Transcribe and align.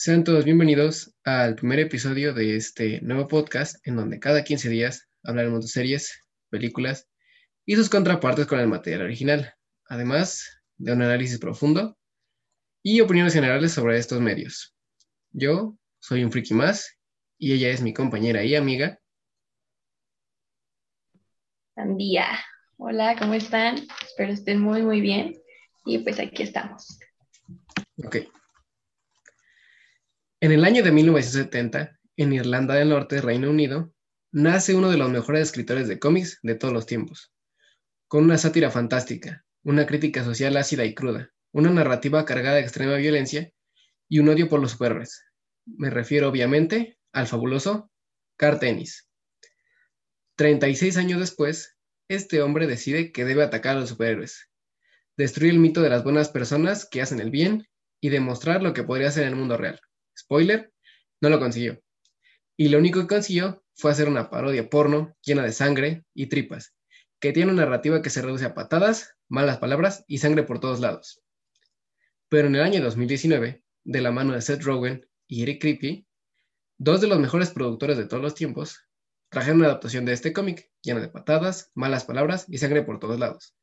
Sean 0.00 0.22
todos 0.22 0.44
bienvenidos 0.44 1.12
al 1.24 1.56
primer 1.56 1.80
episodio 1.80 2.32
de 2.32 2.54
este 2.54 3.00
nuevo 3.00 3.26
podcast 3.26 3.84
en 3.84 3.96
donde 3.96 4.20
cada 4.20 4.44
15 4.44 4.68
días 4.68 5.08
hablaremos 5.24 5.64
de 5.64 5.68
series, 5.72 6.24
películas 6.50 7.08
y 7.66 7.74
sus 7.74 7.90
contrapartes 7.90 8.46
con 8.46 8.60
el 8.60 8.68
material 8.68 9.02
original, 9.02 9.52
además 9.88 10.62
de 10.76 10.92
un 10.92 11.02
análisis 11.02 11.40
profundo 11.40 11.98
y 12.80 13.00
opiniones 13.00 13.34
generales 13.34 13.72
sobre 13.72 13.98
estos 13.98 14.20
medios. 14.20 14.72
Yo 15.32 15.76
soy 15.98 16.22
un 16.22 16.30
friki 16.30 16.54
más 16.54 16.96
y 17.36 17.54
ella 17.54 17.70
es 17.70 17.82
mi 17.82 17.92
compañera 17.92 18.44
y 18.44 18.54
amiga. 18.54 19.00
Andía. 21.74 22.38
Hola, 22.76 23.16
¿cómo 23.18 23.34
están? 23.34 23.78
Espero 24.06 24.32
estén 24.32 24.60
muy, 24.60 24.80
muy 24.80 25.00
bien. 25.00 25.34
Y 25.84 25.98
pues 25.98 26.20
aquí 26.20 26.44
estamos. 26.44 27.00
Ok. 28.04 28.18
En 30.40 30.52
el 30.52 30.64
año 30.64 30.84
de 30.84 30.92
1970, 30.92 31.98
en 32.16 32.32
Irlanda 32.32 32.76
del 32.76 32.90
Norte, 32.90 33.20
Reino 33.20 33.50
Unido, 33.50 33.92
nace 34.30 34.76
uno 34.76 34.88
de 34.88 34.96
los 34.96 35.10
mejores 35.10 35.42
escritores 35.42 35.88
de 35.88 35.98
cómics 35.98 36.38
de 36.44 36.54
todos 36.54 36.72
los 36.72 36.86
tiempos, 36.86 37.32
con 38.06 38.22
una 38.22 38.38
sátira 38.38 38.70
fantástica, 38.70 39.44
una 39.64 39.84
crítica 39.84 40.22
social 40.22 40.56
ácida 40.56 40.84
y 40.84 40.94
cruda, 40.94 41.32
una 41.50 41.70
narrativa 41.70 42.24
cargada 42.24 42.54
de 42.54 42.62
extrema 42.62 42.94
violencia 42.94 43.50
y 44.08 44.20
un 44.20 44.28
odio 44.28 44.48
por 44.48 44.60
los 44.60 44.70
superhéroes. 44.70 45.24
Me 45.66 45.90
refiero 45.90 46.28
obviamente 46.28 47.00
al 47.12 47.26
fabuloso 47.26 47.90
Car 48.36 48.60
Tennis. 48.60 49.08
36 50.36 50.98
años 50.98 51.18
después, 51.18 51.76
este 52.06 52.42
hombre 52.42 52.68
decide 52.68 53.10
que 53.10 53.24
debe 53.24 53.42
atacar 53.42 53.76
a 53.76 53.80
los 53.80 53.88
superhéroes, 53.88 54.48
destruir 55.16 55.54
el 55.54 55.58
mito 55.58 55.82
de 55.82 55.90
las 55.90 56.04
buenas 56.04 56.28
personas 56.28 56.88
que 56.88 57.02
hacen 57.02 57.18
el 57.18 57.32
bien 57.32 57.66
y 58.00 58.10
demostrar 58.10 58.62
lo 58.62 58.72
que 58.72 58.84
podría 58.84 59.10
ser 59.10 59.24
en 59.24 59.30
el 59.30 59.36
mundo 59.36 59.56
real. 59.56 59.80
Spoiler, 60.18 60.72
no 61.20 61.30
lo 61.30 61.38
consiguió. 61.38 61.80
Y 62.56 62.68
lo 62.68 62.78
único 62.78 63.00
que 63.00 63.14
consiguió 63.14 63.64
fue 63.74 63.92
hacer 63.92 64.08
una 64.08 64.30
parodia 64.30 64.68
porno 64.68 65.16
llena 65.22 65.42
de 65.42 65.52
sangre 65.52 66.04
y 66.12 66.26
tripas, 66.26 66.74
que 67.20 67.32
tiene 67.32 67.52
una 67.52 67.62
narrativa 67.62 68.02
que 68.02 68.10
se 68.10 68.22
reduce 68.22 68.44
a 68.44 68.54
patadas, 68.54 69.14
malas 69.28 69.58
palabras 69.58 70.04
y 70.08 70.18
sangre 70.18 70.42
por 70.42 70.60
todos 70.60 70.80
lados. 70.80 71.22
Pero 72.28 72.48
en 72.48 72.56
el 72.56 72.62
año 72.62 72.82
2019, 72.82 73.62
de 73.84 74.00
la 74.00 74.10
mano 74.10 74.32
de 74.32 74.42
Seth 74.42 74.62
Rogen 74.62 75.08
y 75.26 75.42
Eric 75.42 75.60
Kripke, 75.60 76.06
dos 76.78 77.00
de 77.00 77.06
los 77.06 77.18
mejores 77.18 77.50
productores 77.50 77.96
de 77.96 78.06
todos 78.06 78.22
los 78.22 78.34
tiempos, 78.34 78.80
trajeron 79.30 79.58
una 79.58 79.68
adaptación 79.68 80.04
de 80.04 80.12
este 80.12 80.32
cómic 80.32 80.70
llena 80.82 81.00
de 81.00 81.08
patadas, 81.08 81.70
malas 81.74 82.04
palabras 82.04 82.46
y 82.48 82.58
sangre 82.58 82.82
por 82.82 82.98
todos 82.98 83.18
lados, 83.18 83.54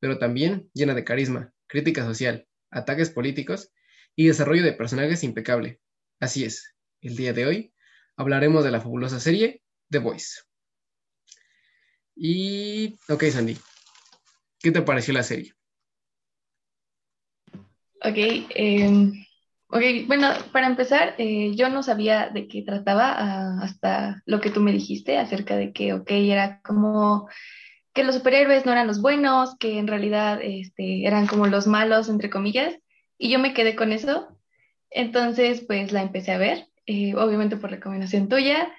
pero 0.00 0.18
también 0.18 0.70
llena 0.74 0.94
de 0.94 1.04
carisma, 1.04 1.52
crítica 1.66 2.04
social, 2.04 2.46
ataques 2.70 3.10
políticos 3.10 3.72
y 4.16 4.26
desarrollo 4.26 4.62
de 4.62 4.72
personajes 4.72 5.24
impecable, 5.24 5.80
Así 6.20 6.44
es, 6.44 6.74
el 7.00 7.16
día 7.16 7.32
de 7.32 7.46
hoy 7.46 7.74
hablaremos 8.16 8.64
de 8.64 8.70
la 8.70 8.80
fabulosa 8.80 9.20
serie 9.20 9.62
The 9.90 9.98
Voice. 9.98 10.42
Y, 12.16 12.96
ok, 13.08 13.24
Sandy, 13.24 13.56
¿qué 14.60 14.70
te 14.70 14.82
pareció 14.82 15.12
la 15.12 15.22
serie? 15.22 15.52
Ok, 18.02 18.16
em, 18.50 19.12
bueno, 20.06 20.28
para 20.52 20.68
empezar, 20.68 21.14
eh, 21.18 21.52
yo 21.56 21.68
no 21.68 21.82
sabía 21.82 22.28
de 22.28 22.46
qué 22.46 22.62
trataba 22.62 23.12
ah, 23.12 23.58
hasta 23.62 24.22
lo 24.24 24.40
que 24.40 24.50
tú 24.50 24.60
me 24.60 24.72
dijiste 24.72 25.18
acerca 25.18 25.56
de 25.56 25.72
que, 25.72 25.94
ok, 25.94 26.10
era 26.10 26.60
como 26.60 27.28
que 27.92 28.04
los 28.04 28.14
superhéroes 28.14 28.66
no 28.66 28.72
eran 28.72 28.86
los 28.86 29.00
buenos, 29.00 29.56
que 29.58 29.78
en 29.78 29.88
realidad 29.88 30.40
este, 30.42 31.06
eran 31.06 31.26
como 31.26 31.46
los 31.46 31.66
malos, 31.66 32.08
entre 32.08 32.30
comillas, 32.30 32.74
y 33.18 33.30
yo 33.30 33.38
me 33.38 33.54
quedé 33.54 33.74
con 33.74 33.92
eso 33.92 34.33
entonces, 34.94 35.64
pues 35.66 35.90
la 35.90 36.02
empecé 36.02 36.30
a 36.30 36.38
ver, 36.38 36.68
eh, 36.86 37.16
obviamente 37.16 37.56
por 37.56 37.70
recomendación 37.70 38.28
tuya. 38.28 38.72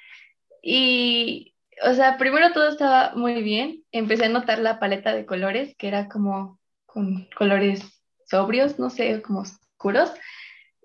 Y, 0.64 1.54
o 1.86 1.94
sea, 1.94 2.18
primero 2.18 2.54
todo 2.54 2.70
estaba 2.70 3.14
muy 3.16 3.44
bien. 3.44 3.84
Empecé 3.92 4.26
a 4.26 4.30
notar 4.30 4.60
la 4.60 4.80
paleta 4.80 5.14
de 5.14 5.26
colores, 5.26 5.76
que 5.78 5.90
era 5.90 6.08
como 6.08 6.58
con 6.86 7.28
colores 7.38 7.84
sobrios, 8.26 8.80
no 8.80 8.90
sé, 8.90 9.22
como 9.22 9.42
oscuros, 9.42 10.14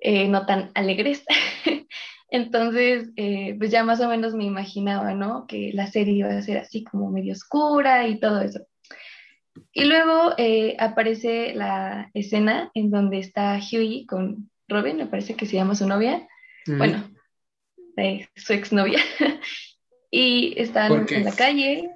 eh, 0.01 0.27
no 0.27 0.47
tan 0.47 0.73
alegres. 0.75 1.25
Entonces, 2.29 3.11
eh, 3.15 3.55
pues 3.57 3.71
ya 3.71 3.85
más 3.85 4.01
o 4.01 4.09
menos 4.09 4.35
me 4.35 4.45
imaginaba, 4.45 5.15
¿no? 5.15 5.47
Que 5.47 5.71
la 5.73 5.87
serie 5.87 6.15
iba 6.15 6.29
a 6.29 6.43
ser 6.43 6.59
así 6.59 6.83
como 6.83 7.09
medio 7.09 7.35
oscura 7.35 8.09
y 8.09 8.19
todo 8.19 8.41
eso. 8.41 8.67
Y 9.73 9.85
luego 9.85 10.35
aparece 10.79 11.55
la 11.55 12.11
escena 12.15 12.73
en 12.75 12.91
donde 12.91 13.21
está 13.21 13.59
Huey 13.59 14.07
con 14.07 14.51
Robin, 14.71 14.97
me 14.97 15.07
parece 15.07 15.35
que 15.35 15.47
se 15.47 15.57
llama 15.57 15.75
su 15.75 15.87
novia, 15.87 16.27
bueno, 16.67 17.11
su 18.37 18.53
exnovia, 18.53 19.01
y 20.11 20.55
están 20.57 21.07
en 21.11 21.25
la 21.25 21.33
calle. 21.33 21.91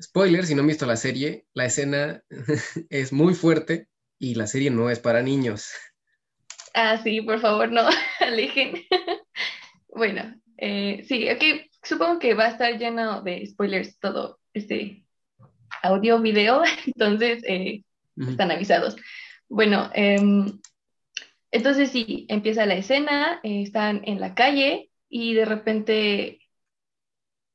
Spoiler, 0.00 0.46
si 0.46 0.54
no 0.54 0.60
han 0.62 0.68
visto 0.68 0.86
la 0.86 0.96
serie, 0.96 1.46
la 1.52 1.66
escena 1.66 2.22
es 2.90 3.12
muy 3.12 3.34
fuerte 3.34 3.88
y 4.18 4.34
la 4.34 4.46
serie 4.46 4.70
no 4.70 4.90
es 4.90 4.98
para 4.98 5.22
niños. 5.22 5.72
Ah, 6.74 7.00
sí, 7.02 7.20
por 7.22 7.40
favor, 7.40 7.72
no, 7.72 7.82
alejen. 8.20 8.74
bueno, 9.88 10.34
eh, 10.58 11.04
sí, 11.08 11.28
aquí 11.28 11.68
supongo 11.82 12.18
que 12.18 12.34
va 12.34 12.44
a 12.44 12.50
estar 12.50 12.78
lleno 12.78 13.22
de 13.22 13.46
spoilers 13.46 13.98
todo 13.98 14.38
este 14.52 15.04
audio, 15.82 16.20
video, 16.20 16.62
entonces 16.86 17.42
eh, 17.46 17.82
están 18.16 18.50
avisados. 18.50 18.96
Bueno, 19.48 19.90
eh, 19.94 20.18
entonces 21.50 21.90
sí, 21.90 22.26
empieza 22.28 22.66
la 22.66 22.74
escena, 22.74 23.40
eh, 23.42 23.62
están 23.62 24.02
en 24.04 24.20
la 24.20 24.34
calle 24.34 24.90
y 25.08 25.34
de 25.34 25.44
repente, 25.44 26.40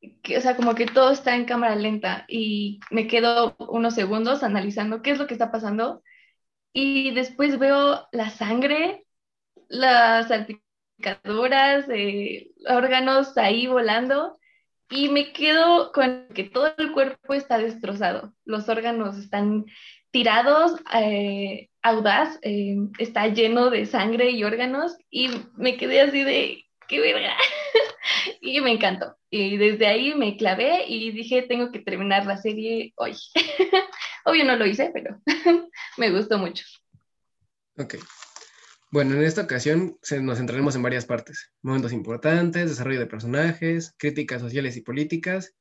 o 0.02 0.42
sea, 0.42 0.56
como 0.56 0.76
que 0.76 0.86
todo 0.86 1.12
está 1.12 1.36
en 1.36 1.46
cámara 1.46 1.76
lenta 1.76 2.26
y 2.28 2.80
me 2.92 3.08
quedo 3.08 3.56
unos 3.60 3.96
segundos 3.96 4.44
analizando 4.44 5.02
qué 5.02 5.12
es 5.12 5.18
lo 5.20 5.28
que 5.28 5.34
está 5.34 5.52
pasando 5.52 6.04
y 6.74 7.12
después 7.14 7.58
veo 7.60 8.08
la 8.12 8.30
sangre, 8.30 9.06
las 9.70 10.28
salpicaduras, 10.28 11.86
eh, 11.90 12.52
órganos 12.68 13.38
ahí 13.38 13.68
volando 13.68 14.38
y 14.90 15.10
me 15.10 15.34
quedo 15.34 15.92
con 15.94 16.28
que 16.36 16.44
todo 16.44 16.74
el 16.78 16.92
cuerpo 16.92 17.34
está 17.34 17.58
destrozado, 17.58 18.34
los 18.46 18.70
órganos 18.70 19.18
están 19.18 19.66
tirados, 20.16 20.80
eh, 20.94 21.68
audaz, 21.82 22.40
eh, 22.42 22.78
está 23.00 23.28
lleno 23.28 23.70
de 23.70 23.86
sangre 23.86 24.30
y 24.32 24.46
órganos 24.46 24.96
y 25.10 25.30
me 25.58 25.76
quedé 25.76 26.00
así 26.00 26.24
de, 26.24 26.64
qué 26.88 27.02
verga. 27.02 27.36
y 28.42 28.62
me 28.62 28.72
encantó. 28.72 29.18
Y 29.30 29.58
desde 29.58 29.88
ahí 29.88 30.16
me 30.16 30.38
clavé 30.38 30.86
y 30.88 31.12
dije, 31.12 31.42
tengo 31.42 31.70
que 31.70 31.80
terminar 31.80 32.26
la 32.26 32.38
serie 32.38 32.94
hoy. 32.96 33.14
Obvio 34.26 34.46
no 34.46 34.56
lo 34.56 34.66
hice, 34.66 34.90
pero 34.94 35.20
me 35.98 36.12
gustó 36.12 36.38
mucho. 36.38 36.64
Ok. 37.78 37.96
Bueno, 38.92 39.16
en 39.16 39.24
esta 39.24 39.42
ocasión 39.42 39.98
nos 40.22 40.38
centraremos 40.38 40.78
en 40.78 40.82
varias 40.82 41.06
partes. 41.06 41.52
Momentos 41.62 41.92
importantes, 41.92 42.70
desarrollo 42.70 43.02
de 43.02 43.08
personajes, 43.08 43.94
críticas 43.98 44.42
sociales 44.42 44.78
y 44.78 44.82
políticas, 44.82 45.58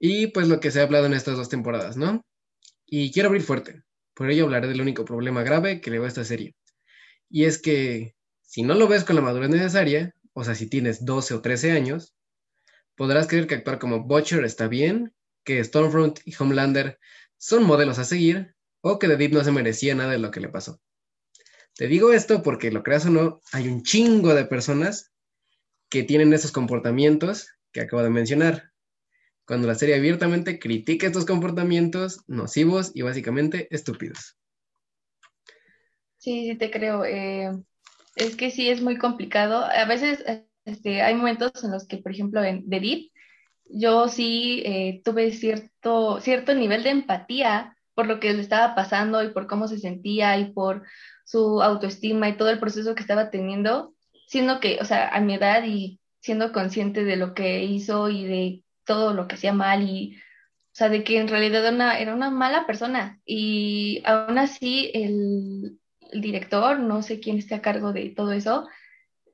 y 0.00 0.28
pues 0.28 0.48
lo 0.48 0.58
que 0.58 0.70
se 0.70 0.80
ha 0.80 0.84
hablado 0.84 1.04
en 1.04 1.12
estas 1.12 1.36
dos 1.36 1.50
temporadas, 1.50 1.98
¿no? 1.98 2.24
Y 2.94 3.10
quiero 3.10 3.30
abrir 3.30 3.40
fuerte. 3.40 3.84
Por 4.12 4.30
ello 4.30 4.44
hablaré 4.44 4.68
del 4.68 4.82
único 4.82 5.06
problema 5.06 5.42
grave 5.42 5.80
que 5.80 5.90
le 5.90 5.98
va 5.98 6.04
a 6.04 6.08
esta 6.08 6.24
serie. 6.24 6.54
Y 7.30 7.46
es 7.46 7.56
que 7.56 8.14
si 8.42 8.62
no 8.64 8.74
lo 8.74 8.86
ves 8.86 9.04
con 9.04 9.16
la 9.16 9.22
madurez 9.22 9.48
necesaria, 9.48 10.14
o 10.34 10.44
sea, 10.44 10.54
si 10.54 10.68
tienes 10.68 11.02
12 11.06 11.32
o 11.32 11.40
13 11.40 11.72
años, 11.72 12.14
podrás 12.94 13.28
creer 13.28 13.46
que 13.46 13.54
actuar 13.54 13.78
como 13.78 14.04
Butcher 14.04 14.44
está 14.44 14.68
bien, 14.68 15.14
que 15.42 15.64
Stormfront 15.64 16.20
y 16.26 16.34
Homelander 16.38 16.98
son 17.38 17.64
modelos 17.64 17.98
a 17.98 18.04
seguir, 18.04 18.54
o 18.82 18.98
que 18.98 19.08
The 19.08 19.16
Deep 19.16 19.32
no 19.32 19.42
se 19.42 19.52
merecía 19.52 19.94
nada 19.94 20.12
de 20.12 20.18
lo 20.18 20.30
que 20.30 20.40
le 20.40 20.50
pasó. 20.50 20.78
Te 21.74 21.86
digo 21.86 22.12
esto 22.12 22.42
porque, 22.42 22.70
lo 22.70 22.82
creas 22.82 23.06
o 23.06 23.10
no, 23.10 23.40
hay 23.52 23.68
un 23.68 23.84
chingo 23.84 24.34
de 24.34 24.44
personas 24.44 25.14
que 25.88 26.02
tienen 26.02 26.34
esos 26.34 26.52
comportamientos 26.52 27.48
que 27.72 27.80
acabo 27.80 28.02
de 28.02 28.10
mencionar 28.10 28.71
cuando 29.46 29.66
la 29.66 29.74
serie 29.74 29.96
abiertamente 29.96 30.58
critica 30.58 31.06
estos 31.06 31.26
comportamientos 31.26 32.22
nocivos 32.26 32.92
y 32.94 33.02
básicamente 33.02 33.68
estúpidos. 33.70 34.36
Sí, 36.18 36.48
sí 36.48 36.56
te 36.56 36.70
creo. 36.70 37.04
Eh, 37.04 37.50
es 38.16 38.36
que 38.36 38.50
sí 38.50 38.70
es 38.70 38.80
muy 38.80 38.98
complicado. 38.98 39.64
A 39.64 39.84
veces 39.86 40.24
este, 40.64 41.02
hay 41.02 41.14
momentos 41.14 41.64
en 41.64 41.72
los 41.72 41.86
que, 41.86 41.98
por 41.98 42.12
ejemplo, 42.12 42.42
en 42.44 42.68
The 42.68 42.80
Deep, 42.80 43.10
yo 43.64 44.08
sí 44.08 44.62
eh, 44.64 45.00
tuve 45.04 45.32
cierto, 45.32 46.20
cierto 46.20 46.54
nivel 46.54 46.82
de 46.82 46.90
empatía 46.90 47.76
por 47.94 48.06
lo 48.06 48.20
que 48.20 48.32
le 48.32 48.40
estaba 48.40 48.74
pasando 48.74 49.22
y 49.22 49.30
por 49.30 49.46
cómo 49.46 49.68
se 49.68 49.78
sentía 49.78 50.38
y 50.38 50.52
por 50.52 50.82
su 51.24 51.62
autoestima 51.62 52.28
y 52.28 52.36
todo 52.36 52.50
el 52.50 52.58
proceso 52.58 52.94
que 52.94 53.02
estaba 53.02 53.30
teniendo, 53.30 53.94
siendo 54.26 54.60
que, 54.60 54.78
o 54.80 54.84
sea, 54.84 55.08
a 55.08 55.20
mi 55.20 55.34
edad 55.34 55.64
y 55.64 56.00
siendo 56.20 56.52
consciente 56.52 57.04
de 57.04 57.16
lo 57.16 57.34
que 57.34 57.64
hizo 57.64 58.08
y 58.08 58.24
de 58.24 58.62
todo 58.84 59.14
lo 59.14 59.28
que 59.28 59.36
hacía 59.36 59.52
mal 59.52 59.82
y, 59.82 60.16
o 60.16 60.74
sea, 60.74 60.88
de 60.88 61.04
que 61.04 61.18
en 61.18 61.28
realidad 61.28 61.66
era 61.66 61.74
una, 61.74 61.98
era 61.98 62.14
una 62.14 62.30
mala 62.30 62.66
persona. 62.66 63.20
Y 63.24 64.02
aún 64.04 64.38
así, 64.38 64.90
el, 64.94 65.78
director, 66.12 66.78
no 66.78 67.02
sé 67.02 67.20
quién 67.20 67.38
esté 67.38 67.54
a 67.54 67.62
cargo 67.62 67.92
de 67.92 68.10
todo 68.10 68.32
eso, 68.32 68.68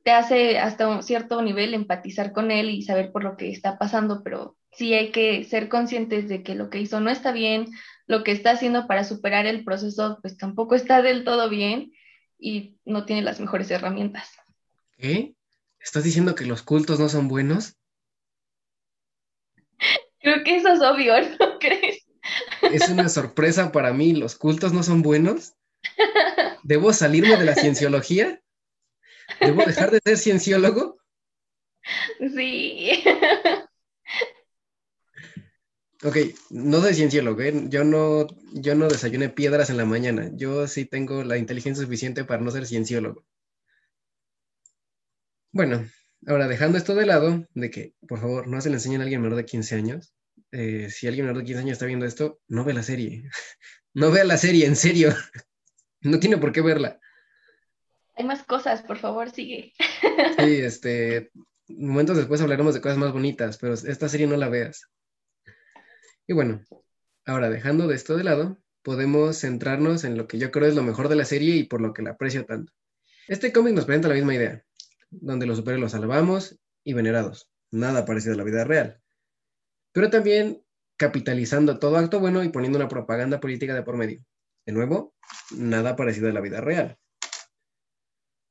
te 0.05 0.13
hace 0.13 0.59
hasta 0.59 0.89
un 0.89 1.03
cierto 1.03 1.43
nivel 1.43 1.75
empatizar 1.75 2.33
con 2.33 2.51
él 2.51 2.71
y 2.71 2.83
saber 2.83 3.11
por 3.13 3.25
lo 3.25 3.37
que 3.37 3.51
está 3.51 3.79
pasando, 3.79 4.23
pero 4.23 4.57
sí 4.73 4.95
hay 4.95 5.11
que 5.11 5.45
ser 5.45 5.69
conscientes 5.69 6.29
de 6.29 6.43
que 6.43 6.55
lo 6.55 6.71
que 6.71 6.81
hizo 6.81 7.01
no 7.01 7.11
está 7.11 7.33
bien, 7.33 7.67
lo 8.07 8.23
que 8.23 8.33
está 8.33 8.53
haciendo 8.53 8.87
para 8.87 9.05
superar 9.05 9.47
el 9.47 9.65
proceso 9.65 10.19
pues 10.23 10.37
tampoco 10.37 10.75
está 10.75 11.03
del 11.03 11.25
todo 11.25 11.49
bien 11.49 11.93
y 12.39 12.77
no 12.85 13.05
tiene 13.05 13.23
las 13.23 13.41
mejores 13.41 13.71
herramientas. 13.71 14.31
¿Qué? 14.97 15.35
¿Estás 15.81 16.05
diciendo 16.05 16.35
que 16.35 16.47
los 16.47 16.63
cultos 16.63 17.01
no 17.01 17.09
son 17.09 17.29
buenos? 17.29 17.78
Creo 20.21 20.45
que 20.45 20.57
eso 20.57 20.69
es 20.69 20.81
obvio, 20.81 21.15
¿no 21.39 21.59
crees? 21.61 22.07
Es 22.63 22.89
una 22.89 23.09
sorpresa 23.09 23.73
para 23.73 23.93
mí, 23.93 24.13
¿los 24.13 24.37
cultos 24.37 24.73
no 24.73 24.83
son 24.83 25.03
buenos? 25.03 25.55
¿Debo 26.63 26.93
salirme 26.93 27.37
de 27.37 27.45
la 27.45 27.55
cienciología? 27.55 28.43
¿Debo 29.41 29.65
dejar 29.65 29.91
de 29.91 30.01
ser 30.05 30.19
cienciólogo? 30.19 30.99
Sí. 32.19 33.03
Ok, 36.05 36.17
no 36.51 36.81
soy 36.81 36.95
cienciólogo, 36.95 37.41
¿eh? 37.41 37.53
yo, 37.69 37.83
no, 37.83 38.29
yo 38.53 38.77
no 38.77 38.87
desayuné 38.89 39.31
piedras 39.31 39.69
en 39.71 39.79
la 39.79 39.85
mañana. 39.85 40.31
Yo 40.35 40.69
sí 40.69 40.85
tengo 40.85 41.25
la 41.25 41.39
inteligencia 41.39 41.83
suficiente 41.83 42.25
para 42.25 42.41
no 42.41 42.53
ser 42.53 42.67
cienciólogo. 42.67 43.25
Bueno, 45.51 45.89
ahora 46.27 46.49
dejando 46.49 46.79
esto 46.79 46.95
de 46.95 47.07
lado, 47.07 47.47
de 47.55 47.71
que 47.71 47.95
por 48.07 48.21
favor 48.21 48.47
no 48.49 48.61
se 48.61 48.71
le 48.71 48.77
enseñen 48.77 49.01
a 49.01 49.05
alguien 49.05 49.23
menor 49.23 49.37
de 49.37 49.47
15 49.47 49.75
años. 49.75 50.15
Eh, 50.53 50.89
si 50.91 51.07
alguien 51.07 51.27
menor 51.27 51.41
de 51.43 51.47
15 51.47 51.61
años 51.61 51.73
está 51.73 51.87
viendo 51.87 52.07
esto, 52.07 52.41
no 52.49 52.65
ve 52.65 52.75
la 52.75 52.83
serie. 52.83 53.25
no 53.95 54.11
vea 54.11 54.25
la 54.25 54.37
serie, 54.37 54.67
en 54.67 54.77
serio. 54.77 55.15
no 56.01 56.19
tiene 56.19 56.37
por 56.39 56.53
qué 56.53 56.61
verla. 56.61 57.01
Hay 58.17 58.25
más 58.25 58.43
cosas, 58.43 58.83
por 58.83 58.99
favor, 58.99 59.31
sigue. 59.31 59.73
sí, 60.39 60.57
este, 60.63 61.31
momentos 61.69 62.17
después 62.17 62.41
hablaremos 62.41 62.75
de 62.75 62.81
cosas 62.81 62.99
más 62.99 63.13
bonitas, 63.13 63.59
pero 63.59 63.75
esta 63.75 64.09
serie 64.09 64.27
no 64.27 64.37
la 64.37 64.49
veas. 64.49 64.89
Y 66.27 66.33
bueno, 66.33 66.63
ahora 67.25 67.49
dejando 67.49 67.87
de 67.87 67.95
esto 67.95 68.17
de 68.17 68.25
lado, 68.25 68.59
podemos 68.83 69.39
centrarnos 69.39 70.05
en 70.05 70.17
lo 70.17 70.27
que 70.27 70.39
yo 70.39 70.51
creo 70.51 70.67
es 70.67 70.75
lo 70.75 70.83
mejor 70.83 71.09
de 71.09 71.17
la 71.17 71.25
serie 71.25 71.57
y 71.57 71.65
por 71.65 71.81
lo 71.81 71.93
que 71.93 72.03
la 72.03 72.11
aprecio 72.11 72.45
tanto. 72.45 72.73
Este 73.29 73.53
cómic 73.53 73.75
nos 73.75 73.85
presenta 73.85 74.09
la 74.09 74.15
misma 74.15 74.35
idea, 74.35 74.65
donde 75.11 75.47
los 75.47 75.59
superhéroes 75.59 75.83
los 75.83 75.93
salvamos 75.93 76.59
y 76.85 76.93
venerados, 76.93 77.51
nada 77.71 78.05
parecido 78.05 78.35
a 78.35 78.37
la 78.37 78.45
vida 78.45 78.65
real. 78.65 79.01
Pero 79.93 80.11
también 80.11 80.63
capitalizando 80.97 81.79
todo 81.79 81.97
acto 81.97 82.21
bueno 82.21 82.43
y 82.43 82.49
poniendo 82.49 82.79
una 82.79 82.89
propaganda 82.89 83.41
política 83.41 83.75
de 83.75 83.83
por 83.83 83.97
medio. 83.97 84.23
De 84.67 84.73
nuevo, 84.73 85.15
nada 85.57 85.97
parecido 85.97 86.29
a 86.29 86.33
la 86.33 86.41
vida 86.41 86.61
real. 86.61 86.99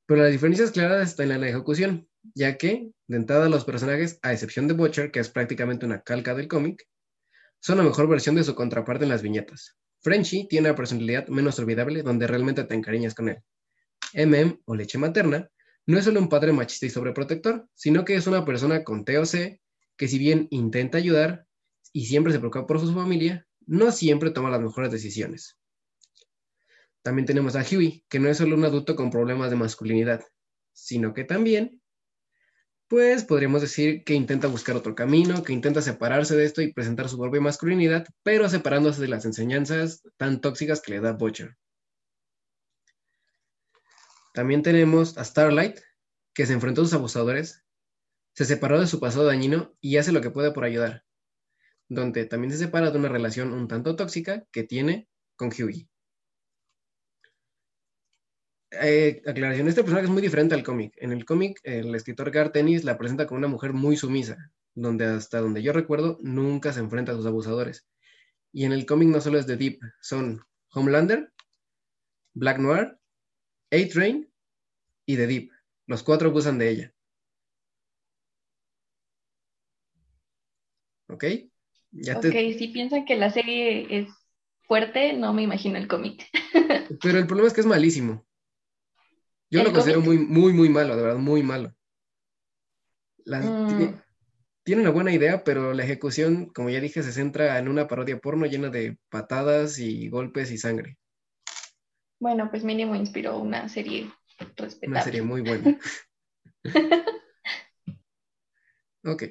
Pero 0.07 0.21
la 0.21 0.27
diferencia 0.27 0.63
es 0.63 0.71
clara 0.71 1.03
está 1.03 1.23
en 1.23 1.41
la 1.41 1.47
ejecución, 1.47 2.07
ya 2.33 2.57
que, 2.57 2.91
de 3.07 3.17
entrada, 3.17 3.49
los 3.49 3.65
personajes, 3.65 4.19
a 4.21 4.31
excepción 4.31 4.67
de 4.67 4.73
Butcher, 4.73 5.11
que 5.11 5.19
es 5.19 5.29
prácticamente 5.29 5.85
una 5.85 6.01
calca 6.01 6.33
del 6.33 6.47
cómic, 6.47 6.87
son 7.59 7.77
la 7.77 7.83
mejor 7.83 8.07
versión 8.07 8.35
de 8.35 8.43
su 8.43 8.55
contraparte 8.55 9.03
en 9.03 9.09
las 9.09 9.21
viñetas. 9.21 9.75
Frenchy 10.01 10.47
tiene 10.47 10.69
una 10.69 10.77
personalidad 10.77 11.27
menos 11.27 11.59
olvidable 11.59 12.03
donde 12.03 12.27
realmente 12.27 12.63
te 12.63 12.75
encariñas 12.75 13.15
con 13.15 13.29
él. 13.29 13.43
MM, 14.13 14.61
o 14.65 14.75
leche 14.75 14.97
materna, 14.97 15.49
no 15.87 15.97
es 15.97 16.05
solo 16.05 16.19
un 16.19 16.29
padre 16.29 16.53
machista 16.53 16.85
y 16.85 16.89
sobreprotector, 16.89 17.67
sino 17.73 18.05
que 18.05 18.15
es 18.15 18.27
una 18.27 18.45
persona 18.45 18.83
con 18.83 19.05
TOC 19.05 19.59
que 19.95 20.07
si 20.07 20.19
bien 20.19 20.47
intenta 20.51 20.97
ayudar 20.97 21.47
y 21.93 22.05
siempre 22.05 22.33
se 22.33 22.39
preocupa 22.39 22.67
por 22.67 22.79
su 22.79 22.93
familia, 22.93 23.47
no 23.65 23.91
siempre 23.91 24.31
toma 24.31 24.51
las 24.51 24.61
mejores 24.61 24.91
decisiones. 24.91 25.57
También 27.01 27.25
tenemos 27.25 27.55
a 27.55 27.63
Huey, 27.63 28.03
que 28.09 28.19
no 28.19 28.29
es 28.29 28.37
solo 28.37 28.55
un 28.55 28.65
adulto 28.65 28.95
con 28.95 29.09
problemas 29.09 29.49
de 29.49 29.55
masculinidad, 29.55 30.23
sino 30.73 31.13
que 31.13 31.23
también 31.23 31.81
pues 32.89 33.23
podríamos 33.23 33.61
decir 33.61 34.03
que 34.03 34.13
intenta 34.13 34.47
buscar 34.47 34.75
otro 34.75 34.95
camino, 34.95 35.43
que 35.43 35.53
intenta 35.53 35.81
separarse 35.81 36.35
de 36.35 36.45
esto 36.45 36.61
y 36.61 36.71
presentar 36.71 37.09
su 37.09 37.17
propia 37.17 37.41
masculinidad, 37.41 38.05
pero 38.23 38.47
separándose 38.47 39.01
de 39.01 39.09
las 39.09 39.25
enseñanzas 39.25 40.03
tan 40.17 40.39
tóxicas 40.39 40.81
que 40.81 40.91
le 40.91 41.01
da 41.01 41.13
Butcher. 41.13 41.57
También 44.37 44.61
tenemos 44.61 45.17
a 45.17 45.25
Starlight, 45.25 45.79
que 46.35 46.45
se 46.45 46.53
enfrentó 46.53 46.81
a 46.81 46.85
sus 46.85 46.93
abusadores, 46.93 47.65
se 48.35 48.45
separó 48.45 48.79
de 48.79 48.85
su 48.85 48.99
pasado 48.99 49.25
dañino 49.25 49.75
y 49.81 49.97
hace 49.97 50.11
lo 50.11 50.21
que 50.21 50.29
puede 50.29 50.51
por 50.51 50.63
ayudar, 50.63 51.05
donde 51.89 52.23
también 52.25 52.51
se 52.51 52.59
separa 52.59 52.91
de 52.91 52.99
una 52.99 53.09
relación 53.09 53.51
un 53.51 53.67
tanto 53.67 53.95
tóxica 53.95 54.45
que 54.51 54.61
tiene 54.61 55.09
con 55.35 55.47
Hughie. 55.47 55.89
Eh, 58.69 59.23
aclaración, 59.25 59.69
este 59.69 59.81
personaje 59.81 60.05
es 60.05 60.11
muy 60.11 60.21
diferente 60.21 60.53
al 60.53 60.61
cómic. 60.61 60.93
En 60.97 61.13
el 61.13 61.25
cómic, 61.25 61.59
el 61.63 61.95
escritor 61.95 62.29
Gar 62.29 62.51
Tennis 62.51 62.83
la 62.83 62.99
presenta 62.99 63.25
como 63.25 63.39
una 63.39 63.47
mujer 63.47 63.73
muy 63.73 63.97
sumisa, 63.97 64.51
donde 64.75 65.05
hasta 65.05 65.39
donde 65.39 65.63
yo 65.63 65.73
recuerdo 65.73 66.19
nunca 66.21 66.73
se 66.73 66.79
enfrenta 66.81 67.11
a 67.11 67.15
sus 67.15 67.25
abusadores. 67.25 67.87
Y 68.53 68.65
en 68.65 68.71
el 68.71 68.85
cómic 68.85 69.09
no 69.09 69.19
solo 69.19 69.39
es 69.39 69.47
de 69.47 69.57
Deep, 69.57 69.79
son 69.99 70.45
Homelander, 70.69 71.33
Black 72.35 72.59
Noir, 72.59 72.96
A-Train 73.71 74.29
y 75.05 75.15
The 75.15 75.27
Deep. 75.27 75.51
Los 75.85 76.03
cuatro 76.03 76.29
abusan 76.29 76.57
de 76.57 76.69
ella. 76.69 76.93
¿Ok? 81.09 81.23
Ya 81.91 82.17
ok, 82.17 82.25
si 82.57 82.67
piensan 82.67 83.05
que 83.05 83.15
la 83.15 83.29
serie 83.29 83.87
es 83.89 84.09
fuerte, 84.67 85.13
no 85.13 85.33
me 85.33 85.43
imagino 85.43 85.77
el 85.77 85.87
cómic. 85.87 86.27
Pero 87.01 87.17
el 87.17 87.27
problema 87.27 87.47
es 87.47 87.53
que 87.53 87.61
es 87.61 87.67
malísimo. 87.67 88.25
Yo 89.49 89.63
lo 89.63 89.71
considero 89.71 90.01
muy, 90.01 90.17
muy, 90.17 90.51
muy 90.51 90.67
malo, 90.67 90.97
de 90.97 91.03
verdad, 91.03 91.19
muy 91.19 91.41
malo. 91.41 91.73
Mm. 93.25 93.93
tiene, 94.63 94.81
una 94.81 94.91
buena 94.91 95.11
idea, 95.11 95.43
pero 95.43 95.73
la 95.73 95.83
ejecución, 95.83 96.47
como 96.47 96.69
ya 96.69 96.79
dije, 96.79 97.03
se 97.03 97.11
centra 97.11 97.57
en 97.59 97.67
una 97.67 97.87
parodia 97.87 98.19
porno 98.19 98.45
llena 98.45 98.69
de 98.69 98.97
patadas 99.09 99.79
y 99.79 100.09
golpes 100.09 100.51
y 100.51 100.57
sangre. 100.57 100.97
Bueno, 102.19 102.49
pues 102.49 102.63
mínimo 102.63 102.95
inspiró 102.95 103.37
una 103.37 103.69
serie 103.69 104.11
respetable. 104.39 104.87
Una 104.87 105.03
serie 105.03 105.21
muy 105.21 105.41
buena. 105.41 105.79
ok. 109.03 109.23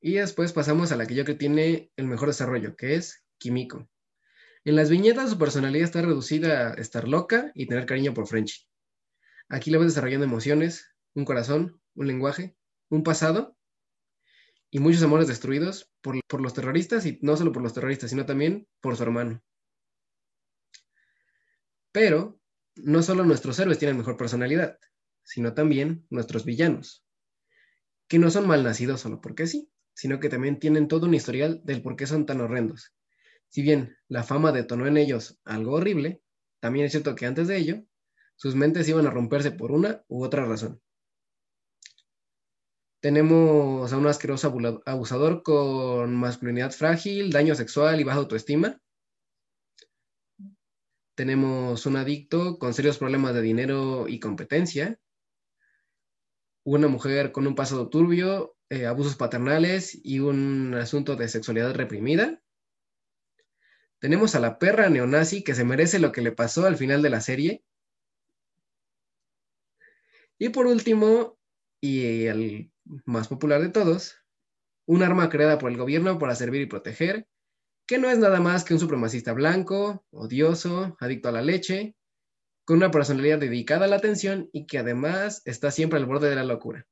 Y 0.00 0.14
después 0.14 0.52
pasamos 0.52 0.92
a 0.92 0.96
la 0.96 1.06
que 1.06 1.14
yo 1.14 1.24
creo 1.24 1.36
que 1.36 1.40
tiene 1.40 1.90
el 1.96 2.06
mejor 2.06 2.28
desarrollo, 2.28 2.76
que 2.76 2.94
es 2.94 3.24
Kimiko. 3.38 3.88
En 4.64 4.76
las 4.76 4.90
viñetas 4.90 5.30
su 5.30 5.38
personalidad 5.38 5.84
está 5.84 6.02
reducida 6.02 6.70
a 6.70 6.74
estar 6.74 7.08
loca 7.08 7.50
y 7.54 7.66
tener 7.66 7.86
cariño 7.86 8.14
por 8.14 8.26
Frenchy. 8.26 8.66
Aquí 9.48 9.70
le 9.70 9.78
ves 9.78 9.88
desarrollando 9.88 10.26
emociones, 10.26 10.94
un 11.14 11.24
corazón, 11.24 11.80
un 11.94 12.06
lenguaje, 12.06 12.56
un 12.90 13.02
pasado 13.02 13.56
y 14.70 14.78
muchos 14.78 15.02
amores 15.02 15.26
destruidos 15.26 15.90
por, 16.02 16.20
por, 16.26 16.42
los 16.42 16.52
terroristas 16.52 17.06
y 17.06 17.18
no 17.22 17.36
solo 17.36 17.52
por 17.52 17.62
los 17.62 17.72
terroristas, 17.72 18.10
sino 18.10 18.26
también 18.26 18.68
por 18.80 18.96
su 18.96 19.02
hermano. 19.02 19.42
Pero 21.92 22.40
no 22.76 23.02
solo 23.02 23.24
nuestros 23.24 23.58
héroes 23.58 23.78
tienen 23.78 23.98
mejor 23.98 24.16
personalidad, 24.16 24.78
sino 25.22 25.54
también 25.54 26.06
nuestros 26.10 26.44
villanos, 26.44 27.04
que 28.08 28.18
no 28.18 28.30
son 28.30 28.46
malnacidos 28.46 29.00
solo 29.00 29.20
porque 29.20 29.46
sí, 29.46 29.70
sino 29.94 30.20
que 30.20 30.28
también 30.28 30.58
tienen 30.58 30.88
todo 30.88 31.06
un 31.06 31.14
historial 31.14 31.60
del 31.64 31.82
por 31.82 31.96
qué 31.96 32.06
son 32.06 32.24
tan 32.24 32.40
horrendos. 32.40 32.94
Si 33.48 33.62
bien 33.62 33.96
la 34.08 34.22
fama 34.22 34.52
detonó 34.52 34.86
en 34.86 34.96
ellos 34.96 35.38
algo 35.44 35.74
horrible, 35.74 36.22
también 36.60 36.86
es 36.86 36.92
cierto 36.92 37.14
que 37.14 37.26
antes 37.26 37.48
de 37.48 37.56
ello 37.56 37.84
sus 38.36 38.54
mentes 38.54 38.88
iban 38.88 39.06
a 39.06 39.10
romperse 39.10 39.50
por 39.50 39.72
una 39.72 40.04
u 40.06 40.22
otra 40.24 40.44
razón. 40.44 40.80
Tenemos 43.00 43.92
a 43.92 43.96
un 43.96 44.06
asqueroso 44.06 44.52
abusador 44.86 45.42
con 45.42 46.16
masculinidad 46.16 46.72
frágil, 46.72 47.30
daño 47.30 47.54
sexual 47.54 48.00
y 48.00 48.04
baja 48.04 48.18
autoestima. 48.18 48.80
Tenemos 51.18 51.84
un 51.84 51.96
adicto 51.96 52.60
con 52.60 52.72
serios 52.72 52.98
problemas 52.98 53.34
de 53.34 53.42
dinero 53.42 54.06
y 54.06 54.20
competencia. 54.20 55.00
Una 56.62 56.86
mujer 56.86 57.32
con 57.32 57.44
un 57.48 57.56
pasado 57.56 57.88
turbio, 57.88 58.54
eh, 58.68 58.86
abusos 58.86 59.16
paternales 59.16 59.98
y 60.04 60.20
un 60.20 60.74
asunto 60.74 61.16
de 61.16 61.26
sexualidad 61.26 61.74
reprimida. 61.74 62.40
Tenemos 63.98 64.36
a 64.36 64.38
la 64.38 64.60
perra 64.60 64.90
neonazi 64.90 65.42
que 65.42 65.56
se 65.56 65.64
merece 65.64 65.98
lo 65.98 66.12
que 66.12 66.22
le 66.22 66.30
pasó 66.30 66.66
al 66.66 66.76
final 66.76 67.02
de 67.02 67.10
la 67.10 67.20
serie 67.20 67.64
y 70.38 70.50
por 70.50 70.68
último, 70.68 71.36
y 71.80 72.26
el 72.26 72.70
más 73.06 73.26
popular 73.26 73.60
de 73.60 73.70
todos, 73.70 74.14
un 74.86 75.02
arma 75.02 75.30
creada 75.30 75.58
por 75.58 75.72
el 75.72 75.78
gobierno 75.78 76.16
para 76.20 76.36
servir 76.36 76.62
y 76.62 76.66
proteger, 76.66 77.26
que 77.88 77.98
no 77.98 78.10
es 78.10 78.18
nada 78.18 78.38
más 78.38 78.64
que 78.64 78.74
un 78.74 78.80
supremacista 78.80 79.32
blanco, 79.32 80.04
odioso, 80.10 80.94
adicto 81.00 81.30
a 81.30 81.32
la 81.32 81.40
leche, 81.40 81.96
con 82.66 82.76
una 82.76 82.90
personalidad 82.90 83.38
dedicada 83.38 83.86
a 83.86 83.88
la 83.88 83.96
atención 83.96 84.50
y 84.52 84.66
que 84.66 84.76
además 84.76 85.40
está 85.46 85.70
siempre 85.70 85.98
al 85.98 86.04
borde 86.04 86.28
de 86.28 86.36
la 86.36 86.44
locura. 86.44 86.86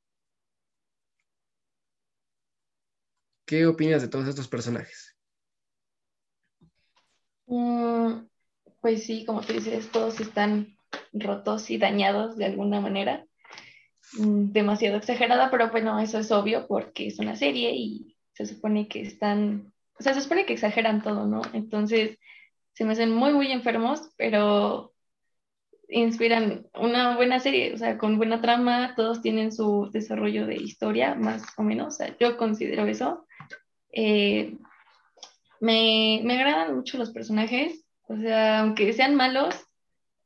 ¿Qué 3.45 3.67
opinas 3.67 4.01
de 4.01 4.09
todos 4.09 4.27
estos 4.27 4.49
personajes? 4.49 5.15
Mm, 7.45 8.27
pues 8.81 9.05
sí, 9.05 9.27
como 9.27 9.43
tú 9.43 9.53
dices, 9.53 9.91
todos 9.93 10.19
están 10.19 10.79
rotos 11.13 11.71
y 11.71 11.77
dañados 11.77 12.39
de 12.39 12.47
alguna 12.47 12.81
manera. 12.81 13.27
mm, 14.19 14.53
demasiado 14.53 14.97
exagerada, 14.97 15.51
pero 15.51 15.71
bueno, 15.71 15.99
eso 16.01 16.19
es 16.19 16.31
obvio 16.33 16.67
porque 16.67 17.09
es 17.09 17.19
una 17.19 17.37
serie 17.37 17.73
y 17.75 18.17
se 18.33 18.47
supone 18.47 18.89
que 18.89 19.03
están, 19.03 19.75
o 19.99 20.03
sea, 20.03 20.15
se 20.15 20.21
supone 20.21 20.47
que 20.47 20.53
exageran 20.53 21.03
todo, 21.03 21.27
¿no? 21.27 21.43
Entonces, 21.53 22.19
se 22.73 22.85
me 22.85 22.93
hacen 22.93 23.13
muy, 23.13 23.33
muy 23.33 23.51
enfermos, 23.51 24.11
pero 24.17 24.93
inspiran 25.89 26.67
una 26.75 27.17
buena 27.17 27.39
serie, 27.39 27.73
o 27.73 27.79
sea, 27.79 27.97
con 27.97 28.19
buena 28.19 28.41
trama, 28.41 28.95
todos 28.97 29.23
tienen 29.23 29.53
su 29.53 29.91
desarrollo 29.93 30.47
de 30.47 30.57
historia, 30.57 31.15
más 31.15 31.45
o 31.57 31.63
menos, 31.63 31.95
o 31.95 31.97
sea, 31.97 32.17
yo 32.19 32.37
considero 32.37 32.87
eso. 32.87 33.27
Eh, 33.93 34.59
me, 35.61 36.21
me 36.25 36.35
agradan 36.35 36.77
mucho 36.77 36.99
los 36.99 37.13
personajes, 37.13 37.87
o 38.09 38.17
sea, 38.17 38.61
aunque 38.61 38.93
sean 38.93 39.15
malos 39.15 39.55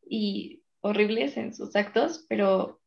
y 0.02 0.62
horribles 0.80 1.36
en 1.36 1.54
sus 1.54 1.76
actos, 1.76 2.24
pero 2.28 2.80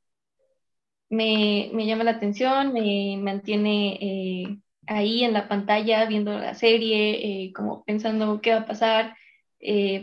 me, 1.10 1.70
me 1.74 1.86
llama 1.86 2.04
la 2.04 2.12
atención, 2.12 2.74
me 2.74 3.18
mantiene 3.22 3.98
eh, 4.02 4.60
ahí 4.88 5.24
en 5.24 5.34
la 5.34 5.48
pantalla 5.48 6.06
viendo 6.06 6.38
la 6.38 6.56
serie, 6.56 7.46
eh, 7.46 7.54
como 7.54 7.84
pensando 7.84 8.42
qué 8.42 8.52
va 8.52 8.62
a 8.62 8.66
pasar. 8.66 9.16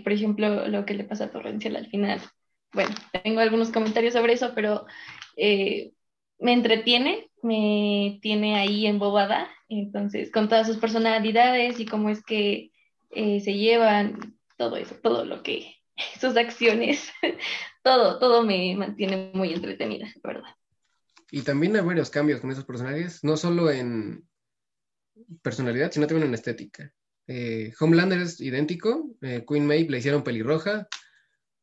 por 0.05 0.13
ejemplo, 0.13 0.69
lo 0.69 0.87
que 0.87 0.95
le 0.95 1.05
pasa 1.05 1.25
a 1.25 1.31
Torrencial 1.31 1.77
al 1.77 1.87
final 1.89 2.21
bueno, 2.73 2.95
tengo 3.23 3.41
algunos 3.41 3.71
comentarios 3.71 4.15
sobre 4.15 4.35
eso, 4.35 4.53
pero 4.55 4.87
eh, 5.37 5.93
me 6.39 6.53
entretiene, 6.53 7.31
me 7.43 8.19
tiene 8.23 8.57
ahí 8.57 8.87
embobada, 8.87 9.49
entonces, 9.69 10.31
con 10.31 10.49
todas 10.49 10.67
sus 10.67 10.77
personalidades 10.77 11.79
y 11.81 11.87
cómo 11.87 12.11
es 12.11 12.25
que 12.25 12.71
eh, 13.11 13.41
se 13.41 13.55
llevan, 13.55 14.37
todo 14.57 14.77
eso, 14.77 14.95
todo 15.03 15.25
lo 15.25 15.43
que, 15.43 15.75
sus 16.21 16.37
acciones, 16.37 17.11
todo, 17.83 18.19
todo 18.19 18.43
me 18.43 18.75
mantiene 18.77 19.31
muy 19.35 19.53
entretenida, 19.53 20.13
¿verdad? 20.23 20.55
Y 21.33 21.43
también 21.43 21.77
hay 21.77 21.83
varios 21.83 22.11
cambios 22.11 22.41
con 22.41 22.51
esos 22.51 22.65
personajes, 22.65 23.23
no 23.23 23.37
solo 23.37 23.71
en 23.71 24.25
personalidad, 25.43 25.93
sino 25.93 26.07
también 26.07 26.29
en 26.29 26.35
estética. 26.35 26.93
Eh, 27.27 27.73
Homelander 27.79 28.21
es 28.21 28.41
idéntico, 28.41 29.17
Queen 29.21 29.67
Maeve 29.67 29.91
le 29.91 29.99
hicieron 29.99 30.25
pelirroja, 30.25 30.89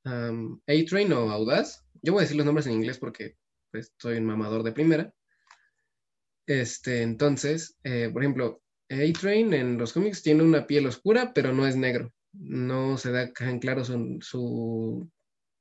A-Train 0.06 1.14
o 1.14 1.30
Audaz. 1.32 1.84
Yo 2.02 2.14
voy 2.14 2.22
a 2.22 2.24
decir 2.24 2.38
los 2.38 2.46
nombres 2.46 2.68
en 2.68 2.74
inglés 2.74 2.98
porque 2.98 3.36
pues, 3.72 3.94
soy 3.98 4.18
un 4.18 4.26
mamador 4.26 4.64
de 4.64 4.72
primera. 4.72 5.14
Este, 6.46 7.02
entonces, 7.02 7.78
eh, 7.84 8.10
por 8.12 8.24
ejemplo, 8.24 8.62
A-Train 8.90 9.54
en 9.54 9.78
los 9.78 9.92
cómics 9.92 10.24
tiene 10.24 10.44
una 10.44 10.66
piel 10.66 10.88
oscura, 10.88 11.34
pero 11.34 11.54
no 11.54 11.68
es 11.68 11.76
negro. 11.76 12.14
No 12.32 12.98
se 12.98 13.12
da 13.12 13.32
en 13.40 13.60
claro 13.60 13.84
su, 13.84 14.18
su, 14.22 15.12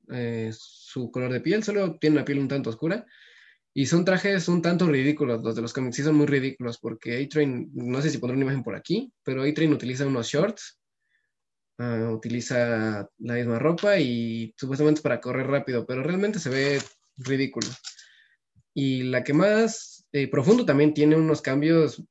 eh, 0.09 0.51
su 0.53 1.11
color 1.11 1.33
de 1.33 1.41
piel, 1.41 1.63
solo 1.63 1.97
tiene 1.99 2.15
una 2.15 2.25
piel 2.25 2.39
un 2.39 2.47
tanto 2.47 2.69
oscura. 2.69 3.05
Y 3.77 3.85
son 3.85 4.03
trajes 4.03 4.47
un 4.47 4.63
tanto 4.63 4.87
ridículos, 4.87 5.43
los 5.43 5.55
de 5.55 5.61
los 5.61 5.71
cómics 5.71 5.97
sí 5.97 6.03
son 6.03 6.15
muy 6.15 6.25
ridículos, 6.25 6.79
porque 6.79 7.21
A-Train, 7.21 7.69
no 7.75 8.01
sé 8.01 8.09
si 8.09 8.17
pondré 8.17 8.35
una 8.35 8.45
imagen 8.45 8.63
por 8.63 8.75
aquí, 8.75 9.13
pero 9.23 9.43
A-Train 9.43 9.71
utiliza 9.71 10.07
unos 10.07 10.27
shorts 10.27 10.79
Ah, 11.79 12.09
utiliza 12.11 13.07
la 13.19 13.33
misma 13.35 13.59
ropa 13.59 13.99
y 13.99 14.51
supuestamente 14.57 14.97
es 14.99 15.03
para 15.03 15.21
correr 15.21 15.45
rápido, 15.45 15.85
pero 15.85 16.01
realmente 16.01 16.39
se 16.39 16.49
ve 16.49 16.81
ridículo. 17.17 17.67
Y 18.73 19.03
la 19.03 19.23
que 19.23 19.33
más 19.33 20.07
eh, 20.11 20.27
profundo 20.27 20.65
también 20.65 20.93
tiene 20.93 21.15
unos 21.15 21.41
cambios 21.41 22.03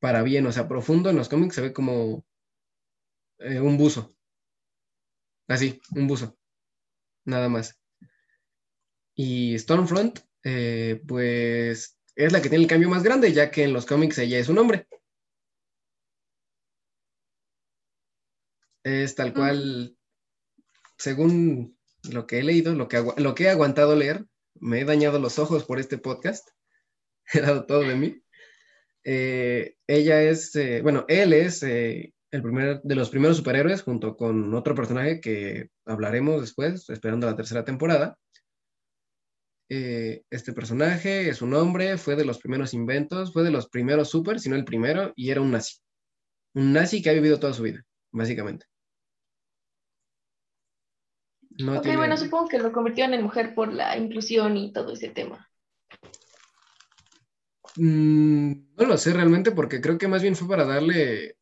para 0.00 0.22
bien, 0.22 0.46
o 0.46 0.52
sea, 0.52 0.68
profundo 0.68 1.08
en 1.10 1.16
los 1.16 1.30
cómics 1.30 1.54
se 1.54 1.62
ve 1.62 1.72
como 1.72 2.26
eh, 3.38 3.60
un 3.60 3.78
buzo. 3.78 4.14
Así, 5.48 5.80
un 5.94 6.06
buzo. 6.06 6.38
Nada 7.24 7.48
más. 7.48 7.78
Y 9.14 9.58
Stormfront, 9.58 10.20
eh, 10.44 11.02
pues 11.06 11.98
es 12.14 12.32
la 12.32 12.42
que 12.42 12.48
tiene 12.48 12.64
el 12.64 12.70
cambio 12.70 12.88
más 12.88 13.02
grande, 13.02 13.32
ya 13.32 13.50
que 13.50 13.64
en 13.64 13.72
los 13.72 13.86
cómics 13.86 14.18
ella 14.18 14.38
es 14.38 14.48
un 14.48 14.58
hombre. 14.58 14.86
Es 18.82 19.14
tal 19.14 19.34
cual, 19.34 19.96
según 20.98 21.78
lo 22.10 22.26
que 22.26 22.38
he 22.38 22.42
leído, 22.42 22.74
lo 22.74 22.88
que, 22.88 23.02
lo 23.16 23.34
que 23.34 23.44
he 23.44 23.50
aguantado 23.50 23.94
leer, 23.96 24.26
me 24.54 24.80
he 24.80 24.84
dañado 24.84 25.18
los 25.18 25.38
ojos 25.38 25.64
por 25.64 25.78
este 25.78 25.98
podcast, 25.98 26.48
he 27.32 27.40
dado 27.40 27.66
todo 27.66 27.80
de 27.80 27.96
mí. 27.96 28.22
Eh, 29.04 29.76
ella 29.86 30.22
es, 30.22 30.54
eh, 30.56 30.82
bueno, 30.82 31.04
él 31.08 31.32
es 31.32 31.62
eh, 31.62 32.12
el 32.30 32.42
primer 32.42 32.82
de 32.82 32.94
los 32.94 33.10
primeros 33.10 33.38
superhéroes 33.38 33.82
junto 33.82 34.16
con 34.16 34.54
otro 34.54 34.74
personaje 34.74 35.20
que 35.20 35.70
hablaremos 35.86 36.40
después, 36.40 36.88
esperando 36.90 37.26
la 37.26 37.36
tercera 37.36 37.64
temporada. 37.64 38.18
Este 39.70 40.52
personaje 40.52 41.28
es 41.28 41.42
un 41.42 41.54
hombre, 41.54 41.96
fue 41.96 42.16
de 42.16 42.24
los 42.24 42.40
primeros 42.40 42.74
inventos, 42.74 43.32
fue 43.32 43.44
de 43.44 43.52
los 43.52 43.68
primeros 43.68 44.10
super, 44.10 44.40
si 44.40 44.48
no 44.48 44.56
el 44.56 44.64
primero, 44.64 45.12
y 45.14 45.30
era 45.30 45.40
un 45.40 45.52
nazi. 45.52 45.76
Un 46.54 46.72
nazi 46.72 47.00
que 47.00 47.10
ha 47.10 47.12
vivido 47.12 47.38
toda 47.38 47.52
su 47.52 47.62
vida, 47.62 47.84
básicamente. 48.10 48.66
ok, 51.68 51.86
bueno, 51.96 52.16
supongo 52.16 52.48
que 52.48 52.58
lo 52.58 52.72
convirtieron 52.72 53.14
en 53.14 53.22
mujer 53.22 53.54
por 53.54 53.72
la 53.72 53.96
inclusión 53.96 54.56
y 54.56 54.72
todo 54.72 54.92
ese 54.92 55.10
tema. 55.10 55.48
Mm, 57.76 58.74
no 58.76 58.84
lo 58.86 58.98
sé 58.98 59.12
realmente 59.12 59.52
porque 59.52 59.80
creo 59.80 59.98
que 59.98 60.08
más 60.08 60.22
bien 60.22 60.34
fue 60.34 60.48
para 60.48 60.64
darle 60.64 61.36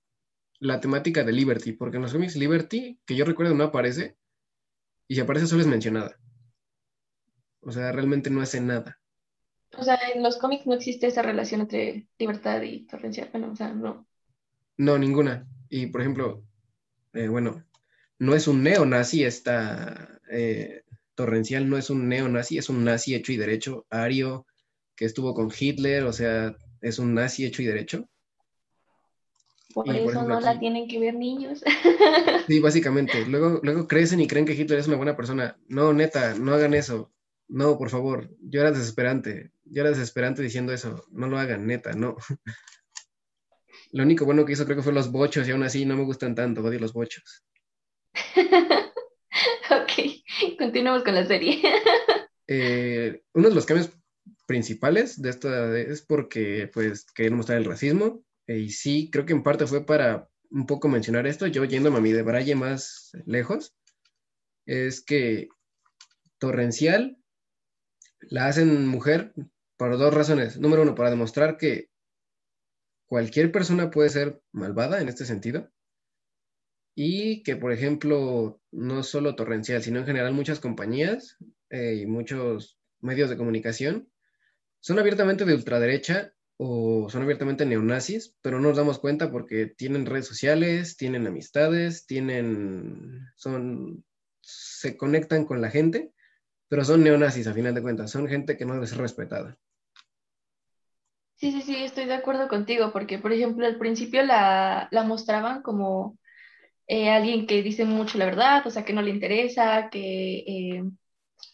la 0.61 0.81
temática 0.81 1.25
de 1.25 1.33
Liberty, 1.33 1.73
porque 1.73 1.97
en 1.97 2.03
los 2.03 2.13
cómics 2.13 2.37
Liberty, 2.37 3.01
que 3.07 3.17
yo 3.17 3.25
recuerdo, 3.25 3.55
no 3.55 3.65
aparece, 3.65 4.19
y 5.07 5.15
si 5.15 5.21
aparece 5.23 5.47
solo 5.47 5.63
es 5.63 5.67
mencionada. 5.67 6.19
O 7.69 7.73
sea, 7.73 7.93
realmente 7.93 8.31
no 8.31 8.41
hace 8.41 8.63
nada. 8.63 8.99
O 9.77 9.85
sea, 9.85 9.99
en 10.15 10.23
los 10.23 10.39
cómics 10.39 10.67
no 10.67 10.73
existe 10.73 11.07
esa 11.07 11.21
relación 11.21 11.61
entre 11.61 12.09
libertad 12.19 12.63
y 12.63 12.87
torrencial, 12.87 13.29
bueno, 13.31 13.53
o 13.53 13.57
sea, 13.57 13.69
no. 13.75 14.09
No, 14.79 14.97
ninguna. 14.97 15.47
Y 15.69 15.89
por 15.89 16.01
ejemplo, 16.01 16.43
eh, 17.13 17.29
bueno, 17.29 17.63
no 18.19 18.35
es 18.35 18.49
un 18.49 18.63
neonazi 18.63 19.23
esta 19.25 20.19
eh, 20.31 20.81
torrencial, 21.15 21.69
no 21.69 21.77
es 21.77 21.91
un 21.91 22.09
neonazi, 22.09 22.57
es 22.57 22.71
un 22.71 22.85
nazi 22.85 23.15
hecho 23.15 23.33
y 23.33 23.37
derecho, 23.37 23.85
ario, 23.91 24.47
que 24.97 25.05
estuvo 25.05 25.35
con 25.35 25.53
Hitler, 25.57 26.05
o 26.05 26.13
sea, 26.15 26.57
es 26.81 26.99
un 26.99 27.13
nazi 27.13 27.45
hecho 27.45 27.61
y 27.61 27.67
derecho. 27.67 28.09
Por 29.75 29.95
eso 29.95 30.23
no 30.23 30.41
la 30.41 30.59
tienen 30.59 30.89
que 30.89 30.99
ver 30.99 31.15
niños. 31.17 31.63
Sí, 32.47 32.61
básicamente. 32.61 33.27
Luego, 33.27 33.61
luego 33.63 33.87
crecen 33.87 34.21
y 34.21 34.27
creen 34.27 34.47
que 34.47 34.55
Hitler 34.55 34.79
es 34.79 34.89
una 34.89 34.97
buena 34.97 35.15
persona. 35.15 35.59
No, 35.69 35.93
neta, 35.93 36.35
no 36.35 36.55
hagan 36.55 36.73
eso. 36.73 37.13
No, 37.49 37.79
por 37.79 37.91
favor. 37.91 38.31
Yo 38.41 38.61
era 38.61 38.71
desesperante. 38.71 39.53
Yo 39.65 39.81
era 39.83 39.91
desesperante 39.91 40.43
diciendo 40.43 40.73
eso. 40.73 41.05
No 41.11 41.29
lo 41.29 41.39
hagan, 41.39 41.67
neta, 41.67 41.93
no. 41.93 42.17
Lo 43.93 44.03
único 44.03 44.27
bueno 44.27 44.45
que 44.45 44.53
hizo 44.53 44.65
creo 44.65 44.77
que 44.77 44.83
fue 44.83 44.93
los 44.93 45.11
bochos 45.11 45.49
y 45.49 45.51
aún 45.51 45.63
así 45.63 45.87
no 45.87 45.97
me 45.97 46.05
gustan 46.05 46.35
tanto, 46.35 46.63
odio 46.63 46.79
los 46.79 46.93
bochos. 46.93 47.43
ok, 49.71 50.59
continuamos 50.59 51.03
con 51.05 51.15
la 51.15 51.27
serie. 51.27 51.63
Eh, 52.51 53.25
uno 53.35 53.51
de 53.51 53.55
los 53.55 53.67
cambios 53.67 53.91
principales 54.47 55.21
de 55.21 55.29
esta 55.29 55.79
es 55.79 56.01
porque 56.01 56.71
pues 56.73 57.05
querían 57.13 57.37
mostrar 57.37 57.59
el 57.59 57.67
racismo 57.67 58.25
eh, 58.47 58.57
y 58.57 58.71
sí, 58.71 59.11
creo 59.13 59.27
que 59.27 59.35
en 59.35 59.43
parte 59.43 59.67
fue 59.67 59.85
para 59.85 60.31
un 60.51 60.65
poco 60.65 60.89
mencionar 60.89 61.27
esto, 61.27 61.47
yo 61.47 61.63
yéndome 61.67 61.99
a 61.99 62.01
mi 62.01 62.11
de 62.11 62.23
Braille 62.23 62.55
más 62.55 63.11
lejos, 63.27 63.75
es 64.65 65.05
que 65.05 65.49
Torrencial 66.39 67.19
la 68.21 68.47
hacen 68.47 68.87
mujer 68.87 69.33
por 69.77 69.97
dos 69.99 70.13
razones. 70.13 70.59
Número 70.59 70.83
uno, 70.83 70.95
para 70.95 71.11
demostrar 71.11 71.57
que 71.57 71.89
cualquier 73.07 73.51
persona 73.53 73.91
puede 73.91 74.11
ser 74.11 74.41
malvada 74.53 75.01
en 75.01 75.09
este 75.09 75.25
sentido 75.25 75.71
y 76.95 77.43
que, 77.43 77.57
por 77.57 77.73
ejemplo, 77.73 78.61
no 78.71 79.03
solo 79.03 79.37
Torrencial, 79.37 79.83
sino 79.83 80.01
en 80.01 80.07
general 80.07 80.33
muchas 80.33 80.61
compañías 80.61 81.37
eh, 81.71 82.01
y 82.03 82.07
muchos 82.07 82.79
medios 83.01 83.31
de 83.31 83.37
comunicación 83.37 84.11
son 84.81 84.99
abiertamente 84.99 85.45
de 85.45 85.55
ultraderecha 85.55 86.35
o 86.57 87.09
son 87.09 87.23
abiertamente 87.23 87.65
neonazis, 87.65 88.37
pero 88.43 88.59
no 88.59 88.69
nos 88.69 88.77
damos 88.77 88.99
cuenta 88.99 89.31
porque 89.31 89.67
tienen 89.67 90.07
redes 90.07 90.27
sociales, 90.27 90.97
tienen 90.97 91.27
amistades, 91.27 92.05
tienen, 92.05 93.21
son, 93.37 94.05
se 94.41 94.97
conectan 94.97 95.45
con 95.45 95.61
la 95.61 95.71
gente, 95.71 96.13
pero 96.69 96.85
son 96.85 97.03
neonazis 97.03 97.47
a 97.47 97.55
final 97.55 97.75
de 97.75 97.83
cuentas, 97.83 98.11
son 98.11 98.29
gente 98.29 98.57
que 98.57 98.65
no 98.65 98.75
debe 98.75 98.87
ser 98.87 98.99
respetada. 98.99 99.57
Sí, 101.37 101.53
sí, 101.53 101.63
sí, 101.63 101.77
estoy 101.77 102.07
de 102.07 102.15
acuerdo 102.15 102.49
contigo, 102.49 102.93
porque 102.93 103.19
por 103.19 103.33
ejemplo 103.33 103.65
al 103.65 103.79
principio 103.79 104.25
la, 104.25 104.89
la 104.91 105.05
mostraban 105.05 105.63
como 105.63 106.19
eh, 106.89 107.11
alguien 107.11 107.47
que 107.47 107.63
dice 107.63 107.85
mucho 107.85 108.19
la 108.19 108.25
verdad, 108.25 108.67
o 108.67 108.71
sea, 108.71 108.85
que 108.85 108.93
no 108.93 109.03
le 109.03 109.11
interesa, 109.11 109.89
que 109.91 110.39
eh, 110.39 110.85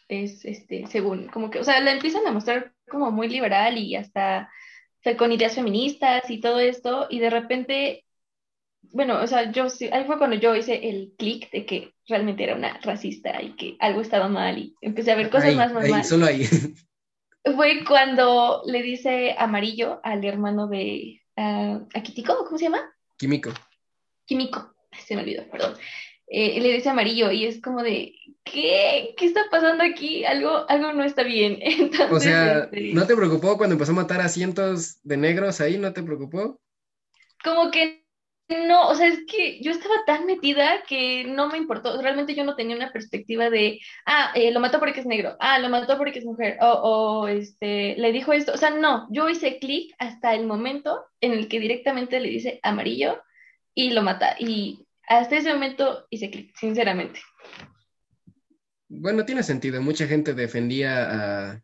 es, 0.08 0.44
este, 0.44 0.86
según, 0.86 1.26
como 1.28 1.50
que, 1.50 1.58
o 1.58 1.64
sea, 1.64 1.80
la 1.80 1.92
empiezan 1.92 2.26
a 2.26 2.32
mostrar 2.32 2.72
como 2.88 3.10
muy 3.10 3.28
liberal 3.28 3.76
y 3.76 3.96
hasta 3.96 4.50
con 5.18 5.32
ideas 5.32 5.54
feministas 5.54 6.30
y 6.30 6.40
todo 6.40 6.60
esto, 6.60 7.08
y 7.10 7.18
de 7.18 7.30
repente, 7.30 8.04
bueno, 8.92 9.20
o 9.22 9.26
sea, 9.26 9.50
yo 9.50 9.68
sí, 9.70 9.88
ahí 9.92 10.04
fue 10.04 10.18
cuando 10.18 10.36
yo 10.36 10.54
hice 10.54 10.88
el 10.88 11.12
clic 11.18 11.50
de 11.50 11.66
que 11.66 11.94
realmente 12.08 12.44
era 12.44 12.54
una 12.54 12.78
racista 12.80 13.42
y 13.42 13.56
que 13.56 13.76
algo 13.80 14.00
estaba 14.00 14.28
mal 14.28 14.58
y 14.58 14.74
empecé 14.80 15.12
a 15.12 15.16
ver 15.16 15.30
cosas 15.30 15.54
más, 15.54 15.72
más 15.72 15.84
ahí, 15.84 16.04
Solo 16.04 16.26
ahí. 16.26 16.46
fue 17.56 17.84
cuando 17.86 18.62
le 18.66 18.82
dice 18.82 19.34
amarillo 19.38 20.00
al 20.02 20.24
hermano 20.24 20.68
de 20.68 21.20
uh, 21.36 21.86
Akitiko, 21.94 22.44
¿cómo 22.44 22.58
se 22.58 22.64
llama? 22.64 22.94
Químico. 23.16 23.52
Químico, 24.26 24.74
se 25.04 25.16
me 25.16 25.22
olvidó, 25.22 25.48
perdón. 25.50 25.74
Eh, 26.26 26.60
le 26.60 26.72
dice 26.72 26.88
amarillo 26.88 27.30
y 27.30 27.44
es 27.44 27.60
como 27.60 27.82
de, 27.82 28.14
¿qué? 28.44 29.14
¿Qué 29.16 29.26
está 29.26 29.42
pasando 29.50 29.84
aquí? 29.84 30.24
Algo, 30.24 30.68
algo 30.68 30.92
no 30.92 31.04
está 31.04 31.22
bien. 31.22 31.58
o 32.10 32.18
sea, 32.18 32.60
este 32.60 32.92
¿no 32.94 33.06
te 33.06 33.14
preocupó 33.14 33.58
cuando 33.58 33.74
empezó 33.74 33.92
a 33.92 33.96
matar 33.96 34.20
a 34.20 34.28
cientos 34.28 35.00
de 35.02 35.16
negros 35.16 35.60
ahí? 35.60 35.76
¿No 35.76 35.92
te 35.92 36.02
preocupó? 36.02 36.60
Como 37.42 37.70
que 37.70 38.03
no, 38.66 38.88
o 38.88 38.94
sea, 38.94 39.08
es 39.08 39.20
que 39.26 39.60
yo 39.62 39.70
estaba 39.70 39.94
tan 40.06 40.26
metida 40.26 40.82
que 40.88 41.24
no 41.24 41.48
me 41.48 41.58
importó. 41.58 42.00
Realmente 42.00 42.34
yo 42.34 42.44
no 42.44 42.56
tenía 42.56 42.76
una 42.76 42.92
perspectiva 42.92 43.50
de, 43.50 43.80
ah, 44.06 44.32
eh, 44.34 44.50
lo 44.52 44.60
mató 44.60 44.78
porque 44.78 45.00
es 45.00 45.06
negro, 45.06 45.36
ah, 45.40 45.58
lo 45.58 45.68
mató 45.68 45.98
porque 45.98 46.18
es 46.18 46.24
mujer, 46.24 46.58
o, 46.60 47.28
este, 47.28 47.96
le 47.96 48.12
dijo 48.12 48.32
esto. 48.32 48.52
O 48.52 48.56
sea, 48.56 48.70
no, 48.70 49.06
yo 49.10 49.28
hice 49.28 49.58
clic 49.58 49.94
hasta 49.98 50.34
el 50.34 50.46
momento 50.46 51.04
en 51.20 51.32
el 51.32 51.48
que 51.48 51.60
directamente 51.60 52.20
le 52.20 52.28
dice 52.28 52.60
amarillo 52.62 53.22
y 53.74 53.90
lo 53.90 54.02
mata. 54.02 54.36
Y 54.38 54.86
hasta 55.08 55.36
ese 55.36 55.52
momento 55.52 56.06
hice 56.10 56.30
clic, 56.30 56.54
sinceramente. 56.56 57.20
Bueno, 58.88 59.24
tiene 59.24 59.42
sentido. 59.42 59.82
Mucha 59.82 60.06
gente 60.06 60.34
defendía 60.34 61.54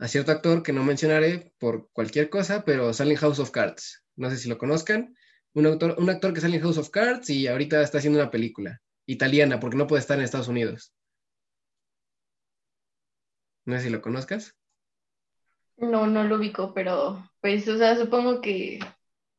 a, 0.00 0.08
cierto 0.08 0.32
actor 0.32 0.62
que 0.62 0.72
no 0.72 0.82
mencionaré 0.82 1.52
por 1.58 1.90
cualquier 1.92 2.28
cosa, 2.28 2.64
pero 2.64 2.92
sale 2.92 3.16
House 3.16 3.38
of 3.38 3.50
Cards. 3.50 4.04
No 4.16 4.30
sé 4.30 4.36
si 4.36 4.48
lo 4.48 4.58
conozcan 4.58 5.14
un 5.54 5.66
actor, 5.66 5.96
un 5.98 6.10
actor 6.10 6.32
que 6.32 6.40
sale 6.40 6.56
en 6.56 6.62
House 6.62 6.78
of 6.78 6.90
Cards 6.90 7.30
y 7.30 7.46
ahorita 7.46 7.82
está 7.82 7.98
haciendo 7.98 8.20
una 8.20 8.30
película 8.30 8.80
italiana 9.06 9.60
porque 9.60 9.76
no 9.76 9.86
puede 9.86 10.00
estar 10.00 10.18
en 10.18 10.24
Estados 10.24 10.48
Unidos. 10.48 10.92
No 13.64 13.76
sé 13.76 13.84
si 13.84 13.90
lo 13.90 14.02
conozcas. 14.02 14.56
No, 15.76 16.06
no 16.06 16.24
lo 16.24 16.36
ubico, 16.36 16.74
pero 16.74 17.28
pues, 17.40 17.66
o 17.68 17.76
sea, 17.76 17.96
supongo 17.96 18.40
que 18.40 18.78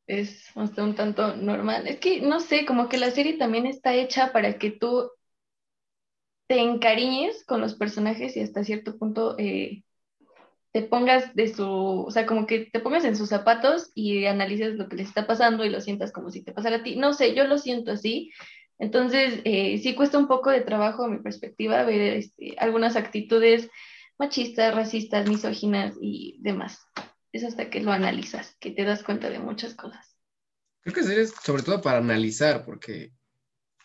es 0.06 0.50
hasta 0.56 0.82
un 0.82 0.94
tanto 0.94 1.36
normal. 1.36 1.86
Es 1.88 1.98
que, 2.00 2.20
no 2.20 2.40
sé, 2.40 2.66
como 2.66 2.88
que 2.88 2.98
la 2.98 3.10
serie 3.10 3.38
también 3.38 3.66
está 3.66 3.94
hecha 3.94 4.32
para 4.32 4.58
que 4.58 4.70
tú 4.70 5.10
te 6.46 6.60
encariñes 6.60 7.44
con 7.44 7.60
los 7.60 7.74
personajes 7.74 8.36
y 8.36 8.40
hasta 8.40 8.64
cierto 8.64 8.98
punto 8.98 9.36
eh, 9.38 9.84
te 10.74 10.82
pongas 10.82 11.36
de 11.36 11.54
su, 11.54 11.64
o 11.68 12.10
sea, 12.10 12.26
como 12.26 12.48
que 12.48 12.68
te 12.72 12.80
pongas 12.80 13.04
en 13.04 13.16
sus 13.16 13.28
zapatos 13.28 13.92
y 13.94 14.26
analices 14.26 14.74
lo 14.74 14.88
que 14.88 14.96
les 14.96 15.06
está 15.06 15.24
pasando 15.24 15.64
y 15.64 15.70
lo 15.70 15.80
sientas 15.80 16.10
como 16.10 16.32
si 16.32 16.42
te 16.42 16.50
pasara 16.50 16.78
a 16.78 16.82
ti. 16.82 16.96
No 16.96 17.14
sé, 17.14 17.32
yo 17.32 17.44
lo 17.44 17.58
siento 17.58 17.92
así. 17.92 18.32
Entonces, 18.80 19.40
eh, 19.44 19.78
sí 19.78 19.94
cuesta 19.94 20.18
un 20.18 20.26
poco 20.26 20.50
de 20.50 20.62
trabajo, 20.62 21.04
a 21.04 21.08
mi 21.08 21.18
perspectiva, 21.18 21.84
ver 21.84 22.16
este, 22.16 22.56
algunas 22.58 22.96
actitudes 22.96 23.70
machistas, 24.18 24.74
racistas, 24.74 25.28
misóginas 25.28 25.94
y 26.00 26.38
demás. 26.40 26.80
Es 27.30 27.44
hasta 27.44 27.70
que 27.70 27.78
lo 27.78 27.92
analizas, 27.92 28.56
que 28.58 28.72
te 28.72 28.82
das 28.82 29.04
cuenta 29.04 29.30
de 29.30 29.38
muchas 29.38 29.74
cosas. 29.74 30.16
Creo 30.80 30.92
que 30.92 31.22
es 31.22 31.34
sobre 31.40 31.62
todo 31.62 31.80
para 31.82 31.98
analizar, 31.98 32.64
porque 32.64 33.12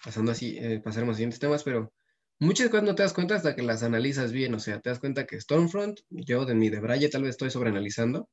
pasando 0.03 0.31
así, 0.31 0.57
eh, 0.57 0.81
pasaremos 0.83 1.13
a 1.13 1.17
siguientes 1.17 1.39
temas, 1.39 1.63
pero 1.63 1.93
muchas 2.39 2.69
cosas 2.69 2.85
no 2.85 2.95
te 2.95 3.03
das 3.03 3.13
cuenta 3.13 3.35
hasta 3.35 3.55
que 3.55 3.61
las 3.61 3.83
analizas 3.83 4.31
bien, 4.31 4.53
o 4.53 4.59
sea, 4.59 4.79
te 4.79 4.89
das 4.89 4.99
cuenta 4.99 5.25
que 5.25 5.39
Stormfront, 5.39 5.99
yo 6.09 6.45
de 6.45 6.55
mi 6.55 6.69
de 6.69 6.79
Braille 6.79 7.09
tal 7.09 7.23
vez 7.23 7.31
estoy 7.31 7.51
sobreanalizando, 7.51 8.29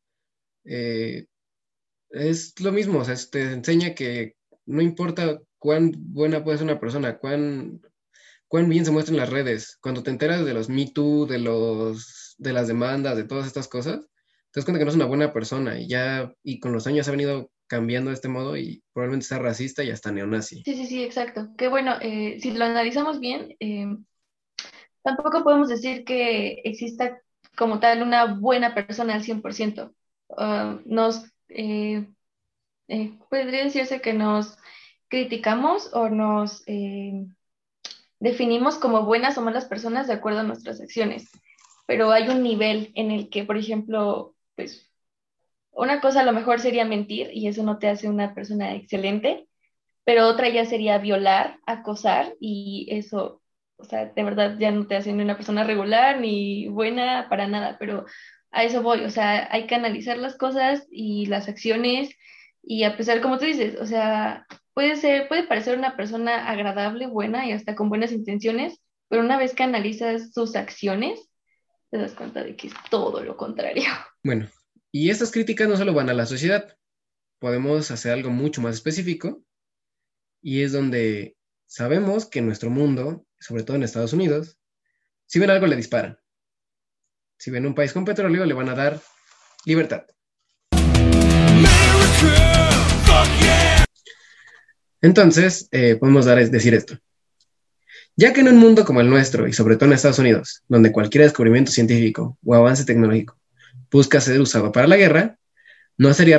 eh, 0.64 1.26
es 2.10 2.58
lo 2.60 2.72
mismo, 2.72 3.00
o 3.00 3.04
sea, 3.04 3.16
te 3.30 3.42
enseña 3.52 3.94
que 3.94 4.36
no 4.66 4.82
importa 4.82 5.40
cuán 5.58 5.92
buena 5.96 6.44
puede 6.44 6.58
ser 6.58 6.66
una 6.66 6.80
persona, 6.80 7.18
cuán, 7.18 7.80
cuán 8.48 8.68
bien 8.68 8.84
se 8.84 8.92
muestra 8.92 9.12
en 9.12 9.20
las 9.20 9.30
redes, 9.30 9.78
cuando 9.80 10.02
te 10.02 10.10
enteras 10.10 10.44
de 10.44 10.54
los 10.54 10.68
Me 10.68 10.90
Too, 10.90 11.26
de, 11.26 11.38
los, 11.38 12.34
de 12.38 12.52
las 12.52 12.68
demandas, 12.68 13.16
de 13.16 13.24
todas 13.24 13.46
estas 13.46 13.68
cosas, 13.68 14.00
te 14.50 14.60
das 14.60 14.64
cuenta 14.64 14.78
que 14.78 14.84
no 14.84 14.90
es 14.90 14.96
una 14.96 15.06
buena 15.06 15.32
persona 15.32 15.78
y 15.80 15.88
ya, 15.88 16.32
y 16.42 16.60
con 16.60 16.72
los 16.72 16.86
años 16.86 17.08
ha 17.08 17.10
venido 17.10 17.50
cambiando 17.66 18.10
de 18.10 18.14
este 18.14 18.28
modo 18.28 18.56
y 18.56 18.82
probablemente 18.92 19.26
sea 19.26 19.38
racista 19.38 19.82
y 19.82 19.90
hasta 19.90 20.12
neonazi. 20.12 20.62
Sí, 20.64 20.74
sí, 20.74 20.86
sí, 20.86 21.04
exacto. 21.04 21.48
Que 21.56 21.68
bueno, 21.68 21.96
eh, 22.00 22.38
si 22.40 22.52
lo 22.52 22.64
analizamos 22.64 23.20
bien, 23.20 23.56
eh, 23.60 23.96
tampoco 25.02 25.42
podemos 25.42 25.68
decir 25.68 26.04
que 26.04 26.60
exista 26.64 27.20
como 27.56 27.80
tal 27.80 28.02
una 28.02 28.34
buena 28.34 28.74
persona 28.74 29.14
al 29.14 29.22
100%. 29.22 29.92
Uh, 30.28 30.80
nos, 30.84 31.24
eh, 31.48 32.06
podría 33.30 33.64
decirse 33.64 34.00
que 34.00 34.12
nos 34.12 34.56
criticamos 35.08 35.90
o 35.94 36.08
nos 36.08 36.64
definimos 38.18 38.76
como 38.76 39.04
buenas 39.04 39.38
o 39.38 39.42
malas 39.42 39.66
personas 39.66 40.08
de 40.08 40.14
acuerdo 40.14 40.40
a 40.40 40.44
nuestras 40.44 40.80
acciones, 40.80 41.30
pero 41.86 42.10
hay 42.10 42.28
un 42.28 42.42
nivel 42.42 42.92
en 42.96 43.12
el 43.12 43.30
que, 43.30 43.44
por 43.44 43.56
ejemplo, 43.56 44.34
pues 44.56 44.85
una 45.76 46.00
cosa 46.00 46.20
a 46.20 46.24
lo 46.24 46.32
mejor 46.32 46.60
sería 46.60 46.84
mentir 46.84 47.30
y 47.32 47.48
eso 47.48 47.62
no 47.62 47.78
te 47.78 47.88
hace 47.88 48.08
una 48.08 48.34
persona 48.34 48.74
excelente, 48.74 49.46
pero 50.04 50.26
otra 50.26 50.48
ya 50.48 50.64
sería 50.64 50.98
violar, 50.98 51.58
acosar 51.66 52.34
y 52.40 52.88
eso, 52.90 53.42
o 53.76 53.84
sea, 53.84 54.06
de 54.06 54.22
verdad 54.24 54.56
ya 54.58 54.70
no 54.70 54.86
te 54.86 54.96
hace 54.96 55.12
ni 55.12 55.22
una 55.22 55.36
persona 55.36 55.64
regular 55.64 56.20
ni 56.20 56.68
buena 56.68 57.26
para 57.28 57.46
nada, 57.46 57.76
pero 57.78 58.06
a 58.50 58.64
eso 58.64 58.82
voy, 58.82 59.04
o 59.04 59.10
sea, 59.10 59.48
hay 59.50 59.66
que 59.66 59.74
analizar 59.74 60.16
las 60.16 60.36
cosas 60.36 60.86
y 60.90 61.26
las 61.26 61.48
acciones 61.48 62.16
y 62.62 62.84
a 62.84 62.96
pesar, 62.96 63.20
como 63.20 63.38
tú 63.38 63.44
dices, 63.44 63.78
o 63.80 63.86
sea, 63.86 64.46
puede 64.72 64.96
ser, 64.96 65.28
puede 65.28 65.44
parecer 65.44 65.76
una 65.76 65.94
persona 65.94 66.48
agradable, 66.48 67.06
buena 67.06 67.46
y 67.46 67.52
hasta 67.52 67.74
con 67.74 67.90
buenas 67.90 68.12
intenciones, 68.12 68.80
pero 69.08 69.22
una 69.22 69.36
vez 69.36 69.54
que 69.54 69.62
analizas 69.62 70.32
sus 70.32 70.56
acciones, 70.56 71.28
te 71.90 71.98
das 71.98 72.14
cuenta 72.14 72.42
de 72.42 72.56
que 72.56 72.68
es 72.68 72.74
todo 72.90 73.22
lo 73.22 73.36
contrario. 73.36 73.84
Bueno, 74.24 74.48
y 74.98 75.10
estas 75.10 75.30
críticas 75.30 75.68
no 75.68 75.76
solo 75.76 75.92
van 75.92 76.08
a 76.08 76.14
la 76.14 76.24
sociedad, 76.24 76.74
podemos 77.38 77.90
hacer 77.90 78.12
algo 78.12 78.30
mucho 78.30 78.62
más 78.62 78.76
específico 78.76 79.44
y 80.40 80.62
es 80.62 80.72
donde 80.72 81.36
sabemos 81.66 82.24
que 82.24 82.38
en 82.38 82.46
nuestro 82.46 82.70
mundo, 82.70 83.26
sobre 83.38 83.62
todo 83.62 83.76
en 83.76 83.82
Estados 83.82 84.14
Unidos, 84.14 84.58
si 85.26 85.38
ven 85.38 85.50
algo 85.50 85.66
le 85.66 85.76
disparan. 85.76 86.18
Si 87.38 87.50
ven 87.50 87.66
un 87.66 87.74
país 87.74 87.92
con 87.92 88.06
petróleo 88.06 88.46
le 88.46 88.54
van 88.54 88.70
a 88.70 88.74
dar 88.74 88.98
libertad. 89.66 90.06
Entonces, 95.02 95.68
eh, 95.72 95.96
podemos 95.96 96.24
dar, 96.24 96.38
decir 96.48 96.72
esto. 96.72 96.98
Ya 98.16 98.32
que 98.32 98.40
en 98.40 98.48
un 98.48 98.56
mundo 98.56 98.86
como 98.86 99.02
el 99.02 99.10
nuestro, 99.10 99.46
y 99.46 99.52
sobre 99.52 99.76
todo 99.76 99.90
en 99.90 99.92
Estados 99.92 100.20
Unidos, 100.20 100.62
donde 100.68 100.90
cualquier 100.90 101.24
descubrimiento 101.24 101.70
científico 101.70 102.38
o 102.42 102.54
avance 102.54 102.86
tecnológico 102.86 103.38
busca 103.90 104.20
ser 104.20 104.40
usado 104.40 104.72
para 104.72 104.86
la 104.86 104.96
guerra, 104.96 105.38
no 105.98 106.12
sería 106.14 106.38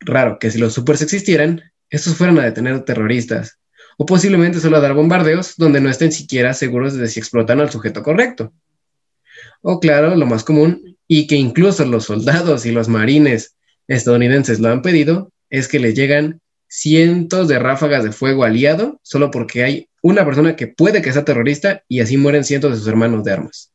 raro, 0.00 0.38
que 0.38 0.50
si 0.50 0.58
los 0.58 0.74
supers 0.74 1.02
existieran, 1.02 1.62
estos 1.90 2.16
fueran 2.16 2.38
a 2.38 2.44
detener 2.44 2.84
terroristas, 2.84 3.58
o 3.98 4.06
posiblemente 4.06 4.60
solo 4.60 4.78
a 4.78 4.80
dar 4.80 4.94
bombardeos 4.94 5.56
donde 5.56 5.80
no 5.80 5.90
estén 5.90 6.12
siquiera 6.12 6.54
seguros 6.54 6.94
de 6.94 7.08
si 7.08 7.20
explotan 7.20 7.60
al 7.60 7.70
sujeto 7.70 8.02
correcto. 8.02 8.52
O 9.62 9.80
claro, 9.80 10.14
lo 10.14 10.26
más 10.26 10.44
común, 10.44 10.96
y 11.06 11.26
que 11.26 11.36
incluso 11.36 11.84
los 11.84 12.04
soldados 12.04 12.66
y 12.66 12.72
los 12.72 12.88
marines 12.88 13.56
estadounidenses 13.86 14.60
lo 14.60 14.68
han 14.68 14.82
pedido, 14.82 15.30
es 15.50 15.68
que 15.68 15.78
les 15.78 15.94
llegan 15.94 16.40
cientos 16.68 17.46
de 17.48 17.58
ráfagas 17.58 18.02
de 18.02 18.12
fuego 18.12 18.44
aliado 18.44 18.98
solo 19.02 19.30
porque 19.30 19.62
hay 19.62 19.88
una 20.02 20.24
persona 20.24 20.56
que 20.56 20.66
puede 20.66 21.02
que 21.02 21.12
sea 21.12 21.24
terrorista 21.24 21.84
y 21.88 22.00
así 22.00 22.16
mueren 22.16 22.44
cientos 22.44 22.72
de 22.72 22.78
sus 22.78 22.88
hermanos 22.88 23.24
de 23.24 23.32
armas. 23.32 23.73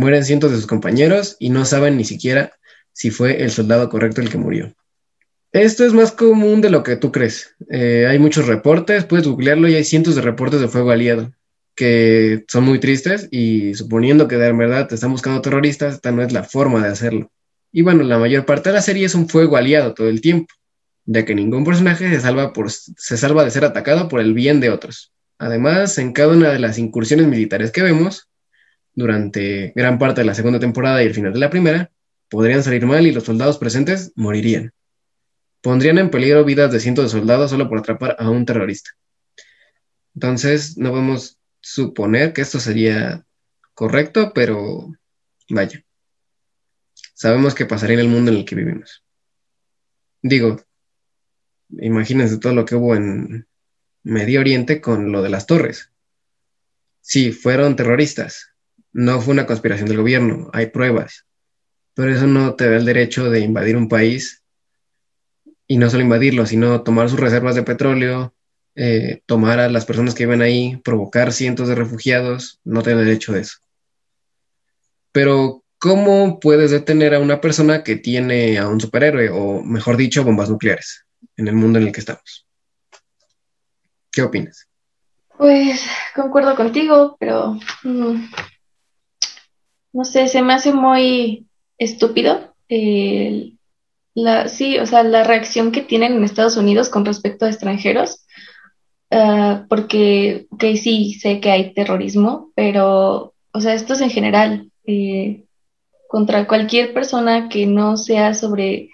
Mueren 0.00 0.24
cientos 0.24 0.50
de 0.50 0.56
sus 0.56 0.66
compañeros 0.66 1.36
y 1.38 1.50
no 1.50 1.66
saben 1.66 1.98
ni 1.98 2.04
siquiera 2.04 2.54
si 2.94 3.10
fue 3.10 3.42
el 3.42 3.50
soldado 3.50 3.90
correcto 3.90 4.22
el 4.22 4.30
que 4.30 4.38
murió. 4.38 4.74
Esto 5.52 5.84
es 5.84 5.92
más 5.92 6.10
común 6.10 6.62
de 6.62 6.70
lo 6.70 6.82
que 6.82 6.96
tú 6.96 7.12
crees. 7.12 7.54
Eh, 7.68 8.06
hay 8.08 8.18
muchos 8.18 8.46
reportes, 8.46 9.04
puedes 9.04 9.26
googlearlo 9.26 9.68
y 9.68 9.74
hay 9.74 9.84
cientos 9.84 10.14
de 10.14 10.22
reportes 10.22 10.58
de 10.58 10.68
fuego 10.68 10.90
aliado 10.90 11.30
que 11.74 12.46
son 12.48 12.64
muy 12.64 12.80
tristes 12.80 13.28
y 13.30 13.74
suponiendo 13.74 14.26
que 14.26 14.36
de 14.36 14.52
verdad 14.52 14.88
te 14.88 14.94
están 14.94 15.12
buscando 15.12 15.42
terroristas, 15.42 15.96
esta 15.96 16.12
no 16.12 16.22
es 16.22 16.32
la 16.32 16.44
forma 16.44 16.82
de 16.82 16.88
hacerlo. 16.88 17.30
Y 17.70 17.82
bueno, 17.82 18.02
la 18.02 18.18
mayor 18.18 18.46
parte 18.46 18.70
de 18.70 18.76
la 18.76 18.82
serie 18.82 19.04
es 19.04 19.14
un 19.14 19.28
fuego 19.28 19.58
aliado 19.58 19.92
todo 19.92 20.08
el 20.08 20.22
tiempo, 20.22 20.54
ya 21.04 21.26
que 21.26 21.34
ningún 21.34 21.62
personaje 21.62 22.08
se 22.08 22.20
salva, 22.20 22.54
por, 22.54 22.70
se 22.70 23.16
salva 23.18 23.44
de 23.44 23.50
ser 23.50 23.66
atacado 23.66 24.08
por 24.08 24.20
el 24.20 24.32
bien 24.32 24.60
de 24.60 24.70
otros. 24.70 25.12
Además, 25.38 25.98
en 25.98 26.14
cada 26.14 26.32
una 26.32 26.50
de 26.50 26.58
las 26.58 26.78
incursiones 26.78 27.26
militares 27.26 27.70
que 27.70 27.82
vemos, 27.82 28.29
durante 28.94 29.72
gran 29.74 29.98
parte 29.98 30.20
de 30.20 30.26
la 30.26 30.34
segunda 30.34 30.60
temporada 30.60 31.02
y 31.02 31.06
el 31.06 31.14
final 31.14 31.32
de 31.32 31.38
la 31.38 31.50
primera, 31.50 31.90
podrían 32.28 32.62
salir 32.62 32.86
mal 32.86 33.06
y 33.06 33.12
los 33.12 33.24
soldados 33.24 33.58
presentes 33.58 34.12
morirían. 34.14 34.72
Pondrían 35.60 35.98
en 35.98 36.10
peligro 36.10 36.44
vidas 36.44 36.72
de 36.72 36.80
cientos 36.80 37.06
de 37.06 37.18
soldados 37.18 37.50
solo 37.50 37.68
por 37.68 37.78
atrapar 37.78 38.16
a 38.18 38.30
un 38.30 38.46
terrorista. 38.46 38.90
Entonces, 40.14 40.78
no 40.78 40.90
podemos 40.90 41.38
suponer 41.60 42.32
que 42.32 42.40
esto 42.40 42.58
sería 42.58 43.24
correcto, 43.74 44.32
pero 44.34 44.92
vaya. 45.48 45.84
Sabemos 47.14 47.54
que 47.54 47.66
pasaría 47.66 47.94
en 47.94 48.00
el 48.00 48.08
mundo 48.08 48.30
en 48.30 48.38
el 48.38 48.44
que 48.44 48.56
vivimos. 48.56 49.04
Digo, 50.22 50.62
imagínense 51.68 52.38
todo 52.38 52.54
lo 52.54 52.64
que 52.64 52.76
hubo 52.76 52.94
en 52.94 53.46
Medio 54.02 54.40
Oriente 54.40 54.80
con 54.80 55.12
lo 55.12 55.22
de 55.22 55.30
las 55.30 55.46
torres. 55.46 55.92
Sí, 57.00 57.32
fueron 57.32 57.76
terroristas, 57.76 58.49
no 58.92 59.20
fue 59.20 59.34
una 59.34 59.46
conspiración 59.46 59.88
del 59.88 59.98
gobierno, 59.98 60.50
hay 60.52 60.66
pruebas, 60.66 61.26
pero 61.94 62.12
eso 62.14 62.26
no 62.26 62.54
te 62.54 62.68
da 62.68 62.76
el 62.76 62.84
derecho 62.84 63.30
de 63.30 63.40
invadir 63.40 63.76
un 63.76 63.88
país 63.88 64.42
y 65.66 65.76
no 65.76 65.88
solo 65.88 66.02
invadirlo, 66.02 66.46
sino 66.46 66.82
tomar 66.82 67.08
sus 67.08 67.20
reservas 67.20 67.54
de 67.54 67.62
petróleo, 67.62 68.34
eh, 68.74 69.22
tomar 69.26 69.60
a 69.60 69.68
las 69.68 69.84
personas 69.84 70.14
que 70.14 70.26
viven 70.26 70.42
ahí, 70.42 70.76
provocar 70.82 71.32
cientos 71.32 71.68
de 71.68 71.74
refugiados, 71.74 72.60
no 72.64 72.82
te 72.82 72.90
da 72.90 73.02
derecho 73.02 73.32
de 73.32 73.40
eso. 73.40 73.58
Pero, 75.12 75.62
¿cómo 75.78 76.40
puedes 76.40 76.70
detener 76.70 77.14
a 77.14 77.20
una 77.20 77.40
persona 77.40 77.82
que 77.84 77.96
tiene 77.96 78.58
a 78.58 78.68
un 78.68 78.80
superhéroe, 78.80 79.28
o 79.30 79.62
mejor 79.62 79.96
dicho, 79.96 80.24
bombas 80.24 80.50
nucleares, 80.50 81.04
en 81.36 81.48
el 81.48 81.54
mundo 81.54 81.78
en 81.78 81.86
el 81.86 81.92
que 81.92 82.00
estamos? 82.00 82.46
¿Qué 84.10 84.22
opinas? 84.22 84.66
Pues 85.36 85.84
concuerdo 86.14 86.54
contigo, 86.54 87.16
pero 87.18 87.58
mm, 87.82 88.24
no 89.92 90.04
sé, 90.04 90.28
se 90.28 90.42
me 90.42 90.54
hace 90.54 90.72
muy 90.72 91.46
estúpido 91.78 92.54
la, 94.14 94.48
sí, 94.48 94.78
o 94.78 94.86
sea, 94.86 95.02
la 95.02 95.24
reacción 95.24 95.72
que 95.72 95.82
tienen 95.82 96.14
en 96.14 96.24
Estados 96.24 96.56
Unidos 96.56 96.88
con 96.88 97.04
respecto 97.04 97.44
a 97.44 97.48
extranjeros, 97.48 98.26
ah, 99.10 99.66
porque, 99.68 100.46
sí, 100.76 101.14
sé 101.14 101.40
que 101.40 101.50
hay 101.50 101.74
terrorismo, 101.74 102.50
pero, 102.54 103.34
o 103.52 103.60
sea, 103.60 103.74
esto 103.74 103.94
es 103.94 104.00
en 104.00 104.10
general, 104.10 104.70
eh, 104.86 105.44
contra 106.08 106.46
cualquier 106.46 106.92
persona 106.92 107.48
que 107.48 107.66
no 107.66 107.96
sea 107.96 108.34
sobre, 108.34 108.90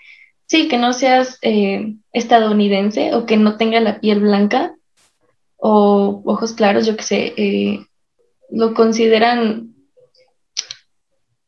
sí, 0.47 0.69
que 0.69 0.77
no 0.77 0.93
seas 0.93 1.39
eh, 1.43 1.95
estadounidense 2.13 3.15
o 3.15 3.25
que 3.25 3.37
no 3.39 3.57
tenga 3.57 3.81
la 3.81 4.01
piel 4.01 4.21
blanca 4.21 4.75
o 5.57 6.23
ojos 6.27 6.53
claros, 6.53 6.87
yo 6.87 6.97
qué 6.97 7.03
sé, 7.03 7.35
eh, 7.37 7.87
lo 8.51 8.75
consideran 8.75 9.75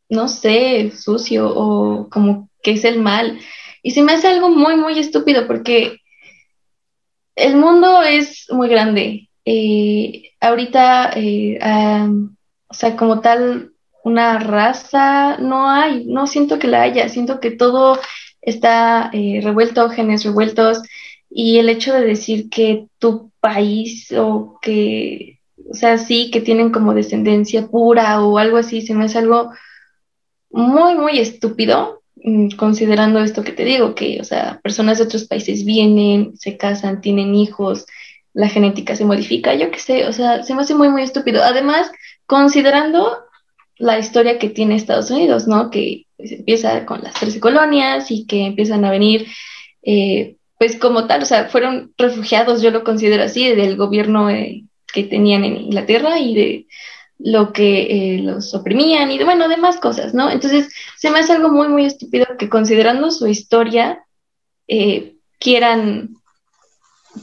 no 0.08 0.28
sé, 0.28 0.92
sucio 0.92 1.48
o 1.54 2.08
como 2.08 2.48
que 2.62 2.72
es 2.72 2.84
el 2.84 3.00
mal. 3.00 3.38
Y 3.82 3.92
se 3.92 4.02
me 4.02 4.12
hace 4.12 4.28
algo 4.28 4.50
muy, 4.50 4.76
muy 4.76 4.98
estúpido 4.98 5.46
porque 5.46 5.98
el 7.36 7.56
mundo 7.56 8.02
es 8.02 8.46
muy 8.50 8.68
grande. 8.68 9.28
Eh, 9.44 10.32
ahorita, 10.40 11.12
eh, 11.16 11.58
o 12.68 12.74
sea, 12.74 12.96
como 12.96 13.20
tal, 13.20 13.72
una 14.04 14.38
raza 14.38 15.38
no 15.38 15.68
hay, 15.70 16.06
no 16.06 16.26
siento 16.26 16.58
que 16.58 16.66
la 16.66 16.82
haya, 16.82 17.08
siento 17.08 17.40
que 17.40 17.50
todo 17.50 17.98
está 18.40 19.10
eh, 19.12 19.40
revuelto, 19.42 19.90
genes 19.90 20.24
revueltos, 20.24 20.82
y 21.30 21.58
el 21.58 21.68
hecho 21.68 21.92
de 21.92 22.04
decir 22.04 22.48
que 22.48 22.86
tu 22.98 23.30
país 23.40 24.12
o 24.12 24.58
que, 24.62 25.40
o 25.70 25.74
sea, 25.74 25.98
sí, 25.98 26.30
que 26.30 26.40
tienen 26.40 26.70
como 26.70 26.94
descendencia 26.94 27.66
pura 27.68 28.22
o 28.22 28.38
algo 28.38 28.56
así, 28.56 28.82
se 28.82 28.94
me 28.94 29.04
hace 29.04 29.18
algo 29.18 29.50
muy, 30.50 30.94
muy 30.94 31.18
estúpido, 31.18 32.02
mm, 32.16 32.50
considerando 32.50 33.20
esto 33.20 33.44
que 33.44 33.52
te 33.52 33.64
digo, 33.64 33.94
que, 33.94 34.20
o 34.20 34.24
sea, 34.24 34.60
personas 34.62 34.98
de 34.98 35.04
otros 35.04 35.24
países 35.24 35.64
vienen, 35.64 36.36
se 36.36 36.56
casan, 36.56 37.00
tienen 37.00 37.34
hijos, 37.34 37.86
la 38.34 38.48
genética 38.48 38.94
se 38.94 39.04
modifica, 39.04 39.54
yo 39.54 39.70
qué 39.70 39.78
sé, 39.78 40.06
o 40.06 40.12
sea, 40.12 40.42
se 40.42 40.54
me 40.54 40.62
hace 40.62 40.74
muy, 40.74 40.88
muy 40.88 41.02
estúpido. 41.02 41.42
Además, 41.42 41.90
considerando 42.26 43.18
la 43.78 43.98
historia 43.98 44.38
que 44.38 44.48
tiene 44.48 44.76
Estados 44.76 45.10
Unidos, 45.10 45.46
¿no? 45.46 45.70
Que 45.70 46.06
pues, 46.16 46.32
empieza 46.32 46.84
con 46.84 47.02
las 47.02 47.14
13 47.14 47.40
colonias 47.40 48.10
y 48.10 48.26
que 48.26 48.46
empiezan 48.46 48.84
a 48.84 48.90
venir, 48.90 49.26
eh, 49.82 50.36
pues 50.58 50.76
como 50.76 51.06
tal, 51.06 51.22
o 51.22 51.26
sea, 51.26 51.48
fueron 51.48 51.92
refugiados, 51.96 52.60
yo 52.62 52.70
lo 52.70 52.84
considero 52.84 53.22
así, 53.22 53.48
del 53.54 53.76
gobierno 53.76 54.28
eh, 54.30 54.64
que 54.92 55.04
tenían 55.04 55.44
en 55.44 55.56
Inglaterra 55.56 56.18
y 56.18 56.34
de 56.34 56.66
lo 57.18 57.52
que 57.52 58.16
eh, 58.16 58.18
los 58.20 58.54
oprimían 58.54 59.10
y, 59.10 59.22
bueno, 59.22 59.48
demás 59.48 59.78
cosas, 59.78 60.14
¿no? 60.14 60.30
Entonces, 60.30 60.72
se 60.96 61.10
me 61.10 61.18
hace 61.18 61.32
algo 61.32 61.50
muy, 61.50 61.68
muy 61.68 61.84
estúpido 61.84 62.26
que 62.38 62.48
considerando 62.48 63.10
su 63.10 63.26
historia, 63.26 64.04
eh, 64.68 65.16
quieran, 65.40 66.10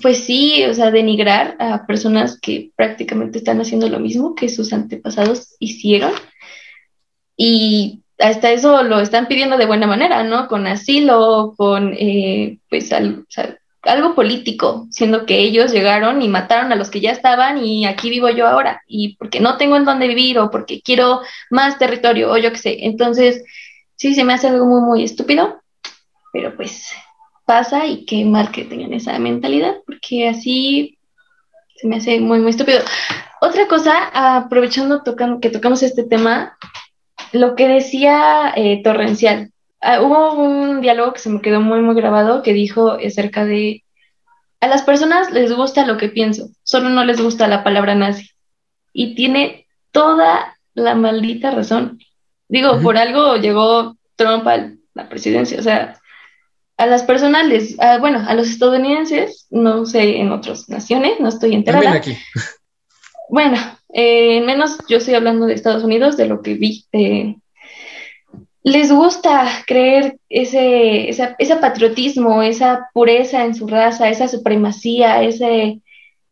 pues 0.02 0.20
sí, 0.20 0.64
o 0.66 0.74
sea, 0.74 0.92
denigrar 0.92 1.56
a 1.60 1.86
personas 1.86 2.40
que 2.40 2.72
prácticamente 2.76 3.38
están 3.38 3.62
haciendo 3.62 3.88
lo 3.88 4.00
mismo 4.00 4.36
que 4.36 4.50
sus 4.50 4.74
antepasados 4.74 5.56
hicieron. 5.60 6.12
Y 7.38 8.04
hasta 8.20 8.52
eso 8.52 8.84
lo 8.84 9.00
están 9.00 9.28
pidiendo 9.28 9.58
de 9.58 9.66
buena 9.66 9.88
manera, 9.88 10.24
¿no? 10.24 10.48
Con 10.48 10.68
asilo, 10.68 11.54
con, 11.58 11.94
eh, 11.98 12.60
pues, 12.70 12.92
al, 12.92 13.26
algo 13.86 14.16
político, 14.16 14.88
siendo 14.90 15.26
que 15.26 15.40
ellos 15.40 15.72
llegaron 15.72 16.22
y 16.22 16.28
mataron 16.28 16.72
a 16.72 16.76
los 16.76 16.90
que 16.90 17.02
ya 17.02 17.12
estaban 17.12 17.64
y 17.64 17.86
aquí 17.86 18.10
vivo 18.10 18.30
yo 18.30 18.48
ahora, 18.48 18.82
y 18.88 19.16
porque 19.18 19.40
no 19.40 19.58
tengo 19.58 19.76
en 19.76 19.86
dónde 19.86 20.08
vivir 20.08 20.40
o 20.40 20.52
porque 20.52 20.82
quiero 20.82 21.22
más 21.50 21.78
territorio 21.78 22.32
o 22.32 22.38
yo 22.38 22.52
qué 22.52 22.58
sé. 22.58 22.78
Entonces, 22.86 23.44
sí, 23.96 24.16
se 24.16 24.24
me 24.24 24.34
hace 24.34 24.48
algo 24.48 24.66
muy, 24.66 24.82
muy 24.82 25.04
estúpido, 25.04 25.62
pero 26.34 26.56
pues 26.56 26.92
pasa 27.46 27.86
y 27.86 28.06
qué 28.06 28.26
mal 28.26 28.52
que 28.52 28.66
tengan 28.66 28.94
esa 28.94 29.18
mentalidad, 29.20 29.76
porque 29.86 30.30
así 30.30 30.98
se 31.76 31.88
me 31.88 31.98
hace 31.98 32.20
muy, 32.20 32.40
muy 32.40 32.50
estúpido. 32.50 32.80
Otra 33.42 33.68
cosa, 33.68 34.38
aprovechando 34.38 35.04
que 35.40 35.50
tocamos 35.50 35.84
este 35.84 36.04
tema, 36.04 36.58
lo 37.32 37.56
que 37.56 37.68
decía 37.68 38.54
eh, 38.56 38.82
Torrencial, 38.84 39.52
Ah, 39.88 40.02
hubo 40.02 40.34
un 40.34 40.82
diálogo 40.82 41.14
que 41.14 41.20
se 41.20 41.30
me 41.30 41.42
quedó 41.42 41.62
muy, 41.62 41.80
muy 41.80 41.94
grabado 41.94 42.42
que 42.42 42.54
dijo 42.54 42.94
acerca 42.94 43.46
de, 43.46 43.84
a 44.60 44.68
las 44.68 44.82
personas 44.82 45.32
les 45.32 45.54
gusta 45.54 45.86
lo 45.86 45.98
que 45.98 46.10
pienso, 46.10 46.50
solo 46.64 46.90
no 46.90 47.06
les 47.06 47.22
gusta 47.22 47.48
la 47.48 47.64
palabra 47.64 47.94
nazi. 47.94 48.32
Y 48.94 49.14
tiene 49.14 49.68
toda 49.92 50.58
la 50.74 50.96
maldita 50.96 51.52
razón. 51.52 52.00
Digo, 52.48 52.82
por 52.82 52.98
algo 52.98 53.36
llegó 53.36 53.96
Trump 54.16 54.48
a 54.48 54.72
la 54.96 55.08
presidencia, 55.08 55.60
o 55.60 55.62
sea, 55.62 56.00
a 56.78 56.88
las 56.88 57.04
personas 57.04 57.48
les, 57.48 57.78
bueno, 58.00 58.24
a 58.28 58.34
los 58.34 58.48
estadounidenses, 58.48 59.46
no 59.52 59.86
sé, 59.86 60.18
en 60.18 60.32
otras 60.32 60.68
naciones, 60.68 61.20
no 61.20 61.30
estoy 61.30 61.54
enterada. 61.54 61.94
Aquí. 61.94 62.18
Bueno, 63.30 63.58
eh, 63.94 64.42
menos 64.42 64.78
yo 64.88 64.98
estoy 64.98 65.14
hablando 65.14 65.46
de 65.46 65.54
Estados 65.54 65.84
Unidos, 65.84 66.18
de 66.18 66.26
lo 66.26 66.42
que 66.42 66.56
vi 66.56 66.86
eh, 66.92 67.36
les 68.66 68.92
gusta 68.92 69.48
creer 69.68 70.18
ese, 70.28 71.10
ese 71.10 71.56
patriotismo, 71.58 72.42
esa 72.42 72.90
pureza 72.96 73.46
en 73.46 73.54
su 73.54 73.68
raza, 73.68 74.10
esa 74.10 74.28
supremacía, 74.28 75.22
ese, 75.22 75.82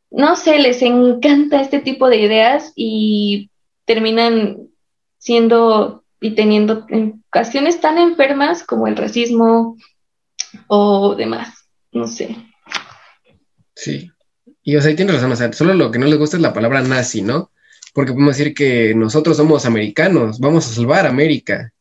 no 0.10 0.36
sé, 0.36 0.58
les 0.58 0.82
encanta 0.82 1.62
este 1.62 1.80
tipo 1.80 2.10
de 2.10 2.17
ideas 2.17 2.74
y 2.76 3.52
terminan 3.86 4.67
siendo 5.19 6.04
y 6.19 6.32
teniendo 6.32 6.88
ocasiones 7.28 7.80
tan 7.80 8.00
enfermas 8.00 8.63
como 8.63 8.88
el 8.88 8.98
racismo 8.98 9.78
o 10.65 11.13
demás, 11.13 11.67
no 11.91 12.08
sé. 12.08 12.36
Sí, 13.76 14.10
y 14.63 14.76
o 14.76 14.82
sea, 14.82 14.96
tienes 14.96 15.13
razón, 15.13 15.34
o 15.34 15.36
sea, 15.36 15.54
solo 15.54 15.76
lo 15.76 15.91
que 15.91 16.00
no 16.00 16.08
les 16.08 16.17
gusta 16.17 16.38
es 16.38 16.41
la 16.41 16.54
palabra 16.54 16.82
nazi, 16.82 17.22
¿no? 17.22 17.52
Porque 17.93 18.12
podemos 18.12 18.36
decir 18.36 18.56
que 18.56 18.96
nosotros 18.96 19.38
somos 19.38 19.67
americanos, 19.67 20.39
vamos 20.39 20.65
a 20.65 20.74
salvar 20.74 21.06
América, 21.06 21.73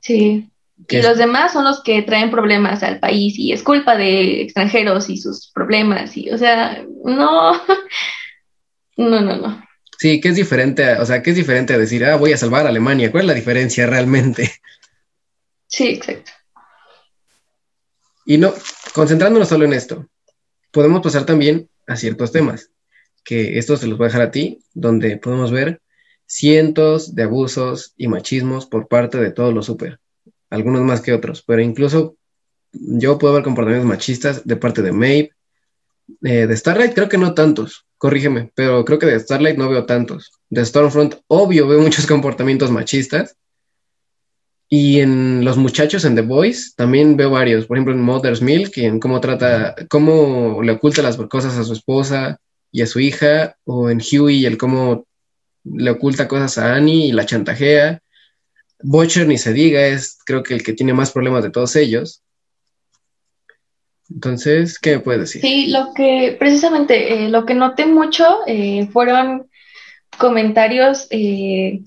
Sí. 0.00 0.50
Y 0.88 1.02
los 1.02 1.18
demás 1.18 1.52
son 1.52 1.64
los 1.64 1.82
que 1.82 2.02
traen 2.02 2.30
problemas 2.30 2.82
al 2.82 2.98
país 3.00 3.38
y 3.38 3.52
es 3.52 3.62
culpa 3.62 3.96
de 3.96 4.40
extranjeros 4.40 5.10
y 5.10 5.18
sus 5.18 5.50
problemas 5.52 6.16
y, 6.16 6.30
o 6.30 6.38
sea, 6.38 6.82
no, 7.04 7.52
no, 8.96 9.20
no, 9.20 9.36
no. 9.36 9.64
Sí, 9.98 10.18
que 10.18 10.30
es 10.30 10.36
diferente, 10.36 10.94
o 10.94 11.04
sea, 11.04 11.22
que 11.22 11.30
es 11.30 11.36
diferente 11.36 11.74
a 11.74 11.78
decir, 11.78 12.06
ah, 12.06 12.16
voy 12.16 12.32
a 12.32 12.38
salvar 12.38 12.64
a 12.64 12.70
Alemania. 12.70 13.10
¿Cuál 13.10 13.24
es 13.24 13.28
la 13.28 13.34
diferencia 13.34 13.86
realmente? 13.86 14.50
Sí, 15.72 15.86
exacto. 15.86 16.32
Y 18.26 18.38
no, 18.38 18.52
concentrándonos 18.92 19.48
solo 19.48 19.66
en 19.66 19.72
esto, 19.72 20.08
podemos 20.72 21.00
pasar 21.00 21.24
también 21.24 21.70
a 21.86 21.94
ciertos 21.94 22.32
temas, 22.32 22.70
que 23.22 23.56
esto 23.56 23.76
se 23.76 23.86
los 23.86 23.96
voy 23.96 24.06
a 24.06 24.08
dejar 24.08 24.22
a 24.22 24.30
ti, 24.32 24.64
donde 24.74 25.16
podemos 25.18 25.52
ver 25.52 25.80
cientos 26.30 27.16
de 27.16 27.24
abusos 27.24 27.92
y 27.96 28.06
machismos 28.06 28.66
por 28.66 28.86
parte 28.86 29.18
de 29.18 29.32
todos 29.32 29.52
los 29.52 29.66
super, 29.66 29.98
algunos 30.48 30.82
más 30.82 31.00
que 31.00 31.12
otros, 31.12 31.42
pero 31.42 31.60
incluso 31.60 32.14
yo 32.72 33.18
puedo 33.18 33.34
ver 33.34 33.42
comportamientos 33.42 33.88
machistas 33.88 34.46
de 34.46 34.54
parte 34.54 34.80
de 34.80 34.92
Maeve, 34.92 35.32
eh, 36.22 36.46
de 36.46 36.56
Starlight 36.56 36.94
creo 36.94 37.08
que 37.08 37.18
no 37.18 37.34
tantos, 37.34 37.84
corrígeme, 37.98 38.52
pero 38.54 38.84
creo 38.84 39.00
que 39.00 39.06
de 39.06 39.18
Starlight 39.18 39.58
no 39.58 39.68
veo 39.68 39.86
tantos. 39.86 40.30
De 40.48 40.64
Stormfront, 40.64 41.16
obvio, 41.26 41.66
veo 41.66 41.80
muchos 41.80 42.06
comportamientos 42.08 42.70
machistas. 42.70 43.36
Y 44.68 45.00
en 45.00 45.44
los 45.44 45.56
muchachos 45.56 46.04
en 46.04 46.14
The 46.14 46.20
Boys 46.20 46.74
también 46.76 47.16
veo 47.16 47.30
varios. 47.30 47.66
Por 47.66 47.76
ejemplo, 47.76 47.92
en 47.92 48.00
Mother's 48.00 48.40
Milk, 48.40 48.78
en 48.78 49.00
cómo 49.00 49.20
trata, 49.20 49.74
cómo 49.88 50.62
le 50.62 50.72
oculta 50.72 51.02
las 51.02 51.16
cosas 51.16 51.58
a 51.58 51.64
su 51.64 51.72
esposa 51.72 52.38
y 52.70 52.82
a 52.82 52.86
su 52.86 53.00
hija, 53.00 53.56
o 53.64 53.90
en 53.90 53.98
Huey, 54.00 54.46
el 54.46 54.56
cómo 54.56 55.06
le 55.72 55.90
oculta 55.90 56.28
cosas 56.28 56.58
a 56.58 56.74
Annie 56.74 57.06
y 57.08 57.12
la 57.12 57.26
chantajea. 57.26 58.00
Butcher 58.82 59.26
ni 59.26 59.38
se 59.38 59.52
diga, 59.52 59.86
es 59.86 60.18
creo 60.24 60.42
que 60.42 60.54
el 60.54 60.62
que 60.62 60.72
tiene 60.72 60.94
más 60.94 61.12
problemas 61.12 61.42
de 61.42 61.50
todos 61.50 61.76
ellos. 61.76 62.22
Entonces, 64.12 64.78
¿qué 64.78 64.96
me 64.96 65.00
puedes 65.00 65.20
decir? 65.20 65.40
Sí, 65.40 65.66
lo 65.68 65.92
que 65.94 66.36
precisamente 66.38 67.24
eh, 67.24 67.28
lo 67.28 67.46
que 67.46 67.54
noté 67.54 67.86
mucho 67.86 68.40
eh, 68.46 68.88
fueron 68.92 69.48
comentarios 70.18 71.06
eh, 71.10 71.80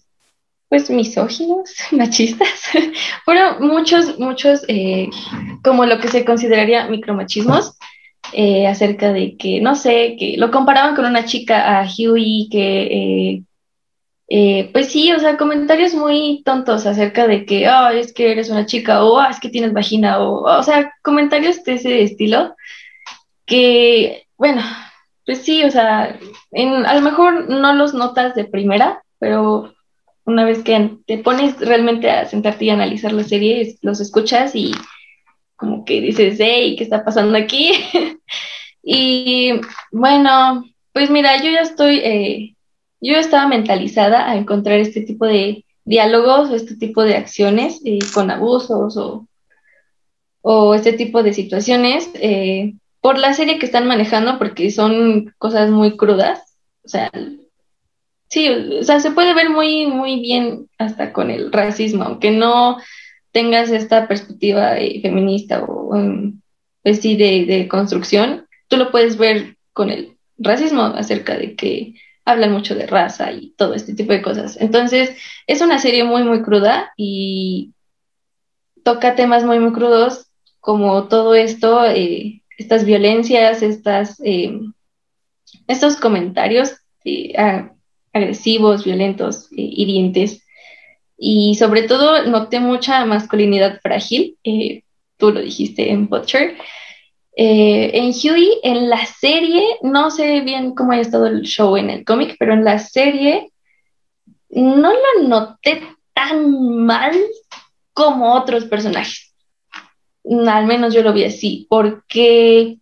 pues 0.69 0.89
misóginos, 0.89 1.73
machistas. 1.91 2.49
Fueron 3.25 3.67
muchos, 3.67 4.17
muchos, 4.19 4.65
como 5.63 5.85
lo 5.85 5.99
que 5.99 6.07
se 6.07 6.25
consideraría 6.25 6.87
micromachismos, 6.87 7.77
acerca 8.67 9.13
de 9.13 9.37
que, 9.37 9.61
no 9.61 9.75
sé, 9.75 10.15
que 10.17 10.35
lo 10.37 10.49
comparaban 10.49 10.95
con 10.95 11.05
una 11.05 11.25
chica 11.25 11.79
a 11.79 11.85
Huey, 11.85 12.47
que, 12.49 13.43
eh, 14.29 14.69
pues 14.73 14.91
sí, 14.91 15.11
o 15.11 15.19
sea, 15.19 15.37
comentarios 15.37 15.93
muy 15.93 16.41
tontos 16.45 16.85
acerca 16.85 17.27
de 17.27 17.45
que, 17.45 17.69
oh, 17.69 17.89
es 17.89 18.13
que 18.13 18.31
eres 18.31 18.49
una 18.49 18.65
chica, 18.65 19.03
o 19.03 19.15
oh, 19.15 19.23
es 19.23 19.39
que 19.39 19.49
tienes 19.49 19.73
vagina, 19.73 20.19
o, 20.19 20.43
o 20.43 20.63
sea, 20.63 20.93
comentarios 21.03 21.63
de 21.63 21.73
ese 21.73 22.03
estilo, 22.03 22.55
que, 23.45 24.27
bueno, 24.37 24.61
pues 25.25 25.39
sí, 25.43 25.63
o 25.63 25.71
sea, 25.71 26.17
en, 26.51 26.85
a 26.85 26.93
lo 26.95 27.01
mejor 27.01 27.49
no 27.49 27.73
los 27.73 27.93
notas 27.93 28.35
de 28.35 28.45
primera, 28.45 29.03
pero 29.19 29.73
una 30.25 30.45
vez 30.45 30.63
que 30.63 30.97
te 31.05 31.17
pones 31.17 31.59
realmente 31.59 32.09
a 32.09 32.25
sentarte 32.25 32.65
y 32.65 32.69
analizar 32.69 33.11
la 33.13 33.23
serie, 33.23 33.77
los 33.81 33.99
escuchas 33.99 34.55
y 34.55 34.73
como 35.55 35.85
que 35.85 36.01
dices, 36.01 36.37
hey, 36.39 36.75
¿qué 36.77 36.83
está 36.83 37.05
pasando 37.05 37.37
aquí? 37.37 37.71
y 38.83 39.53
bueno, 39.91 40.65
pues 40.93 41.09
mira, 41.09 41.37
yo 41.41 41.51
ya 41.51 41.61
estoy, 41.61 41.97
eh, 41.99 42.55
yo 43.03 43.17
estaba 43.17 43.47
mentalizada 43.47 44.29
a 44.29 44.35
encontrar 44.37 44.79
este 44.79 45.01
tipo 45.01 45.25
de 45.25 45.65
diálogos 45.85 46.49
o 46.49 46.55
este 46.55 46.75
tipo 46.75 47.03
de 47.03 47.15
acciones 47.15 47.81
eh, 47.85 47.99
con 48.13 48.31
abusos 48.31 48.97
o, 48.97 49.27
este 50.75 50.93
tipo 50.93 51.23
de 51.23 51.33
situaciones 51.33 52.09
eh, 52.15 52.73
por 53.01 53.17
la 53.17 53.33
serie 53.33 53.59
que 53.59 53.65
están 53.65 53.87
manejando 53.87 54.37
porque 54.37 54.71
son 54.71 55.33
cosas 55.37 55.69
muy 55.69 55.95
crudas. 55.95 56.57
O 56.83 56.89
sea, 56.89 57.09
Sí, 58.33 58.49
o 58.49 58.83
sea, 58.83 58.99
se 58.99 59.11
puede 59.11 59.35
ver 59.35 59.51
muy, 59.51 59.85
muy 59.85 60.19
bien 60.19 60.67
hasta 60.79 61.13
con 61.13 61.29
el 61.29 61.51
racismo, 61.51 62.03
aunque 62.03 62.31
no 62.31 62.77
tengas 63.31 63.69
esta 63.69 64.07
perspectiva 64.07 64.79
eh, 64.79 65.01
feminista 65.03 65.63
o, 65.63 65.95
pues 66.81 66.99
sí, 66.99 67.15
de, 67.15 67.67
construcción, 67.67 68.47
tú 68.69 68.77
lo 68.77 68.89
puedes 68.89 69.17
ver 69.17 69.57
con 69.71 69.91
el 69.91 70.17
racismo 70.39 70.81
acerca 70.81 71.37
de 71.37 71.55
que 71.55 71.93
hablan 72.25 72.51
mucho 72.51 72.75
de 72.75 72.87
raza 72.87 73.31
y 73.31 73.51
todo 73.57 73.73
este 73.73 73.93
tipo 73.93 74.13
de 74.13 74.21
cosas. 74.21 74.57
Entonces, 74.59 75.15
es 75.47 75.61
una 75.61 75.79
serie 75.79 76.03
muy, 76.03 76.23
muy 76.23 76.41
cruda 76.41 76.91
y 76.97 77.73
toca 78.83 79.15
temas 79.15 79.43
muy, 79.43 79.59
muy 79.59 79.73
crudos 79.73 80.27
como 80.59 81.07
todo 81.07 81.35
esto, 81.35 81.85
eh, 81.85 82.41
estas 82.57 82.85
violencias, 82.85 83.61
estas, 83.61 84.21
eh, 84.23 84.59
estos 85.67 85.97
comentarios 85.97 86.77
agresivos, 88.13 88.85
violentos, 88.85 89.51
eh, 89.51 89.55
hirientes. 89.57 90.43
Y 91.17 91.55
sobre 91.55 91.83
todo 91.83 92.25
noté 92.25 92.59
mucha 92.59 93.05
masculinidad 93.05 93.81
frágil, 93.81 94.37
eh, 94.43 94.83
tú 95.17 95.31
lo 95.31 95.41
dijiste 95.41 95.91
en 95.91 96.07
Butcher. 96.07 96.55
Eh, 97.35 97.91
en 97.93 98.11
Huey, 98.11 98.59
en 98.63 98.89
la 98.89 99.05
serie, 99.05 99.63
no 99.81 100.11
sé 100.11 100.41
bien 100.41 100.75
cómo 100.75 100.91
ha 100.91 100.99
estado 100.99 101.27
el 101.27 101.41
show 101.41 101.75
en 101.77 101.89
el 101.89 102.05
cómic, 102.05 102.35
pero 102.37 102.53
en 102.53 102.63
la 102.63 102.79
serie 102.79 103.51
no 104.49 104.91
lo 104.91 105.27
noté 105.27 105.81
tan 106.13 106.85
mal 106.85 107.15
como 107.93 108.33
otros 108.33 108.65
personajes. 108.65 109.33
Al 110.47 110.67
menos 110.67 110.93
yo 110.93 111.01
lo 111.01 111.11
vi 111.11 111.25
así, 111.25 111.65
porque 111.69 112.77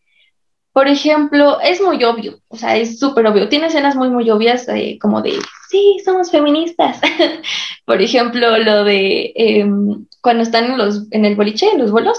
por 0.74 0.88
ejemplo, 0.88 1.60
es 1.60 1.82
muy 1.82 2.02
obvio, 2.06 2.40
o 2.48 2.56
sea, 2.56 2.78
es 2.78 2.98
súper 2.98 3.28
obvio. 3.28 3.50
Tiene 3.50 3.68
escenas 3.68 3.96
muy, 3.96 4.10
muy 4.10 4.30
obvias, 4.30 4.70
eh, 4.70 4.98
como 5.02 5.22
de, 5.22 5.34
sí, 5.70 5.98
somos 6.06 6.32
feministas. 6.32 7.02
Por 7.86 8.02
ejemplo, 8.02 8.58
lo 8.58 8.86
de 8.86 9.34
em, 9.36 10.06
cuando 10.22 10.44
están 10.44 10.72
en, 10.72 10.78
los, 10.78 11.08
en 11.12 11.26
el 11.26 11.36
boliche, 11.36 11.70
en 11.72 11.80
los 11.80 11.92
vuelos, 11.92 12.18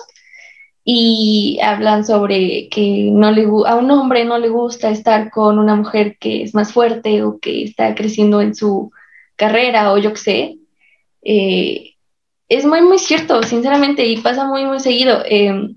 y 0.84 1.60
hablan 1.62 2.04
sobre 2.04 2.68
que 2.68 3.10
no 3.12 3.30
le, 3.30 3.44
a 3.44 3.76
un 3.76 3.90
hombre 3.90 4.24
no 4.24 4.38
le 4.38 4.48
gusta 4.48 4.90
estar 4.90 5.30
con 5.30 5.58
una 5.58 5.76
mujer 5.76 6.16
que 6.18 6.42
es 6.42 6.54
más 6.54 6.72
fuerte 6.72 7.22
o 7.22 7.38
que 7.38 7.62
está 7.64 7.94
creciendo 7.94 8.40
en 8.40 8.54
su 8.54 8.90
carrera 9.36 9.92
o 9.92 9.98
yo 9.98 10.12
qué 10.12 10.18
sé. 10.18 10.58
Eh, 11.22 11.94
es 12.48 12.66
muy, 12.66 12.82
muy 12.82 12.98
cierto, 12.98 13.42
sinceramente, 13.42 14.06
y 14.06 14.18
pasa 14.18 14.44
muy, 14.46 14.64
muy 14.66 14.80
seguido. 14.80 15.22
Em, 15.24 15.76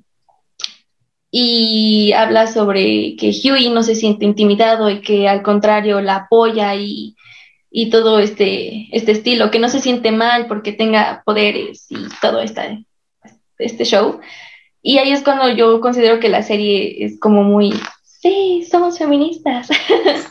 y 1.31 2.13
habla 2.13 2.47
sobre 2.47 3.15
que 3.17 3.31
Huey 3.31 3.69
no 3.69 3.83
se 3.83 3.95
siente 3.95 4.25
intimidado 4.25 4.89
y 4.89 5.01
que 5.01 5.27
al 5.27 5.43
contrario 5.43 6.01
la 6.01 6.15
apoya 6.15 6.75
y, 6.75 7.15
y 7.69 7.89
todo 7.89 8.19
este, 8.19 8.87
este 8.91 9.11
estilo, 9.11 9.51
que 9.51 9.59
no 9.59 9.69
se 9.69 9.81
siente 9.81 10.11
mal 10.11 10.47
porque 10.47 10.71
tenga 10.71 11.23
poderes 11.25 11.85
y 11.89 11.97
todo 12.21 12.41
este, 12.41 12.85
este 13.57 13.85
show. 13.85 14.19
Y 14.87 14.99
ahí 14.99 15.11
es 15.11 15.23
cuando 15.23 15.49
yo 15.49 15.81
considero 15.81 16.19
que 16.19 16.29
la 16.29 16.43
serie 16.43 17.03
es 17.03 17.19
como 17.19 17.41
muy, 17.41 17.73
sí, 18.03 18.63
somos 18.69 18.99
feministas, 18.99 19.67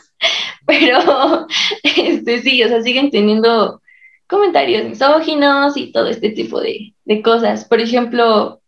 pero 0.65 1.45
este, 1.83 2.41
sí, 2.41 2.63
o 2.63 2.69
sea, 2.69 2.81
siguen 2.81 3.11
teniendo 3.11 3.81
comentarios 4.27 4.85
misóginos 4.85 5.75
y 5.75 5.91
todo 5.91 6.07
este 6.07 6.29
tipo 6.29 6.61
de, 6.61 6.93
de 7.03 7.21
cosas. 7.21 7.65
Por 7.65 7.81
ejemplo, 7.81 8.61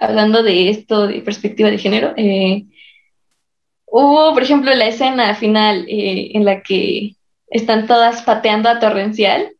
hablando 0.00 0.42
de 0.42 0.68
esto 0.68 1.06
de 1.06 1.20
perspectiva 1.20 1.70
de 1.70 1.78
género, 1.78 2.12
eh, 2.16 2.64
hubo, 3.86 4.34
por 4.34 4.42
ejemplo, 4.42 4.74
la 4.74 4.88
escena 4.88 5.36
final 5.36 5.86
eh, 5.88 6.32
en 6.34 6.44
la 6.44 6.60
que 6.60 7.14
están 7.46 7.86
todas 7.86 8.22
pateando 8.22 8.68
a 8.68 8.80
Torrencial 8.80 9.52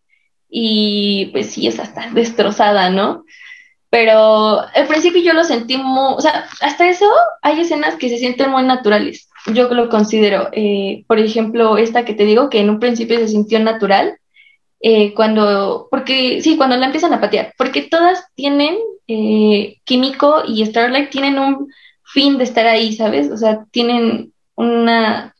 y 0.48 1.26
pues 1.30 1.52
sí, 1.52 1.68
o 1.68 1.70
sea, 1.70 1.85
está 1.85 2.11
destrozada, 2.12 2.90
¿no? 2.90 3.24
Pero 3.90 4.61
al 4.61 4.87
principio 4.87 5.20
yo 5.22 5.33
lo 5.33 5.44
sentí 5.44 5.76
muy, 5.76 6.14
o 6.14 6.20
sea, 6.20 6.46
hasta 6.61 6.88
eso 6.88 7.07
hay 7.42 7.61
escenas 7.61 7.96
que 7.96 8.09
se 8.09 8.18
sienten 8.18 8.50
muy 8.50 8.62
naturales, 8.62 9.29
yo 9.53 9.68
lo 9.74 9.88
considero. 9.88 10.48
Eh, 10.53 11.05
por 11.09 11.18
ejemplo, 11.18 11.76
esta 11.76 12.05
que 12.05 12.14
te 12.14 12.24
digo 12.24 12.48
que 12.50 12.61
en 12.61 12.70
un 12.70 12.79
principio 12.79 13.18
se 13.18 13.29
sintió 13.29 13.59
natural, 13.59 14.16
cuando, 15.14 15.88
porque 15.90 16.40
sí, 16.40 16.57
cuando 16.57 16.76
la 16.76 16.87
empiezan 16.87 17.12
a 17.12 17.20
patear, 17.20 17.53
porque 17.59 17.83
todas 17.83 18.24
tienen 18.35 18.79
eh, 19.12 19.79
Químico 19.85 20.42
y 20.46 20.64
Starlight 20.64 21.11
tienen 21.11 21.37
un 21.38 21.68
fin 22.05 22.38
de 22.38 22.44
estar 22.44 22.66
ahí, 22.66 22.92
¿sabes? 22.92 23.29
O 23.31 23.37
sea, 23.37 23.64
tienen 23.72 24.33
una, 24.55 25.35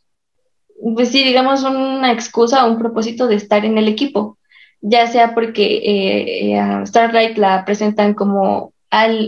pues 0.95 1.11
sí, 1.11 1.23
digamos, 1.23 1.63
una 1.63 2.11
excusa 2.11 2.67
o 2.67 2.71
un 2.71 2.79
propósito 2.79 3.29
de 3.29 3.37
estar 3.37 3.65
en 3.65 3.79
el 3.79 3.87
equipo, 3.87 4.39
ya 4.81 5.07
sea 5.07 5.35
porque 5.35 5.81
eh, 5.85 6.59
a 6.59 6.85
Starlight 6.87 7.37
la 7.37 7.65
presentan 7.65 8.15
como 8.15 8.73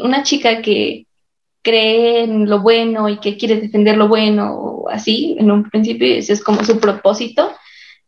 una 0.02 0.22
chica 0.22 0.62
que 0.62 1.06
cree 1.62 2.24
en 2.24 2.48
lo 2.48 2.60
bueno 2.60 3.08
y 3.08 3.18
que 3.18 3.36
quiere 3.36 3.60
defender 3.60 3.96
lo 3.96 4.08
bueno 4.08 4.84
así, 4.90 5.36
en 5.38 5.50
un 5.50 5.70
principio 5.70 6.06
ese 6.06 6.32
es 6.32 6.42
como 6.42 6.64
su 6.64 6.80
propósito 6.80 7.52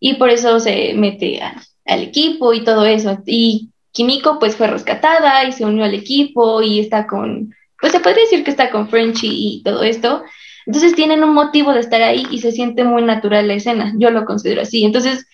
y 0.01 0.15
por 0.15 0.31
eso 0.31 0.59
se 0.59 0.95
mete 0.95 1.41
al 1.87 2.03
equipo 2.03 2.53
y 2.53 2.65
todo 2.65 2.85
eso. 2.85 3.19
Y 3.27 3.71
Kimiko 3.93 4.39
pues 4.39 4.57
fue 4.57 4.67
rescatada 4.67 5.45
y 5.45 5.53
se 5.53 5.65
unió 5.65 5.85
al 5.85 5.95
equipo 5.95 6.63
y 6.63 6.81
está 6.81 7.07
con, 7.07 7.55
pues 7.81 7.93
se 7.93 8.01
puede 8.01 8.23
decir 8.23 8.43
que 8.43 8.51
está 8.51 8.71
con 8.71 8.89
Frenchy 8.89 9.29
y 9.31 9.63
todo 9.63 9.83
esto. 9.83 10.25
Entonces 10.67 10.95
tienen 10.95 11.23
un 11.23 11.35
motivo 11.35 11.73
de 11.73 11.81
estar 11.81 12.03
ahí 12.03 12.27
y 12.31 12.39
se 12.39 12.51
siente 12.51 12.85
muy 12.85 13.03
natural 13.03 13.47
la 13.47 13.55
escena, 13.55 13.93
yo 13.97 14.11
lo 14.11 14.25
considero 14.25 14.63
así. 14.63 14.85
Entonces, 14.85 15.27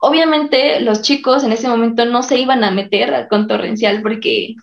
obviamente 0.00 0.80
los 0.80 1.02
chicos 1.02 1.44
en 1.44 1.52
ese 1.52 1.68
momento 1.68 2.04
no 2.04 2.22
se 2.22 2.38
iban 2.38 2.64
a 2.64 2.70
meter 2.70 3.28
con 3.28 3.46
Torrencial 3.46 4.02
porque 4.02 4.56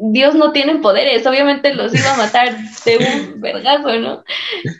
Dios 0.00 0.34
no 0.34 0.52
tiene 0.52 0.76
poderes, 0.76 1.26
obviamente 1.26 1.74
los 1.74 1.94
iba 1.94 2.12
a 2.12 2.16
matar 2.16 2.56
de 2.84 2.96
un 2.98 3.40
vergazo, 3.40 3.98
¿no? 3.98 4.24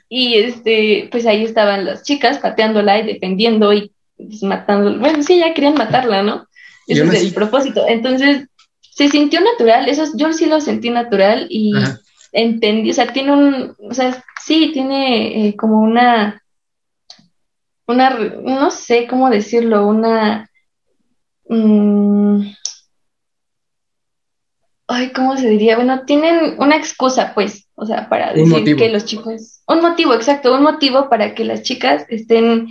Y 0.08 0.34
este, 0.34 1.08
pues 1.12 1.26
ahí 1.26 1.44
estaban 1.44 1.84
las 1.84 2.02
chicas 2.02 2.38
pateándola 2.38 2.98
y 2.98 3.06
defendiendo 3.06 3.72
y 3.72 3.92
pues, 4.16 4.42
matando, 4.42 4.98
bueno, 4.98 5.22
sí, 5.22 5.38
ya 5.38 5.54
querían 5.54 5.74
matarla, 5.74 6.22
¿no? 6.22 6.48
Ese 6.88 7.04
es 7.04 7.22
el 7.22 7.32
propósito. 7.32 7.84
Entonces, 7.86 8.48
se 8.80 9.08
sintió 9.08 9.40
natural, 9.40 9.88
eso 9.88 10.04
yo 10.16 10.32
sí 10.32 10.46
lo 10.46 10.60
sentí 10.60 10.90
natural 10.90 11.46
y 11.48 11.72
entendí, 12.32 12.90
o 12.90 12.94
sea, 12.94 13.06
tiene 13.12 13.32
un, 13.32 13.76
o 13.78 13.94
sea, 13.94 14.22
sí, 14.44 14.70
tiene 14.72 15.48
eh, 15.48 15.56
como 15.56 15.80
una, 15.80 16.41
una, 17.92 18.10
no 18.10 18.70
sé 18.70 19.06
cómo 19.06 19.30
decirlo, 19.30 19.86
una, 19.86 20.50
mm, 21.48 22.42
ay, 24.88 25.12
¿cómo 25.12 25.36
se 25.36 25.48
diría? 25.48 25.76
Bueno, 25.76 26.04
tienen 26.04 26.56
una 26.58 26.76
excusa, 26.76 27.32
pues, 27.34 27.68
o 27.74 27.86
sea, 27.86 28.08
para 28.08 28.32
decir 28.32 28.76
que 28.76 28.88
los 28.90 29.04
chicos, 29.04 29.62
un 29.66 29.80
motivo, 29.80 30.14
exacto, 30.14 30.54
un 30.54 30.62
motivo 30.62 31.08
para 31.08 31.34
que 31.34 31.44
las 31.44 31.62
chicas 31.62 32.04
estén 32.08 32.68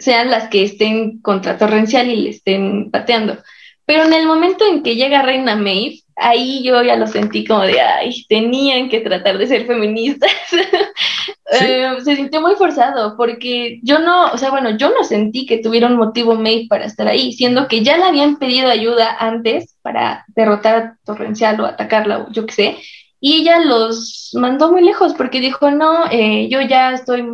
sean 0.00 0.30
las 0.30 0.48
que 0.48 0.64
estén 0.64 1.20
contra 1.20 1.58
Torrencial 1.58 2.08
y 2.08 2.16
le 2.16 2.30
estén 2.30 2.90
pateando. 2.90 3.38
Pero 3.84 4.04
en 4.04 4.12
el 4.14 4.26
momento 4.26 4.64
en 4.66 4.82
que 4.82 4.96
llega 4.96 5.22
Reina 5.22 5.56
Maeve, 5.56 6.00
ahí 6.20 6.62
yo 6.62 6.82
ya 6.82 6.96
lo 6.96 7.06
sentí 7.06 7.44
como 7.44 7.62
de, 7.62 7.80
ay, 7.80 8.24
tenían 8.28 8.88
que 8.88 9.00
tratar 9.00 9.38
de 9.38 9.46
ser 9.46 9.66
feministas. 9.66 10.30
eh, 11.60 11.96
se 12.04 12.16
sintió 12.16 12.40
muy 12.40 12.54
forzado 12.54 13.16
porque 13.16 13.80
yo 13.82 13.98
no, 13.98 14.26
o 14.26 14.38
sea, 14.38 14.50
bueno, 14.50 14.76
yo 14.76 14.90
no 14.90 15.04
sentí 15.04 15.46
que 15.46 15.58
tuviera 15.58 15.88
un 15.88 15.96
motivo 15.96 16.34
May 16.34 16.66
para 16.68 16.84
estar 16.84 17.08
ahí, 17.08 17.32
siendo 17.32 17.66
que 17.68 17.82
ya 17.82 17.96
le 17.96 18.04
habían 18.04 18.38
pedido 18.38 18.68
ayuda 18.68 19.16
antes 19.18 19.76
para 19.82 20.24
derrotar 20.28 20.76
a 20.76 20.98
Torrencial 21.04 21.60
o 21.60 21.66
atacarla 21.66 22.20
o 22.20 22.32
yo 22.32 22.46
qué 22.46 22.52
sé, 22.52 22.76
y 23.20 23.42
ella 23.42 23.58
los 23.60 24.30
mandó 24.34 24.72
muy 24.72 24.82
lejos 24.82 25.14
porque 25.14 25.40
dijo, 25.40 25.70
no, 25.70 26.06
eh, 26.10 26.48
yo 26.50 26.60
ya 26.62 26.92
estoy 26.92 27.24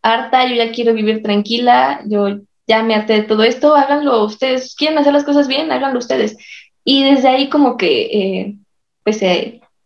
harta, 0.00 0.46
yo 0.46 0.54
ya 0.54 0.70
quiero 0.70 0.94
vivir 0.94 1.22
tranquila, 1.22 2.00
yo 2.06 2.38
ya 2.66 2.82
me 2.82 2.94
harté 2.94 3.14
de 3.14 3.22
todo 3.22 3.42
esto, 3.42 3.74
háganlo 3.74 4.24
ustedes, 4.24 4.74
quieren 4.76 4.98
hacer 4.98 5.12
las 5.12 5.24
cosas 5.24 5.48
bien, 5.48 5.72
háganlo 5.72 5.98
ustedes. 5.98 6.36
Y 6.84 7.04
desde 7.04 7.28
ahí 7.28 7.48
como 7.48 7.76
que, 7.76 8.02
eh, 8.02 8.56
pues, 9.04 9.20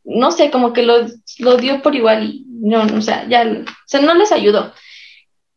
no 0.04 0.30
sé, 0.30 0.50
como 0.50 0.72
que 0.72 0.82
lo, 0.82 1.06
lo, 1.38 1.56
dio 1.56 1.82
por 1.82 1.94
igual 1.94 2.24
y 2.24 2.46
no, 2.48 2.82
o 2.84 3.02
sea, 3.02 3.28
ya, 3.28 3.42
o 3.42 3.88
sea, 3.88 4.00
no 4.00 4.14
les 4.14 4.32
ayudó. 4.32 4.72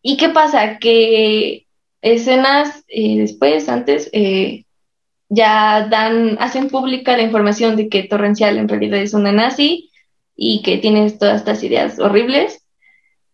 ¿Y 0.01 0.17
qué 0.17 0.29
pasa? 0.29 0.79
Que 0.79 1.65
escenas 2.01 2.83
eh, 2.87 3.17
después, 3.17 3.69
antes, 3.69 4.09
ya 5.29 5.87
dan, 5.87 6.37
hacen 6.39 6.69
pública 6.69 7.15
la 7.15 7.23
información 7.23 7.75
de 7.75 7.87
que 7.87 8.03
Torrencial 8.03 8.57
en 8.57 8.67
realidad 8.67 8.99
es 8.99 9.13
una 9.13 9.31
nazi 9.31 9.91
y 10.35 10.61
que 10.63 10.77
tienes 10.77 11.19
todas 11.19 11.41
estas 11.41 11.63
ideas 11.63 11.99
horribles. 11.99 12.65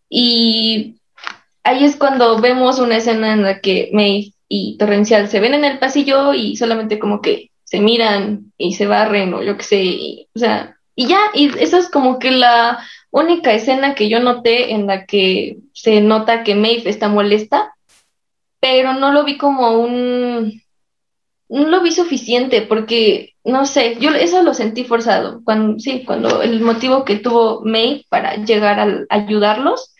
Y 0.08 0.96
ahí 1.62 1.84
es 1.84 1.96
cuando 1.96 2.40
vemos 2.40 2.78
una 2.78 2.98
escena 2.98 3.32
en 3.32 3.42
la 3.42 3.60
que 3.60 3.90
Maeve 3.92 4.32
y 4.48 4.76
Torrencial 4.76 5.28
se 5.28 5.40
ven 5.40 5.54
en 5.54 5.64
el 5.64 5.78
pasillo 5.78 6.34
y 6.34 6.56
solamente 6.56 6.98
como 6.98 7.20
que 7.20 7.50
se 7.66 7.80
miran 7.80 8.52
y 8.56 8.74
se 8.74 8.86
barren 8.86 9.34
o 9.34 9.42
yo 9.42 9.56
qué 9.56 9.62
sé, 9.62 10.28
o 10.34 10.38
sea, 10.38 10.76
y 10.94 11.08
ya, 11.08 11.18
y 11.34 11.50
esa 11.58 11.78
es 11.78 11.90
como 11.90 12.18
que 12.18 12.30
la 12.30 12.78
única 13.10 13.52
escena 13.52 13.94
que 13.94 14.08
yo 14.08 14.20
noté 14.20 14.72
en 14.72 14.86
la 14.86 15.04
que 15.04 15.58
se 15.74 16.00
nota 16.00 16.44
que 16.44 16.54
Maeve 16.54 16.88
está 16.88 17.08
molesta, 17.08 17.74
pero 18.60 18.94
no 18.94 19.12
lo 19.12 19.24
vi 19.24 19.36
como 19.36 19.72
un, 19.72 20.62
no 21.48 21.68
lo 21.68 21.82
vi 21.82 21.92
suficiente 21.92 22.62
porque 22.62 23.34
no 23.44 23.66
sé, 23.66 23.96
yo 24.00 24.10
eso 24.10 24.42
lo 24.42 24.54
sentí 24.54 24.84
forzado. 24.84 25.42
Cuando, 25.44 25.78
sí, 25.78 26.04
cuando 26.04 26.42
el 26.42 26.60
motivo 26.60 27.04
que 27.04 27.16
tuvo 27.16 27.62
May 27.64 28.04
para 28.08 28.36
llegar 28.36 28.80
a, 28.80 29.06
ayudarlos, 29.10 29.94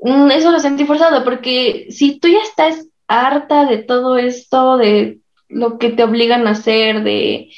mm, 0.00 0.30
eso 0.30 0.50
lo 0.50 0.60
sentí 0.60 0.84
forzado, 0.84 1.24
porque 1.24 1.86
si 1.90 2.18
tú 2.18 2.28
ya 2.28 2.40
estás 2.40 2.88
harta 3.06 3.64
de 3.66 3.78
todo 3.78 4.16
esto, 4.18 4.76
de 4.76 5.20
lo 5.48 5.78
que 5.78 5.90
te 5.90 6.04
obligan 6.04 6.46
a 6.46 6.50
hacer, 6.50 7.02
de, 7.02 7.50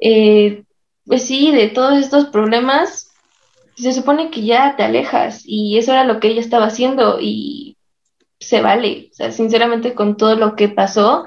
eh, 0.00 0.64
pues 1.04 1.24
sí, 1.24 1.50
de 1.52 1.68
todos 1.68 1.98
estos 1.98 2.26
problemas, 2.26 3.10
se 3.76 3.92
supone 3.92 4.30
que 4.30 4.42
ya 4.42 4.74
te 4.76 4.82
alejas 4.82 5.42
y 5.44 5.78
eso 5.78 5.92
era 5.92 6.04
lo 6.04 6.20
que 6.20 6.28
ella 6.28 6.40
estaba 6.40 6.66
haciendo 6.66 7.18
y 7.20 7.76
se 8.40 8.60
vale. 8.60 9.08
O 9.12 9.14
sea, 9.14 9.32
sinceramente 9.32 9.94
con 9.94 10.16
todo 10.16 10.34
lo 10.36 10.56
que 10.56 10.68
pasó, 10.68 11.26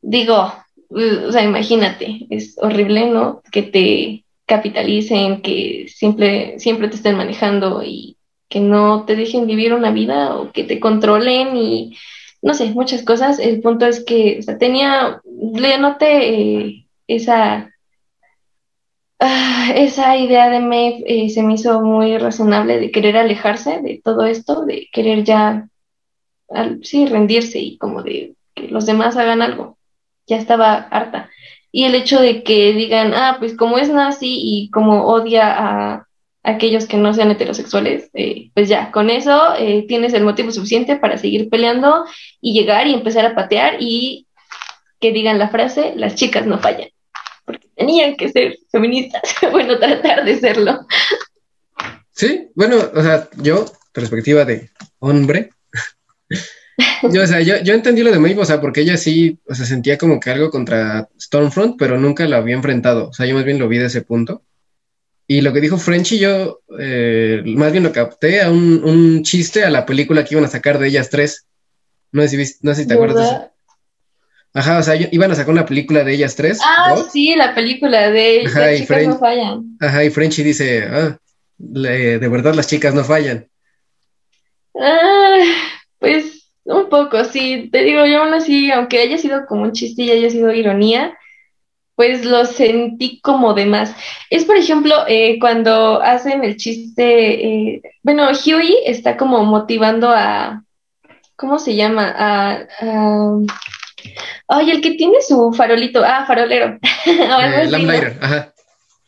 digo, 0.00 0.52
o 0.90 1.32
sea, 1.32 1.44
imagínate, 1.44 2.26
es 2.30 2.56
horrible, 2.58 3.10
¿no? 3.10 3.42
Que 3.52 3.62
te 3.62 4.24
capitalicen, 4.46 5.42
que 5.42 5.86
siempre, 5.88 6.58
siempre 6.58 6.88
te 6.88 6.96
estén 6.96 7.16
manejando 7.16 7.82
y 7.84 8.16
que 8.48 8.60
no 8.60 9.04
te 9.04 9.14
dejen 9.14 9.46
vivir 9.46 9.74
una 9.74 9.90
vida 9.90 10.36
o 10.36 10.52
que 10.52 10.64
te 10.64 10.80
controlen 10.80 11.56
y 11.56 11.96
no 12.42 12.54
sé, 12.54 12.70
muchas 12.70 13.02
cosas. 13.02 13.38
El 13.38 13.60
punto 13.60 13.86
es 13.86 14.04
que, 14.04 14.40
tenía, 14.58 15.20
le 15.24 15.78
noté 15.78 16.66
eh, 16.66 16.86
esa, 17.06 17.70
ah, 19.20 19.72
esa 19.74 20.16
idea 20.16 20.50
de 20.50 20.60
Maeve 20.60 21.04
eh, 21.06 21.30
se 21.30 21.42
me 21.42 21.54
hizo 21.54 21.80
muy 21.82 22.18
razonable 22.18 22.78
de 22.78 22.90
querer 22.90 23.16
alejarse 23.16 23.80
de 23.82 24.00
todo 24.02 24.26
esto, 24.26 24.64
de 24.64 24.88
querer 24.92 25.24
ya, 25.24 25.68
sí, 26.82 27.06
rendirse 27.06 27.58
y 27.58 27.78
como 27.78 28.02
de 28.02 28.34
que 28.54 28.68
los 28.68 28.86
demás 28.86 29.16
hagan 29.16 29.42
algo 29.42 29.78
ya 30.28 30.36
estaba 30.36 30.74
harta. 30.74 31.30
Y 31.72 31.84
el 31.84 31.94
hecho 31.94 32.20
de 32.20 32.42
que 32.44 32.72
digan, 32.72 33.12
ah, 33.14 33.36
pues 33.38 33.56
como 33.56 33.78
es 33.78 33.90
nazi 33.90 34.38
y 34.40 34.70
como 34.70 35.06
odia 35.06 35.54
a, 35.56 36.07
aquellos 36.48 36.86
que 36.86 36.96
no 36.96 37.12
sean 37.12 37.30
heterosexuales, 37.30 38.10
eh, 38.14 38.50
pues 38.54 38.68
ya, 38.68 38.90
con 38.90 39.10
eso 39.10 39.54
eh, 39.58 39.84
tienes 39.86 40.14
el 40.14 40.24
motivo 40.24 40.50
suficiente 40.50 40.96
para 40.96 41.18
seguir 41.18 41.50
peleando 41.50 42.06
y 42.40 42.54
llegar 42.54 42.86
y 42.86 42.94
empezar 42.94 43.26
a 43.26 43.34
patear 43.34 43.76
y 43.80 44.26
que 44.98 45.12
digan 45.12 45.38
la 45.38 45.50
frase, 45.50 45.92
las 45.94 46.14
chicas 46.14 46.46
no 46.46 46.58
fallan, 46.58 46.88
porque 47.44 47.68
tenían 47.76 48.16
que 48.16 48.30
ser 48.30 48.56
feministas, 48.72 49.22
bueno, 49.52 49.78
tratar 49.78 50.24
de 50.24 50.40
serlo. 50.40 50.86
Sí, 52.12 52.48
bueno, 52.54 52.78
o 52.94 53.02
sea, 53.02 53.28
yo, 53.36 53.66
perspectiva 53.92 54.46
de 54.46 54.70
hombre, 55.00 55.50
yo, 57.12 57.22
o 57.22 57.26
sea, 57.26 57.42
yo, 57.42 57.58
yo, 57.62 57.74
entendí 57.74 58.02
lo 58.02 58.10
de 58.10 58.20
Maeve, 58.20 58.40
o 58.40 58.46
sea, 58.46 58.58
porque 58.60 58.80
ella 58.80 58.96
sí, 58.96 59.38
o 59.46 59.54
sea, 59.54 59.66
sentía 59.66 59.98
como 59.98 60.18
que 60.18 60.30
algo 60.30 60.50
contra 60.50 61.10
Stormfront, 61.20 61.76
pero 61.78 61.98
nunca 61.98 62.26
la 62.26 62.38
había 62.38 62.56
enfrentado. 62.56 63.10
O 63.10 63.12
sea, 63.12 63.26
yo 63.26 63.34
más 63.34 63.44
bien 63.44 63.58
lo 63.58 63.68
vi 63.68 63.78
de 63.78 63.86
ese 63.86 64.02
punto. 64.02 64.42
Y 65.30 65.42
lo 65.42 65.52
que 65.52 65.60
dijo 65.60 65.76
Frenchy, 65.76 66.18
yo 66.18 66.62
eh, 66.80 67.42
más 67.44 67.70
bien 67.70 67.84
lo 67.84 67.92
capté 67.92 68.40
a 68.40 68.50
un, 68.50 68.82
un, 68.82 69.22
chiste 69.22 69.62
a 69.62 69.68
la 69.68 69.84
película 69.84 70.24
que 70.24 70.34
iban 70.34 70.46
a 70.46 70.48
sacar 70.48 70.78
de 70.78 70.88
ellas 70.88 71.10
tres. 71.10 71.46
No 72.12 72.26
sé 72.26 72.46
si, 72.46 72.54
no 72.62 72.74
sé 72.74 72.82
si 72.82 72.88
te 72.88 72.94
acuerdas. 72.94 73.50
Ajá, 74.54 74.78
o 74.78 74.82
sea, 74.82 74.94
iban 74.96 75.30
a 75.30 75.34
sacar 75.34 75.52
una 75.52 75.66
película 75.66 76.02
de 76.02 76.14
ellas 76.14 76.34
tres. 76.34 76.58
Ah, 76.64 76.96
sí, 77.12 77.34
la 77.36 77.54
película 77.54 78.10
de 78.10 78.44
Ajá, 78.46 78.60
las 78.60 78.78
chicas 78.78 79.06
no 79.06 79.18
fallan. 79.18 79.76
Ajá, 79.78 80.04
y 80.04 80.10
Frenchy 80.10 80.42
dice, 80.42 80.84
ah, 80.90 81.18
de 81.58 82.28
verdad 82.28 82.54
las 82.54 82.66
chicas 82.66 82.94
no 82.94 83.04
fallan. 83.04 83.46
Ah, 84.80 85.36
pues 85.98 86.50
un 86.64 86.88
poco, 86.88 87.22
sí, 87.24 87.68
te 87.70 87.82
digo, 87.82 88.06
yo 88.06 88.22
aún 88.22 88.32
así, 88.32 88.70
aunque 88.70 89.00
haya 89.00 89.18
sido 89.18 89.44
como 89.46 89.62
un 89.62 89.72
chiste 89.72 90.02
y 90.04 90.10
haya 90.10 90.30
sido 90.30 90.52
ironía, 90.52 91.18
pues 91.98 92.24
lo 92.24 92.44
sentí 92.44 93.20
como 93.22 93.54
de 93.54 93.66
más. 93.66 93.92
Es, 94.30 94.44
por 94.44 94.56
ejemplo, 94.56 94.94
eh, 95.08 95.36
cuando 95.40 96.00
hacen 96.00 96.44
el 96.44 96.56
chiste, 96.56 97.44
eh, 97.44 97.82
bueno, 98.04 98.28
Huey 98.28 98.84
está 98.86 99.16
como 99.16 99.44
motivando 99.44 100.08
a, 100.08 100.62
¿cómo 101.34 101.58
se 101.58 101.74
llama? 101.74 102.14
A, 102.16 102.66
ay, 104.46 104.70
el 104.70 104.80
que 104.80 104.92
tiene 104.92 105.20
su 105.22 105.52
farolito, 105.52 106.04
ah, 106.04 106.24
farolero. 106.24 106.78
eh, 107.04 108.18
ajá. 108.20 108.54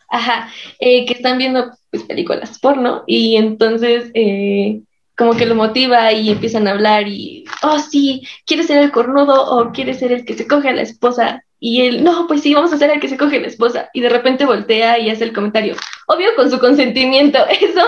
Ajá, 0.08 0.50
eh, 0.80 1.06
que 1.06 1.12
están 1.12 1.38
viendo 1.38 1.70
pues, 1.92 2.02
películas 2.02 2.58
porno 2.58 3.04
y 3.06 3.36
entonces 3.36 4.10
eh, 4.14 4.80
como 5.16 5.36
que 5.36 5.46
lo 5.46 5.54
motiva 5.54 6.10
y 6.10 6.30
empiezan 6.30 6.66
a 6.66 6.72
hablar 6.72 7.06
y, 7.06 7.44
oh 7.62 7.78
sí, 7.78 8.26
¿quieres 8.46 8.66
ser 8.66 8.78
el 8.78 8.90
cornudo 8.90 9.44
o 9.44 9.70
quieres 9.70 10.00
ser 10.00 10.10
el 10.10 10.24
que 10.24 10.34
se 10.34 10.48
coge 10.48 10.70
a 10.70 10.74
la 10.74 10.82
esposa? 10.82 11.44
Y 11.62 11.82
él, 11.82 12.02
no, 12.02 12.26
pues 12.26 12.40
sí, 12.40 12.54
vamos 12.54 12.72
a 12.72 12.78
ser 12.78 12.90
el 12.90 13.00
que 13.00 13.08
se 13.08 13.18
coge 13.18 13.38
la 13.38 13.46
esposa. 13.46 13.90
Y 13.92 14.00
de 14.00 14.08
repente 14.08 14.46
voltea 14.46 14.98
y 14.98 15.10
hace 15.10 15.24
el 15.24 15.34
comentario, 15.34 15.76
obvio 16.06 16.34
con 16.34 16.50
su 16.50 16.58
consentimiento. 16.58 17.38
Eso, 17.60 17.86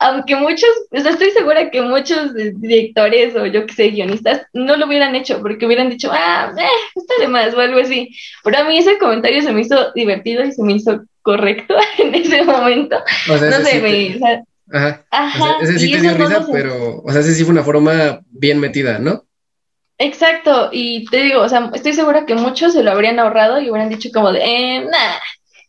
aunque 0.00 0.36
muchos, 0.36 0.68
o 0.90 1.00
sea, 1.00 1.12
estoy 1.12 1.30
segura 1.30 1.70
que 1.70 1.80
muchos 1.80 2.34
directores 2.34 3.34
o 3.34 3.46
yo 3.46 3.64
que 3.64 3.72
sé, 3.72 3.88
guionistas, 3.88 4.42
no 4.52 4.76
lo 4.76 4.86
hubieran 4.86 5.14
hecho 5.14 5.40
porque 5.40 5.64
hubieran 5.64 5.88
dicho, 5.88 6.10
ah, 6.12 6.52
eh, 6.56 6.64
está 6.94 7.14
de 7.18 7.28
más 7.28 7.54
o 7.54 7.60
algo 7.60 7.80
así. 7.80 8.10
Pero 8.44 8.58
a 8.58 8.64
mí 8.64 8.76
ese 8.76 8.98
comentario 8.98 9.42
se 9.42 9.52
me 9.52 9.62
hizo 9.62 9.92
divertido 9.94 10.44
y 10.44 10.52
se 10.52 10.62
me 10.62 10.74
hizo 10.74 11.02
correcto 11.22 11.74
en 11.98 12.14
ese 12.14 12.44
momento. 12.44 12.96
no 13.26 13.38
sé, 13.38 13.80
me, 13.80 14.44
Ajá. 14.70 15.58
ese 15.62 15.78
sí 15.78 15.90
te 15.90 16.00
dio 16.00 16.14
risa, 16.14 16.46
pero, 16.50 17.02
o 17.02 17.12
sea, 17.12 17.20
ese 17.20 17.34
sí 17.34 17.44
fue 17.44 17.52
una 17.52 17.64
forma 17.64 18.20
bien 18.30 18.60
metida, 18.60 18.98
¿no? 18.98 19.24
Exacto, 19.98 20.70
y 20.72 21.04
te 21.06 21.22
digo, 21.22 21.40
o 21.40 21.48
sea, 21.48 21.70
estoy 21.72 21.92
segura 21.92 22.26
que 22.26 22.34
muchos 22.34 22.72
se 22.72 22.82
lo 22.82 22.90
habrían 22.90 23.18
ahorrado 23.20 23.60
y 23.60 23.70
hubieran 23.70 23.88
dicho 23.90 24.10
como 24.12 24.32
de, 24.32 24.40
eh. 24.42 24.88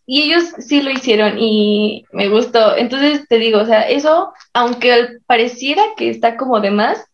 Y 0.07 0.23
ellos 0.23 0.43
sí 0.59 0.81
lo 0.81 0.91
hicieron 0.91 1.37
y 1.39 2.05
me 2.11 2.29
gustó. 2.29 2.75
Entonces 2.77 3.27
te 3.27 3.37
digo, 3.39 3.59
o 3.59 3.65
sea, 3.65 3.81
eso, 3.81 4.33
aunque 4.53 5.17
pareciera 5.25 5.81
que 5.97 6.09
está 6.09 6.37
como 6.37 6.59
de 6.59 6.71
más, 6.71 7.05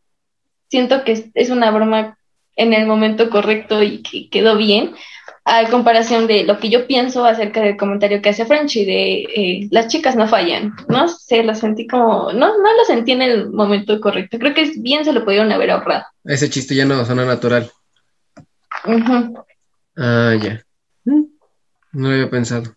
siento 0.69 1.03
que 1.03 1.31
es 1.33 1.49
una 1.49 1.71
broma 1.71 2.17
en 2.55 2.73
el 2.73 2.85
momento 2.85 3.29
correcto 3.29 3.81
y 3.81 4.03
que 4.03 4.29
quedó 4.29 4.57
bien, 4.57 4.93
a 5.43 5.69
comparación 5.69 6.27
de 6.27 6.43
lo 6.43 6.59
que 6.59 6.69
yo 6.69 6.85
pienso 6.85 7.25
acerca 7.25 7.61
del 7.61 7.77
comentario 7.77 8.21
que 8.21 8.29
hace 8.29 8.45
Frenchy 8.45 8.85
de 8.85 9.13
eh, 9.23 9.67
las 9.71 9.87
chicas 9.87 10.15
no 10.15 10.27
fallan, 10.27 10.73
no 10.87 11.07
sé, 11.07 11.43
lo 11.43 11.55
sentí 11.55 11.87
como, 11.87 12.31
no, 12.31 12.57
no 12.57 12.77
lo 12.77 12.85
sentí 12.85 13.13
en 13.13 13.23
el 13.23 13.49
momento 13.49 13.99
correcto, 13.99 14.37
creo 14.37 14.53
que 14.53 14.71
bien 14.77 15.03
se 15.03 15.13
lo 15.13 15.23
pudieron 15.25 15.51
haber 15.51 15.71
ahorrado. 15.71 16.03
Ese 16.23 16.49
chiste 16.49 16.75
ya 16.75 16.85
no 16.85 17.03
suena 17.05 17.25
natural. 17.25 17.71
Ah, 19.97 20.35
ya. 20.41 20.63
Mm, 21.05 21.23
no 21.93 22.07
lo 22.07 22.13
había 22.13 22.29
pensado. 22.29 22.75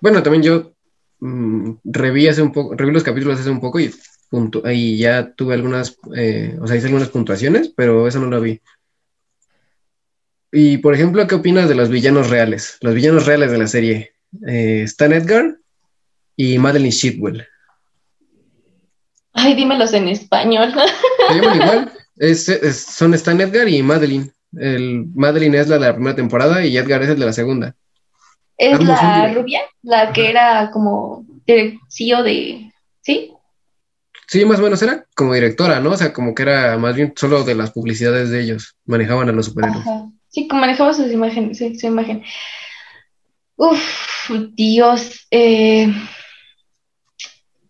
Bueno, 0.00 0.22
también 0.22 0.42
yo 0.42 0.72
mm, 1.20 1.72
reví 1.84 2.26
hace 2.26 2.40
un 2.40 2.52
poco, 2.52 2.74
reví 2.74 2.92
los 2.92 3.04
capítulos 3.04 3.38
hace 3.38 3.50
un 3.50 3.60
poco 3.60 3.80
y 3.80 3.90
punto, 4.30 4.62
ahí 4.64 4.96
ya 4.96 5.32
tuve 5.32 5.54
algunas, 5.54 5.98
eh, 6.16 6.56
o 6.60 6.66
sea, 6.66 6.76
hice 6.76 6.86
algunas 6.86 7.08
puntuaciones, 7.08 7.72
pero 7.76 8.06
eso 8.06 8.18
no 8.20 8.28
lo 8.28 8.40
vi. 8.40 8.60
Y 10.52 10.78
por 10.78 10.94
ejemplo, 10.94 11.26
¿qué 11.26 11.36
opinas 11.36 11.68
de 11.68 11.74
los 11.74 11.88
villanos 11.88 12.30
reales? 12.30 12.78
Los 12.80 12.94
villanos 12.94 13.26
reales 13.26 13.50
de 13.52 13.58
la 13.58 13.66
serie. 13.66 14.12
Eh, 14.46 14.82
Stan 14.84 15.12
Edgar 15.12 15.56
y 16.36 16.58
Madeline 16.58 16.90
Shitwell. 16.90 17.46
Ay, 19.32 19.54
dímelos 19.54 19.92
en 19.92 20.08
español. 20.08 20.72
Se 21.28 21.34
llaman 21.34 21.56
igual. 22.18 22.36
son 22.72 23.14
Stan 23.14 23.40
Edgar 23.40 23.68
y 23.68 23.82
Madeline. 23.82 24.32
El, 24.56 25.06
Madeline 25.14 25.54
es 25.54 25.68
la 25.68 25.78
de 25.78 25.86
la 25.86 25.94
primera 25.94 26.16
temporada 26.16 26.64
y 26.64 26.76
Edgar 26.76 27.02
es 27.02 27.10
el 27.10 27.18
de 27.18 27.26
la 27.26 27.32
segunda. 27.32 27.74
¿Es 28.58 28.82
la 28.82 29.32
rubia? 29.32 29.60
La 29.82 30.12
que 30.12 30.28
era 30.28 30.70
como 30.70 31.24
CEO 31.88 32.22
de... 32.22 32.70
¿Sí? 33.00 33.32
Sí, 34.26 34.44
más 34.44 34.60
o 34.60 34.62
menos 34.62 34.82
era 34.82 35.06
como 35.16 35.34
directora, 35.34 35.80
¿no? 35.80 35.90
O 35.90 35.96
sea, 35.96 36.12
como 36.12 36.34
que 36.34 36.42
era 36.42 36.76
más 36.76 36.94
bien 36.94 37.12
solo 37.16 37.42
de 37.42 37.54
las 37.54 37.70
publicidades 37.70 38.30
de 38.30 38.40
ellos. 38.40 38.76
Manejaban 38.84 39.28
a 39.28 39.32
los 39.32 39.46
superhéroes. 39.46 39.84
Sí, 40.30 40.48
manejaba 40.52 40.92
sus 40.92 41.12
imágenes, 41.12 41.58
su 41.58 41.86
imagen. 41.86 42.24
Uf, 43.56 44.30
Dios. 44.54 45.26
Eh, 45.30 45.92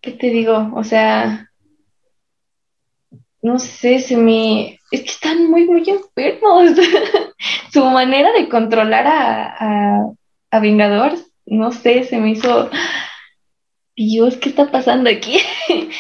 ¿Qué 0.00 0.12
te 0.12 0.30
digo? 0.30 0.70
O 0.74 0.84
sea, 0.84 1.50
no 3.42 3.58
sé, 3.58 4.00
se 4.00 4.16
me... 4.16 4.78
Es 4.90 5.02
que 5.02 5.10
están 5.10 5.50
muy, 5.50 5.66
muy 5.66 5.88
enfermos. 5.88 6.70
Su 7.72 7.84
manera 7.86 8.32
de 8.32 8.48
controlar 8.48 9.06
a, 9.06 10.12
a, 10.50 10.60
Vengador, 10.60 11.14
no 11.46 11.72
sé, 11.72 12.04
se 12.04 12.18
me 12.18 12.30
hizo... 12.30 12.70
Dios, 13.96 14.36
¿qué 14.36 14.50
está 14.50 14.70
pasando 14.70 15.10
aquí? 15.10 15.38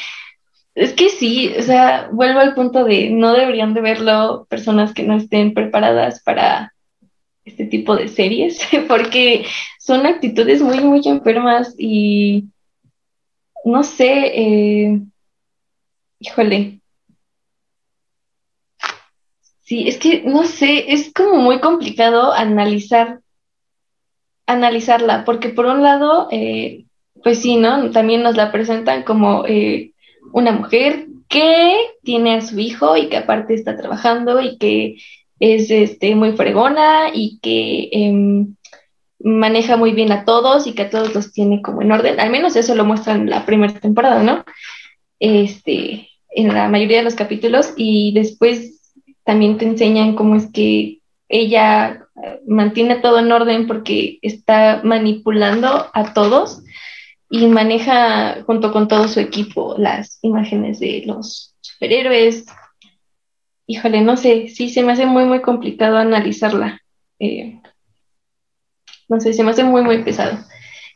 Es 0.74 0.92
que 0.94 1.08
sí, 1.08 1.52
o 1.58 1.62
sea, 1.62 2.08
vuelvo 2.12 2.40
al 2.40 2.54
punto 2.54 2.84
de 2.84 3.10
no 3.10 3.32
deberían 3.34 3.74
de 3.74 3.80
verlo 3.80 4.46
personas 4.48 4.94
que 4.94 5.02
no 5.02 5.16
estén 5.16 5.52
preparadas 5.52 6.22
para 6.22 6.72
este 7.44 7.66
tipo 7.66 7.96
de 7.96 8.08
series, 8.08 8.60
porque 8.88 9.46
son 9.80 10.06
actitudes 10.06 10.62
muy, 10.62 10.80
muy 10.80 11.02
enfermas 11.06 11.74
y 11.78 12.50
no 13.64 13.82
sé, 13.82 14.32
eh, 14.34 15.00
híjole, 16.20 16.80
Sí, 19.60 19.88
es 19.88 19.98
que 19.98 20.22
no 20.22 20.44
sé, 20.44 20.92
es 20.92 21.12
como 21.14 21.36
muy 21.36 21.60
complicado 21.60 22.32
analizar, 22.32 23.20
analizarla, 24.46 25.24
porque 25.24 25.48
por 25.50 25.66
un 25.66 25.82
lado, 25.82 26.28
eh, 26.30 26.86
pues 27.22 27.40
sí, 27.40 27.56
¿no? 27.56 27.90
También 27.90 28.22
nos 28.22 28.36
la 28.36 28.52
presentan 28.52 29.02
como 29.04 29.44
eh, 29.46 29.89
una 30.32 30.52
mujer 30.52 31.06
que 31.28 31.76
tiene 32.02 32.34
a 32.34 32.40
su 32.40 32.58
hijo 32.58 32.96
y 32.96 33.08
que 33.08 33.16
aparte 33.16 33.54
está 33.54 33.76
trabajando 33.76 34.40
y 34.40 34.58
que 34.58 34.96
es 35.38 35.70
este, 35.70 36.14
muy 36.14 36.32
fregona 36.32 37.10
y 37.14 37.38
que 37.40 37.88
em, 37.92 38.56
maneja 39.20 39.76
muy 39.76 39.92
bien 39.92 40.12
a 40.12 40.24
todos 40.24 40.66
y 40.66 40.74
que 40.74 40.82
a 40.82 40.90
todos 40.90 41.14
los 41.14 41.32
tiene 41.32 41.62
como 41.62 41.82
en 41.82 41.92
orden. 41.92 42.20
Al 42.20 42.30
menos 42.30 42.56
eso 42.56 42.74
lo 42.74 42.84
muestra 42.84 43.14
en 43.14 43.30
la 43.30 43.46
primera 43.46 43.74
temporada, 43.74 44.22
¿no? 44.22 44.44
Este, 45.18 46.08
en 46.30 46.48
la 46.54 46.68
mayoría 46.68 46.98
de 46.98 47.04
los 47.04 47.14
capítulos 47.14 47.72
y 47.76 48.12
después 48.12 48.94
también 49.24 49.58
te 49.58 49.66
enseñan 49.66 50.14
cómo 50.14 50.36
es 50.36 50.50
que 50.52 51.00
ella 51.28 52.06
eh, 52.22 52.40
mantiene 52.46 52.96
todo 52.96 53.18
en 53.20 53.30
orden 53.30 53.66
porque 53.66 54.18
está 54.22 54.80
manipulando 54.82 55.90
a 55.92 56.12
todos 56.12 56.62
y 57.30 57.46
maneja 57.46 58.42
junto 58.42 58.72
con 58.72 58.88
todo 58.88 59.06
su 59.06 59.20
equipo 59.20 59.76
las 59.78 60.18
imágenes 60.22 60.80
de 60.80 61.04
los 61.06 61.54
superhéroes. 61.60 62.44
Híjole, 63.66 64.00
no 64.00 64.16
sé, 64.16 64.48
sí, 64.48 64.68
se 64.68 64.82
me 64.82 64.92
hace 64.92 65.06
muy, 65.06 65.24
muy 65.24 65.40
complicado 65.40 65.96
analizarla. 65.96 66.82
Eh, 67.20 67.60
no 69.08 69.20
sé, 69.20 69.32
se 69.32 69.44
me 69.44 69.52
hace 69.52 69.62
muy, 69.62 69.82
muy 69.82 70.02
pesado. 70.02 70.44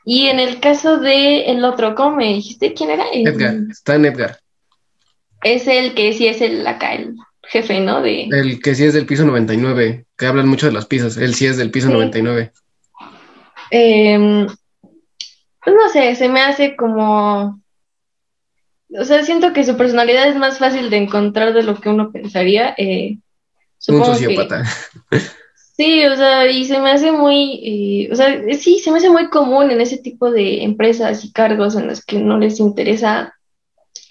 Y 0.04 0.26
en 0.26 0.40
el 0.40 0.58
caso 0.58 0.98
de 0.98 1.44
el 1.44 1.64
otro, 1.64 1.94
¿cómo 1.94 2.16
me 2.16 2.34
dijiste 2.34 2.74
quién 2.74 2.90
era? 2.90 3.04
Edgar, 3.12 3.54
está 3.70 3.94
en 3.94 4.06
Edgar. 4.06 4.38
Es 5.44 5.68
el 5.68 5.94
que 5.94 6.12
sí 6.12 6.26
es 6.26 6.40
el 6.40 6.66
acá, 6.66 6.94
el 6.94 7.14
jefe, 7.42 7.78
¿no? 7.78 8.02
De... 8.02 8.24
El 8.24 8.60
que 8.60 8.74
sí 8.74 8.84
es 8.84 8.94
del 8.94 9.06
piso 9.06 9.24
99, 9.24 10.06
que 10.18 10.26
hablan 10.26 10.48
mucho 10.48 10.66
de 10.66 10.72
los 10.72 10.86
pisos, 10.86 11.16
él 11.16 11.34
sí 11.34 11.46
es 11.46 11.56
del 11.56 11.70
piso 11.70 11.90
99. 11.90 12.52
Em, 13.70 14.46
pues 15.64 15.76
no 15.76 15.88
sé, 15.88 16.14
se 16.14 16.28
me 16.28 16.40
hace 16.40 16.76
como... 16.76 17.60
O 18.96 19.04
sea, 19.04 19.24
siento 19.24 19.52
que 19.52 19.64
su 19.64 19.76
personalidad 19.76 20.28
es 20.28 20.36
más 20.36 20.58
fácil 20.58 20.88
de 20.90 20.98
encontrar 20.98 21.52
de 21.52 21.64
lo 21.64 21.80
que 21.80 21.88
uno 21.88 22.12
pensaría. 22.12 22.74
Eh, 22.76 23.18
Un 23.88 24.04
sociópata. 24.04 24.62
Sí, 25.76 26.06
o 26.06 26.14
sea, 26.14 26.48
y 26.48 26.66
se 26.66 26.78
me 26.78 26.92
hace 26.92 27.10
muy, 27.10 27.60
eh, 27.64 28.12
o 28.12 28.14
sea, 28.14 28.40
sí, 28.56 28.78
se 28.78 28.92
me 28.92 28.98
hace 28.98 29.10
muy 29.10 29.28
común 29.28 29.72
en 29.72 29.80
ese 29.80 29.98
tipo 29.98 30.30
de 30.30 30.62
empresas 30.62 31.24
y 31.24 31.32
cargos 31.32 31.74
en 31.74 31.88
los 31.88 32.04
que 32.04 32.20
no 32.20 32.38
les 32.38 32.60
interesa 32.60 33.34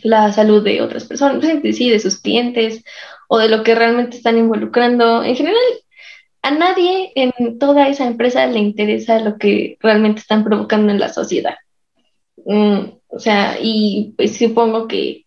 la 0.02 0.34
salud 0.34 0.62
de 0.62 0.82
otras 0.82 1.06
personas, 1.06 1.46
sí, 1.62 1.90
de 1.90 2.00
sus 2.00 2.20
clientes 2.20 2.84
o 3.30 3.38
de 3.38 3.48
lo 3.48 3.64
que 3.64 3.76
realmente 3.76 4.18
están 4.18 4.38
involucrando. 4.38 5.24
En 5.24 5.38
general, 5.38 5.62
a 6.44 6.52
nadie 6.52 7.14
en 7.16 7.58
toda 7.58 7.88
esa 7.88 8.06
empresa 8.06 8.46
le 8.46 8.60
interesa 8.60 9.20
lo 9.20 9.38
que 9.38 9.78
realmente 9.80 10.20
están 10.20 10.44
provocando 10.44 10.92
en 10.92 11.00
la 11.00 11.08
sociedad. 11.08 11.56
Mm, 12.46 12.80
o 13.08 13.20
sea, 13.20 13.58
y 13.62 14.14
pues 14.18 14.38
supongo 14.38 14.88
que 14.88 15.26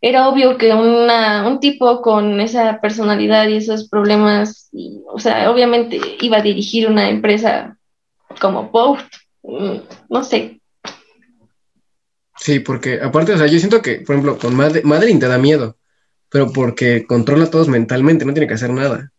era 0.00 0.28
obvio 0.28 0.56
que 0.56 0.72
una, 0.72 1.46
un 1.46 1.60
tipo 1.60 2.00
con 2.00 2.40
esa 2.40 2.80
personalidad 2.80 3.46
y 3.48 3.56
esos 3.56 3.88
problemas, 3.88 4.70
o 5.06 5.18
sea, 5.18 5.50
obviamente 5.50 6.00
iba 6.20 6.38
a 6.38 6.42
dirigir 6.42 6.88
una 6.88 7.10
empresa 7.10 7.76
como 8.40 8.72
Post, 8.72 9.12
mm, 9.42 9.76
no 10.08 10.24
sé. 10.24 10.60
Sí, 12.38 12.60
porque 12.60 13.00
aparte, 13.02 13.34
o 13.34 13.38
sea, 13.38 13.48
yo 13.48 13.58
siento 13.58 13.82
que, 13.82 13.96
por 13.96 14.14
ejemplo, 14.14 14.38
con 14.38 14.54
Mad 14.56 14.82
Madeline 14.84 15.20
te 15.20 15.28
da 15.28 15.36
miedo, 15.36 15.76
pero 16.30 16.52
porque 16.52 17.04
controla 17.04 17.44
a 17.44 17.50
todos 17.50 17.68
mentalmente, 17.68 18.24
no 18.24 18.32
tiene 18.32 18.46
que 18.46 18.54
hacer 18.54 18.70
nada. 18.70 19.10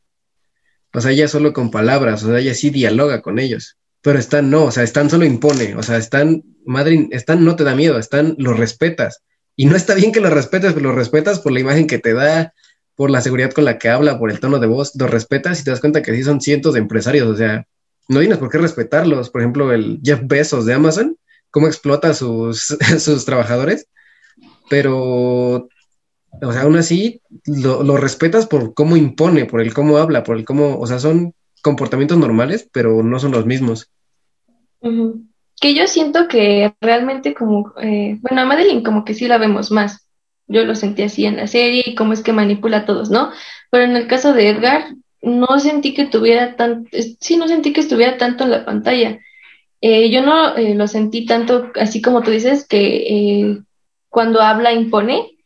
O 0.93 1.01
sea, 1.01 1.11
ella 1.11 1.27
solo 1.27 1.53
con 1.53 1.71
palabras, 1.71 2.23
o 2.23 2.27
sea, 2.27 2.39
ella 2.39 2.53
sí 2.53 2.69
dialoga 2.69 3.21
con 3.21 3.39
ellos. 3.39 3.77
Pero 4.01 4.17
están 4.17 4.49
no, 4.49 4.65
o 4.65 4.71
sea, 4.71 4.83
están 4.83 5.09
solo 5.09 5.25
impone, 5.25 5.75
o 5.75 5.83
sea, 5.83 5.97
están, 5.97 6.43
madre, 6.65 7.07
están 7.11 7.43
no 7.43 7.55
te 7.55 7.63
da 7.63 7.75
miedo, 7.75 7.99
están 7.99 8.35
los 8.37 8.57
respetas. 8.57 9.23
Y 9.55 9.65
no 9.65 9.75
está 9.75 9.93
bien 9.93 10.11
que 10.11 10.21
los 10.21 10.31
respetes, 10.31 10.73
pero 10.73 10.87
los 10.87 10.95
respetas 10.95 11.39
por 11.39 11.51
la 11.51 11.59
imagen 11.59 11.85
que 11.85 11.99
te 11.99 12.13
da, 12.13 12.53
por 12.95 13.11
la 13.11 13.21
seguridad 13.21 13.51
con 13.51 13.65
la 13.65 13.77
que 13.77 13.89
habla, 13.89 14.17
por 14.17 14.31
el 14.31 14.39
tono 14.39 14.59
de 14.59 14.67
voz, 14.67 14.93
los 14.95 15.09
respetas 15.09 15.59
y 15.59 15.63
te 15.63 15.71
das 15.71 15.81
cuenta 15.81 16.01
que 16.01 16.15
sí 16.15 16.23
son 16.23 16.41
cientos 16.41 16.73
de 16.73 16.79
empresarios, 16.79 17.27
o 17.27 17.35
sea, 17.35 17.65
no 18.07 18.19
tienes 18.19 18.39
por 18.39 18.49
qué 18.49 18.57
respetarlos. 18.57 19.29
Por 19.29 19.41
ejemplo, 19.41 19.71
el 19.71 19.99
Jeff 20.03 20.21
Bezos 20.23 20.65
de 20.65 20.73
Amazon, 20.73 21.17
cómo 21.51 21.67
explota 21.67 22.09
a 22.09 22.13
sus, 22.13 22.77
sus 22.99 23.25
trabajadores, 23.25 23.87
pero 24.69 25.69
o 26.41 26.53
sea, 26.53 26.61
aún 26.61 26.77
así 26.77 27.21
lo, 27.45 27.97
respetas 27.97 28.47
por 28.47 28.73
cómo 28.73 28.95
impone, 28.95 29.45
por 29.45 29.61
el 29.61 29.73
cómo 29.73 29.97
habla, 29.97 30.23
por 30.23 30.37
el 30.37 30.45
cómo, 30.45 30.79
o 30.79 30.87
sea, 30.87 30.99
son 30.99 31.33
comportamientos 31.61 32.17
normales, 32.17 32.67
pero 32.71 33.03
no 33.03 33.19
son 33.19 33.31
los 33.31 33.45
mismos. 33.45 33.89
Que 35.59 35.73
yo 35.73 35.87
siento 35.87 36.27
que 36.27 36.73
realmente 36.79 37.33
como, 37.33 37.73
eh, 37.81 38.17
bueno, 38.21 38.41
a 38.41 38.45
Madeline 38.45 38.83
como 38.83 39.03
que 39.03 39.13
sí 39.13 39.27
la 39.27 39.37
vemos 39.37 39.71
más. 39.71 40.07
Yo 40.47 40.63
lo 40.63 40.75
sentí 40.75 41.03
así 41.03 41.25
en 41.25 41.37
la 41.37 41.47
serie 41.47 41.83
y 41.85 41.95
cómo 41.95 42.13
es 42.13 42.21
que 42.21 42.33
manipula 42.33 42.77
a 42.77 42.85
todos, 42.85 43.09
¿no? 43.09 43.31
Pero 43.69 43.83
en 43.83 43.95
el 43.95 44.07
caso 44.07 44.33
de 44.33 44.49
Edgar, 44.49 44.95
no 45.21 45.59
sentí 45.59 45.93
que 45.93 46.05
tuviera 46.05 46.55
tanto, 46.55 46.89
sí, 47.19 47.37
no 47.37 47.47
sentí 47.47 47.73
que 47.73 47.81
estuviera 47.81 48.17
tanto 48.17 48.45
en 48.45 48.51
la 48.51 48.65
pantalla. 48.65 49.19
Eh, 49.81 50.09
yo 50.09 50.23
no 50.23 50.55
eh, 50.55 50.75
lo 50.75 50.87
sentí 50.87 51.25
tanto, 51.25 51.71
así 51.75 52.01
como 52.01 52.21
tú 52.21 52.31
dices, 52.31 52.65
que 52.67 53.61
cuando 54.09 54.41
habla 54.41 54.73
impone, 54.73 55.38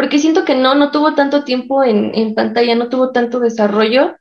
porque 0.00 0.18
siento 0.18 0.46
que 0.46 0.54
no, 0.54 0.74
no 0.74 0.90
tuvo 0.90 1.14
tanto 1.14 1.44
tiempo 1.44 1.84
en, 1.84 2.34
pantalla, 2.34 2.74
no 2.74 2.88
tuvo 2.88 3.12
tanto 3.12 3.38
desarrollo, 3.38 4.16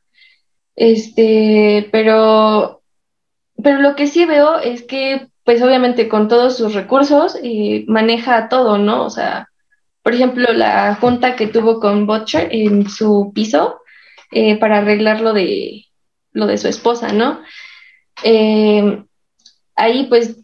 este, 0.76 1.88
pero, 1.90 2.82
pero 3.64 3.80
lo 3.80 3.96
que 3.96 4.08
sí 4.08 4.26
veo 4.26 4.60
es 4.60 4.84
que, 4.84 5.30
pues 5.46 5.62
obviamente 5.62 6.10
con 6.10 6.28
todos 6.28 6.58
sus 6.58 6.74
recursos, 6.74 7.38
eh, 7.42 7.86
maneja 7.88 8.50
todo, 8.50 8.78
¿no? 8.78 9.06
O 9.06 9.10
sea, 9.10 9.48
por 10.04 10.14
ejemplo, 10.14 10.52
la 10.52 10.96
junta 10.96 11.38
que 11.38 11.48
tuvo 11.48 11.80
con 11.80 12.06
Butcher 12.06 12.50
en 12.52 12.90
su 12.90 13.32
piso 13.34 13.80
eh, 14.34 14.60
para 14.60 14.80
arreglar 14.80 15.22
lo 15.22 15.32
de, 15.32 15.86
lo 16.34 16.46
de 16.46 16.58
su 16.58 16.68
esposa, 16.68 17.14
¿no? 17.14 17.40
Eh, 18.26 19.02
ahí 19.78 20.08
pues, 20.10 20.36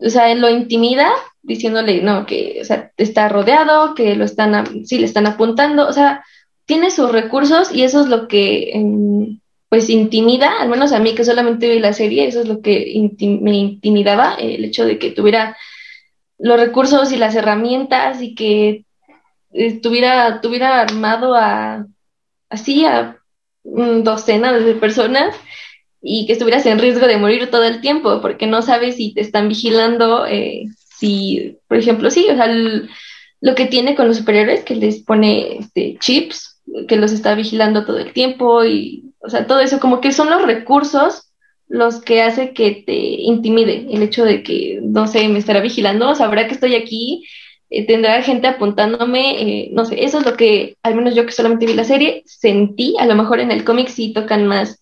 o 0.00 0.08
sea, 0.08 0.34
lo 0.34 0.48
intimida 0.48 1.10
diciéndole, 1.42 2.02
no, 2.02 2.26
que, 2.26 2.58
o 2.60 2.64
sea, 2.64 2.92
está 2.96 3.28
rodeado, 3.28 3.94
que 3.94 4.14
lo 4.14 4.24
están, 4.24 4.86
sí 4.86 4.98
le 4.98 5.06
están 5.06 5.26
apuntando, 5.26 5.86
o 5.86 5.92
sea, 5.92 6.24
tiene 6.66 6.90
sus 6.90 7.10
recursos 7.10 7.72
y 7.74 7.82
eso 7.82 8.00
es 8.00 8.08
lo 8.08 8.28
que, 8.28 8.70
em, 8.72 9.40
pues, 9.68 9.88
intimida, 9.90 10.60
al 10.60 10.68
menos 10.68 10.92
a 10.92 10.98
mí 10.98 11.14
que 11.14 11.24
solamente 11.24 11.68
vi 11.68 11.78
la 11.78 11.92
serie, 11.92 12.26
eso 12.26 12.40
es 12.40 12.48
lo 12.48 12.60
que 12.60 13.10
me 13.40 13.56
intimidaba, 13.56 14.34
el 14.34 14.64
hecho 14.64 14.84
de 14.84 14.98
que 14.98 15.10
tuviera 15.10 15.56
los 16.38 16.58
recursos 16.58 17.12
y 17.12 17.16
las 17.16 17.34
herramientas 17.34 18.22
y 18.22 18.34
que 18.34 18.84
estuviera, 19.52 20.40
tuviera 20.40 20.80
armado 20.80 21.34
a, 21.34 21.86
así, 22.48 22.84
a 22.84 23.18
docenas 23.62 24.64
de 24.64 24.74
personas 24.74 25.34
y 26.02 26.26
que 26.26 26.32
estuvieras 26.32 26.64
en 26.66 26.78
riesgo 26.78 27.06
de 27.06 27.18
morir 27.18 27.50
todo 27.50 27.64
el 27.64 27.80
tiempo, 27.80 28.20
porque 28.20 28.46
no 28.46 28.62
sabes 28.62 28.96
si 28.96 29.12
te 29.12 29.20
están 29.20 29.48
vigilando, 29.48 30.26
eh, 30.26 30.66
si, 30.98 31.58
por 31.68 31.78
ejemplo, 31.78 32.10
sí, 32.10 32.26
o 32.30 32.36
sea, 32.36 32.46
lo 32.46 33.54
que 33.54 33.66
tiene 33.66 33.94
con 33.94 34.08
los 34.08 34.18
superhéroes, 34.18 34.64
que 34.64 34.76
les 34.76 35.02
pone 35.02 35.58
este, 35.58 35.96
chips, 36.00 36.60
que 36.88 36.96
los 36.96 37.12
está 37.12 37.34
vigilando 37.34 37.84
todo 37.84 37.98
el 37.98 38.12
tiempo 38.12 38.64
y, 38.64 39.04
o 39.20 39.28
sea, 39.28 39.46
todo 39.46 39.60
eso, 39.60 39.80
como 39.80 40.00
que 40.00 40.12
son 40.12 40.30
los 40.30 40.42
recursos 40.42 41.26
los 41.70 42.00
que 42.00 42.20
hace 42.20 42.52
que 42.52 42.82
te 42.84 42.92
intimide 42.92 43.86
el 43.90 44.02
hecho 44.02 44.24
de 44.24 44.42
que, 44.42 44.80
no 44.82 45.06
sé, 45.06 45.28
me 45.28 45.38
estará 45.38 45.60
vigilando, 45.60 46.16
sabrá 46.16 46.48
que 46.48 46.54
estoy 46.54 46.74
aquí, 46.74 47.24
eh, 47.70 47.86
tendrá 47.86 48.20
gente 48.22 48.48
apuntándome, 48.48 49.40
eh, 49.40 49.70
no 49.72 49.84
sé, 49.84 50.02
eso 50.04 50.18
es 50.18 50.26
lo 50.26 50.36
que, 50.36 50.76
al 50.82 50.96
menos 50.96 51.14
yo 51.14 51.24
que 51.24 51.32
solamente 51.32 51.66
vi 51.66 51.74
la 51.74 51.84
serie, 51.84 52.24
sentí, 52.26 52.96
a 52.98 53.06
lo 53.06 53.14
mejor 53.14 53.38
en 53.38 53.52
el 53.52 53.62
cómic 53.62 53.86
sí 53.86 54.12
tocan 54.12 54.48
más 54.48 54.80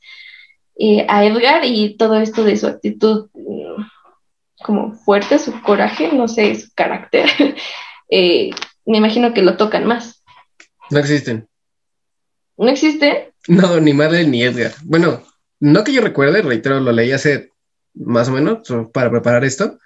eh, 0.78 1.04
a 1.08 1.24
Edgar 1.24 1.64
y 1.64 1.96
todo 1.96 2.16
esto 2.16 2.44
de 2.44 2.56
su 2.56 2.66
actitud 2.66 3.28
mm, 3.34 3.82
como 4.62 4.94
fuerte, 4.94 5.38
su 5.38 5.60
coraje, 5.62 6.12
no 6.12 6.28
sé, 6.28 6.54
su 6.54 6.68
carácter, 6.74 7.28
me 8.10 8.96
imagino 8.96 9.34
que 9.34 9.42
lo 9.42 9.56
tocan 9.56 9.86
más. 9.86 10.22
No 10.90 10.98
existen. 10.98 11.48
¿No 12.56 12.68
existe? 12.68 13.32
No, 13.46 13.80
ni 13.80 13.92
Madre 13.92 14.26
ni 14.26 14.42
Edgar. 14.42 14.72
Bueno, 14.84 15.22
no 15.60 15.84
que 15.84 15.92
yo 15.92 16.00
recuerde, 16.00 16.42
reitero, 16.42 16.80
lo 16.80 16.92
leí 16.92 17.12
hace 17.12 17.52
más 17.94 18.28
o 18.28 18.32
menos 18.32 18.66
para 18.92 19.10
preparar 19.10 19.44
esto. 19.44 19.78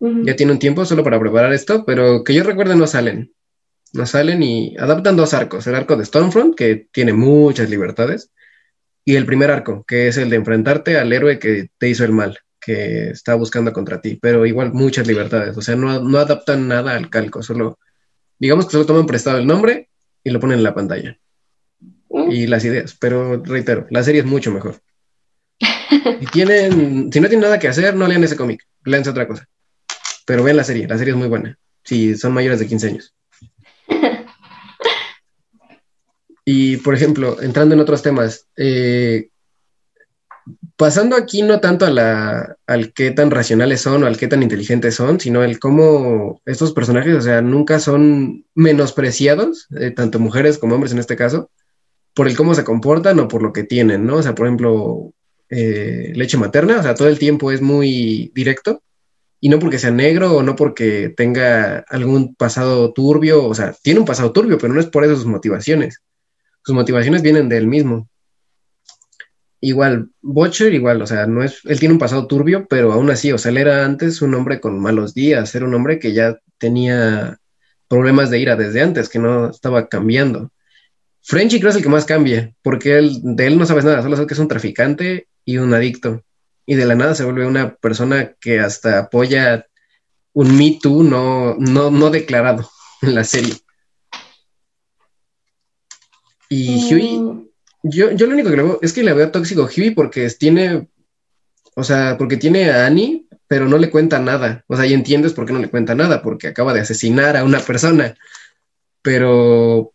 Ya 0.00 0.34
tiene 0.34 0.52
un 0.52 0.58
tiempo 0.58 0.86
solo 0.86 1.04
para 1.04 1.20
preparar 1.20 1.52
esto, 1.52 1.84
pero 1.84 2.24
que 2.24 2.32
yo 2.32 2.42
recuerde 2.42 2.74
no 2.74 2.86
salen. 2.86 3.34
No 3.92 4.06
salen 4.06 4.42
y 4.42 4.74
adaptan 4.78 5.16
dos 5.16 5.34
arcos. 5.34 5.66
El 5.66 5.74
arco 5.74 5.96
de 5.96 6.06
Stormfront, 6.06 6.54
que 6.54 6.88
tiene 6.90 7.12
muchas 7.12 7.68
libertades, 7.68 8.32
y 9.04 9.16
el 9.16 9.26
primer 9.26 9.50
arco, 9.50 9.84
que 9.86 10.08
es 10.08 10.16
el 10.16 10.30
de 10.30 10.36
enfrentarte 10.36 10.98
al 10.98 11.12
héroe 11.12 11.38
que 11.38 11.70
te 11.78 11.88
hizo 11.88 12.04
el 12.04 12.12
mal, 12.12 12.38
que 12.60 13.10
está 13.10 13.34
buscando 13.34 13.72
contra 13.72 14.00
ti, 14.00 14.18
pero 14.20 14.46
igual 14.46 14.72
muchas 14.72 15.06
libertades. 15.06 15.56
O 15.56 15.62
sea, 15.62 15.76
no, 15.76 16.00
no 16.00 16.18
adaptan 16.18 16.68
nada 16.68 16.96
al 16.96 17.10
calco, 17.10 17.42
solo, 17.42 17.78
digamos 18.38 18.66
que 18.66 18.72
solo 18.72 18.86
toman 18.86 19.06
prestado 19.06 19.38
el 19.38 19.46
nombre 19.46 19.88
y 20.22 20.30
lo 20.30 20.40
ponen 20.40 20.58
en 20.58 20.64
la 20.64 20.74
pantalla. 20.74 21.18
Mm. 22.10 22.30
Y 22.30 22.46
las 22.46 22.64
ideas, 22.64 22.96
pero 22.98 23.42
reitero, 23.42 23.86
la 23.90 24.02
serie 24.02 24.20
es 24.20 24.26
mucho 24.26 24.50
mejor. 24.50 24.80
Si, 26.20 26.26
tienen, 26.26 27.10
si 27.12 27.20
no 27.20 27.28
tienen 27.28 27.40
nada 27.40 27.58
que 27.58 27.68
hacer, 27.68 27.94
no 27.94 28.06
lean 28.06 28.24
ese 28.24 28.36
cómic, 28.36 28.66
leanse 28.84 29.10
otra 29.10 29.26
cosa. 29.26 29.48
Pero 30.26 30.44
vean 30.44 30.56
la 30.56 30.64
serie, 30.64 30.86
la 30.86 30.98
serie 30.98 31.12
es 31.12 31.18
muy 31.18 31.28
buena. 31.28 31.58
Si 31.82 32.14
son 32.16 32.32
mayores 32.32 32.60
de 32.60 32.66
15 32.66 32.86
años. 32.88 33.14
Y, 36.52 36.78
por 36.78 36.96
ejemplo, 36.96 37.40
entrando 37.40 37.76
en 37.76 37.80
otros 37.80 38.02
temas, 38.02 38.48
eh, 38.56 39.28
pasando 40.74 41.14
aquí 41.14 41.42
no 41.42 41.60
tanto 41.60 41.86
a 41.86 41.90
la, 41.90 42.56
al 42.66 42.92
qué 42.92 43.12
tan 43.12 43.30
racionales 43.30 43.82
son 43.82 44.02
o 44.02 44.06
al 44.06 44.16
qué 44.16 44.26
tan 44.26 44.42
inteligentes 44.42 44.96
son, 44.96 45.20
sino 45.20 45.44
el 45.44 45.60
cómo 45.60 46.42
estos 46.46 46.72
personajes, 46.72 47.14
o 47.14 47.20
sea, 47.20 47.40
nunca 47.40 47.78
son 47.78 48.46
menospreciados, 48.56 49.68
eh, 49.78 49.92
tanto 49.92 50.18
mujeres 50.18 50.58
como 50.58 50.74
hombres 50.74 50.90
en 50.90 50.98
este 50.98 51.14
caso, 51.14 51.52
por 52.14 52.26
el 52.26 52.36
cómo 52.36 52.56
se 52.56 52.64
comportan 52.64 53.20
o 53.20 53.28
por 53.28 53.42
lo 53.42 53.52
que 53.52 53.62
tienen, 53.62 54.04
¿no? 54.04 54.16
O 54.16 54.22
sea, 54.24 54.34
por 54.34 54.48
ejemplo, 54.48 55.12
eh, 55.50 56.12
leche 56.16 56.36
materna, 56.36 56.80
o 56.80 56.82
sea, 56.82 56.96
todo 56.96 57.06
el 57.06 57.20
tiempo 57.20 57.52
es 57.52 57.62
muy 57.62 58.32
directo, 58.34 58.82
y 59.38 59.50
no 59.50 59.60
porque 59.60 59.78
sea 59.78 59.92
negro 59.92 60.34
o 60.34 60.42
no 60.42 60.56
porque 60.56 61.14
tenga 61.16 61.84
algún 61.88 62.34
pasado 62.34 62.92
turbio, 62.92 63.46
o 63.46 63.54
sea, 63.54 63.72
tiene 63.84 64.00
un 64.00 64.06
pasado 64.06 64.32
turbio, 64.32 64.58
pero 64.58 64.74
no 64.74 64.80
es 64.80 64.86
por 64.86 65.04
eso 65.04 65.14
sus 65.14 65.26
motivaciones. 65.26 66.02
Sus 66.64 66.74
motivaciones 66.74 67.22
vienen 67.22 67.48
de 67.48 67.58
él 67.58 67.66
mismo. 67.66 68.08
Igual, 69.60 70.10
Butcher, 70.22 70.72
igual, 70.72 71.02
o 71.02 71.06
sea, 71.06 71.26
no 71.26 71.42
es, 71.42 71.60
él 71.64 71.78
tiene 71.78 71.92
un 71.92 71.98
pasado 71.98 72.26
turbio, 72.26 72.66
pero 72.66 72.92
aún 72.92 73.10
así, 73.10 73.30
o 73.30 73.38
sea, 73.38 73.50
él 73.50 73.58
era 73.58 73.84
antes 73.84 74.22
un 74.22 74.34
hombre 74.34 74.58
con 74.58 74.80
malos 74.80 75.12
días, 75.12 75.54
era 75.54 75.66
un 75.66 75.74
hombre 75.74 75.98
que 75.98 76.14
ya 76.14 76.38
tenía 76.56 77.38
problemas 77.88 78.30
de 78.30 78.38
ira 78.38 78.56
desde 78.56 78.80
antes, 78.80 79.08
que 79.08 79.18
no 79.18 79.50
estaba 79.50 79.88
cambiando. 79.88 80.50
Frenchy 81.22 81.60
creo 81.60 81.70
es 81.70 81.76
el 81.76 81.82
que 81.82 81.88
más 81.90 82.06
cambia, 82.06 82.54
porque 82.62 82.96
él, 82.96 83.20
de 83.22 83.46
él 83.46 83.58
no 83.58 83.66
sabes 83.66 83.84
nada, 83.84 84.02
solo 84.02 84.16
sabes 84.16 84.28
que 84.28 84.34
es 84.34 84.40
un 84.40 84.48
traficante 84.48 85.28
y 85.44 85.58
un 85.58 85.74
adicto. 85.74 86.24
Y 86.64 86.76
de 86.76 86.86
la 86.86 86.94
nada 86.94 87.14
se 87.14 87.24
vuelve 87.24 87.46
una 87.46 87.74
persona 87.74 88.34
que 88.40 88.60
hasta 88.60 89.00
apoya 89.00 89.66
un 90.32 90.56
Me 90.56 90.78
Too 90.80 91.02
no, 91.02 91.56
no, 91.58 91.90
no 91.90 92.10
declarado 92.10 92.70
en 93.02 93.14
la 93.14 93.24
serie. 93.24 93.54
Y 96.50 96.68
mm. 96.68 96.92
Huey, 96.92 97.50
yo, 97.84 98.10
yo 98.10 98.26
lo 98.26 98.34
único 98.34 98.50
que 98.50 98.56
le 98.56 98.62
veo 98.62 98.78
es 98.82 98.92
que 98.92 99.02
le 99.02 99.14
veo 99.14 99.30
tóxico 99.30 99.62
a 99.62 99.70
Huey 99.74 99.92
porque 99.92 100.28
tiene, 100.30 100.88
o 101.76 101.84
sea, 101.84 102.18
porque 102.18 102.36
tiene 102.36 102.70
a 102.70 102.84
Annie, 102.84 103.26
pero 103.46 103.66
no 103.66 103.78
le 103.78 103.88
cuenta 103.88 104.18
nada. 104.18 104.64
O 104.66 104.76
sea, 104.76 104.84
y 104.84 104.92
entiendes 104.92 105.32
por 105.32 105.46
qué 105.46 105.52
no 105.52 105.60
le 105.60 105.70
cuenta 105.70 105.94
nada, 105.94 106.20
porque 106.22 106.48
acaba 106.48 106.74
de 106.74 106.80
asesinar 106.80 107.36
a 107.36 107.44
una 107.44 107.60
persona. 107.60 108.14
Pero, 109.00 109.92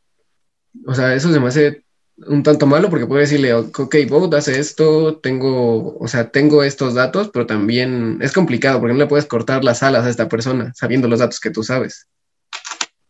o 0.87 0.95
sea, 0.95 1.13
eso 1.13 1.31
se 1.31 1.39
me 1.39 1.47
hace 1.47 1.83
un 2.17 2.43
tanto 2.43 2.65
malo 2.65 2.89
porque 2.89 3.05
puedo 3.05 3.19
decirle, 3.19 3.53
ok, 3.53 3.95
Boat 4.07 4.33
hace 4.35 4.59
esto, 4.59 5.17
tengo, 5.17 5.97
o 5.97 6.07
sea, 6.07 6.31
tengo 6.31 6.63
estos 6.63 6.93
datos, 6.93 7.29
pero 7.33 7.45
también 7.45 8.19
es 8.21 8.31
complicado 8.31 8.79
porque 8.79 8.93
no 8.93 8.99
le 8.99 9.07
puedes 9.07 9.25
cortar 9.25 9.65
las 9.65 9.83
alas 9.83 10.05
a 10.05 10.09
esta 10.09 10.29
persona 10.29 10.71
sabiendo 10.73 11.09
los 11.09 11.19
datos 11.19 11.41
que 11.41 11.51
tú 11.51 11.63
sabes. 11.63 12.07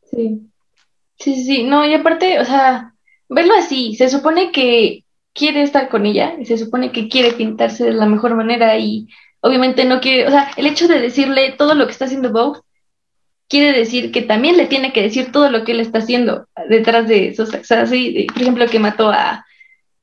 Sí, 0.10 0.50
sí, 1.20 1.46
sí, 1.46 1.64
no, 1.64 1.86
y 1.86 1.94
aparte, 1.94 2.40
o 2.40 2.46
sea, 2.46 2.95
verlo 3.30 3.54
así, 3.56 3.96
se 3.96 4.10
supone 4.10 4.52
que 4.52 5.04
quiere 5.34 5.62
estar 5.62 5.90
con 5.90 6.06
ella 6.06 6.36
y 6.40 6.46
se 6.46 6.58
supone 6.58 6.92
que 6.92 7.10
quiere 7.10 7.34
pintarse 7.34 7.86
de 7.86 7.94
la 7.94 8.06
mejor 8.06 8.36
manera 8.36 8.78
y 8.78 9.08
obviamente 9.42 9.86
no 9.86 10.00
quiere, 10.00 10.28
o 10.28 10.32
sea, 10.32 10.52
el 10.58 10.66
hecho 10.66 10.88
de 10.88 11.00
decirle 11.00 11.56
todo 11.58 11.76
lo 11.76 11.86
que 11.86 11.92
está 11.92 12.06
haciendo 12.06 12.32
Vogue 12.32 12.62
quiere 13.48 13.78
decir 13.78 14.12
que 14.12 14.22
también 14.22 14.58
le 14.58 14.66
tiene 14.66 14.92
que 14.92 15.04
decir 15.04 15.32
todo 15.32 15.50
lo 15.52 15.64
que 15.64 15.74
él 15.74 15.80
está 15.80 16.00
haciendo 16.00 16.48
detrás 16.70 17.08
de 17.08 17.30
esos, 17.30 17.54
o 17.54 17.64
sea, 17.64 17.86
sí, 17.86 18.28
por 18.34 18.42
ejemplo, 18.42 18.66
que 18.68 18.80
mató 18.80 19.10
a, 19.10 19.46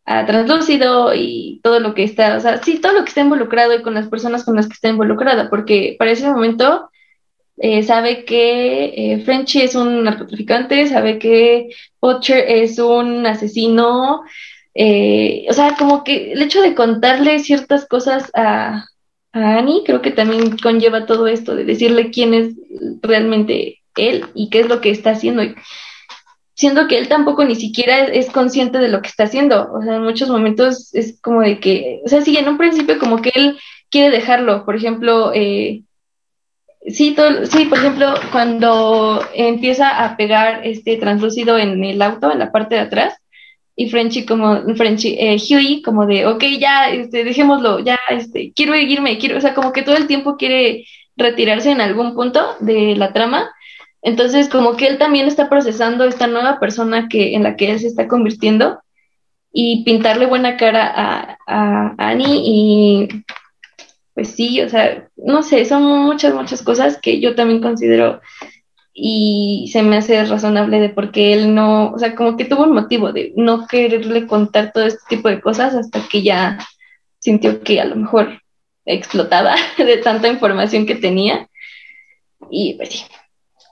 a 0.04 0.26
Translúcido 0.26 1.14
y 1.14 1.60
todo 1.62 1.80
lo 1.80 1.94
que 1.94 2.04
está, 2.04 2.36
o 2.36 2.40
sea, 2.40 2.62
sí, 2.62 2.78
todo 2.78 2.92
lo 2.92 3.02
que 3.02 3.08
está 3.08 3.22
involucrado 3.22 3.74
y 3.74 3.82
con 3.82 3.94
las 3.94 4.08
personas 4.08 4.44
con 4.44 4.54
las 4.54 4.68
que 4.68 4.74
está 4.74 4.88
involucrada, 4.88 5.50
porque 5.50 5.96
para 5.98 6.12
ese 6.12 6.30
momento 6.30 6.90
eh, 7.64 7.84
sabe 7.84 8.24
que 8.24 8.86
eh, 8.96 9.22
Frenchy 9.24 9.60
es 9.62 9.76
un 9.76 10.02
narcotraficante, 10.02 10.88
sabe 10.88 11.20
que 11.20 11.68
Butcher 12.00 12.44
es 12.48 12.80
un 12.80 13.24
asesino, 13.24 14.24
eh, 14.74 15.46
o 15.48 15.52
sea, 15.52 15.76
como 15.78 16.02
que 16.02 16.32
el 16.32 16.42
hecho 16.42 16.60
de 16.60 16.74
contarle 16.74 17.38
ciertas 17.38 17.86
cosas 17.86 18.32
a, 18.34 18.84
a 19.32 19.58
Annie, 19.58 19.84
creo 19.86 20.02
que 20.02 20.10
también 20.10 20.56
conlleva 20.58 21.06
todo 21.06 21.28
esto 21.28 21.54
de 21.54 21.62
decirle 21.62 22.10
quién 22.10 22.34
es 22.34 22.56
realmente 23.00 23.78
él 23.94 24.26
y 24.34 24.50
qué 24.50 24.58
es 24.58 24.68
lo 24.68 24.80
que 24.80 24.90
está 24.90 25.10
haciendo. 25.10 25.44
Siendo 26.54 26.88
que 26.88 26.98
él 26.98 27.06
tampoco 27.06 27.44
ni 27.44 27.54
siquiera 27.54 28.06
es 28.06 28.28
consciente 28.30 28.78
de 28.78 28.88
lo 28.88 29.02
que 29.02 29.08
está 29.08 29.24
haciendo. 29.24 29.72
O 29.72 29.80
sea, 29.82 29.96
en 29.96 30.02
muchos 30.02 30.28
momentos 30.28 30.92
es 30.94 31.20
como 31.20 31.42
de 31.42 31.60
que, 31.60 32.00
o 32.04 32.08
sea, 32.08 32.22
sí, 32.22 32.36
en 32.36 32.48
un 32.48 32.58
principio 32.58 32.98
como 32.98 33.22
que 33.22 33.30
él 33.36 33.56
quiere 33.88 34.10
dejarlo. 34.10 34.64
Por 34.64 34.74
ejemplo, 34.74 35.32
eh, 35.32 35.84
sí, 36.86 37.16
sí, 37.50 37.64
por 37.66 37.78
ejemplo, 37.78 38.14
cuando 38.30 39.20
empieza 39.34 40.04
a 40.04 40.16
pegar 40.16 40.66
este 40.66 40.96
translúcido 40.96 41.58
en 41.58 41.82
el 41.84 42.02
auto, 42.02 42.32
en 42.32 42.38
la 42.38 42.52
parte 42.52 42.74
de 42.74 42.80
atrás, 42.82 43.14
y 43.74 43.88
Frenchy 43.88 44.26
como, 44.26 44.62
Frenchy, 44.74 45.16
eh, 45.18 45.36
Huey 45.38 45.82
como 45.82 46.06
de, 46.06 46.26
ok, 46.26 46.44
ya, 46.58 46.90
este, 46.90 47.24
dejémoslo, 47.24 47.78
ya, 47.80 47.98
este, 48.10 48.52
quiero 48.54 48.76
irme, 48.76 49.18
quiero, 49.18 49.38
o 49.38 49.40
sea, 49.40 49.54
como 49.54 49.72
que 49.72 49.82
todo 49.82 49.96
el 49.96 50.06
tiempo 50.06 50.36
quiere 50.36 50.84
retirarse 51.16 51.70
en 51.70 51.80
algún 51.80 52.14
punto 52.14 52.56
de 52.60 52.96
la 52.96 53.12
trama. 53.12 53.50
Entonces, 54.02 54.48
como 54.48 54.76
que 54.76 54.88
él 54.88 54.98
también 54.98 55.26
está 55.26 55.48
procesando 55.48 56.04
esta 56.04 56.26
nueva 56.26 56.58
persona 56.60 57.08
que, 57.08 57.34
en 57.34 57.44
la 57.44 57.56
que 57.56 57.70
él 57.70 57.80
se 57.80 57.86
está 57.86 58.08
convirtiendo 58.08 58.80
y 59.52 59.84
pintarle 59.84 60.26
buena 60.26 60.56
cara 60.56 60.86
a, 60.94 61.38
a 61.46 61.94
Annie 61.98 62.42
y 62.44 63.08
pues 64.14 64.28
sí, 64.30 64.60
o 64.60 64.68
sea, 64.68 65.08
no 65.16 65.42
sé, 65.42 65.64
son 65.64 65.82
muchas, 65.82 66.34
muchas 66.34 66.62
cosas 66.62 66.98
que 67.00 67.20
yo 67.20 67.34
también 67.34 67.62
considero 67.62 68.20
y 68.94 69.70
se 69.72 69.82
me 69.82 69.96
hace 69.96 70.22
razonable 70.24 70.78
de 70.78 70.90
por 70.90 71.12
qué 71.12 71.32
él 71.32 71.54
no, 71.54 71.92
o 71.92 71.98
sea, 71.98 72.14
como 72.14 72.36
que 72.36 72.44
tuvo 72.44 72.64
un 72.64 72.74
motivo 72.74 73.12
de 73.12 73.32
no 73.36 73.66
quererle 73.66 74.26
contar 74.26 74.72
todo 74.72 74.84
este 74.84 75.00
tipo 75.08 75.28
de 75.28 75.40
cosas 75.40 75.74
hasta 75.74 76.06
que 76.08 76.22
ya 76.22 76.58
sintió 77.18 77.62
que 77.62 77.80
a 77.80 77.86
lo 77.86 77.96
mejor 77.96 78.42
explotaba 78.84 79.54
de 79.78 79.96
tanta 79.98 80.28
información 80.28 80.86
que 80.86 80.96
tenía. 80.96 81.48
Y 82.50 82.74
pues 82.74 82.90
sí. 82.90 83.04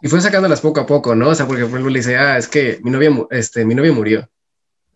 Y 0.03 0.09
fue 0.09 0.21
sacándolas 0.23 0.63
poco 0.63 0.81
a 0.81 0.87
poco, 0.87 1.15
¿no? 1.15 1.29
O 1.29 1.35
sea, 1.35 1.47
porque 1.47 1.63
por 1.63 1.73
ejemplo 1.73 1.91
le 1.91 1.99
dice, 1.99 2.17
ah, 2.17 2.39
es 2.39 2.49
que 2.49 2.79
mi 2.83 2.91
novia, 2.91 3.11
este, 3.31 3.67
mi 3.67 3.75
novia 3.75 3.93
murió. 3.93 4.31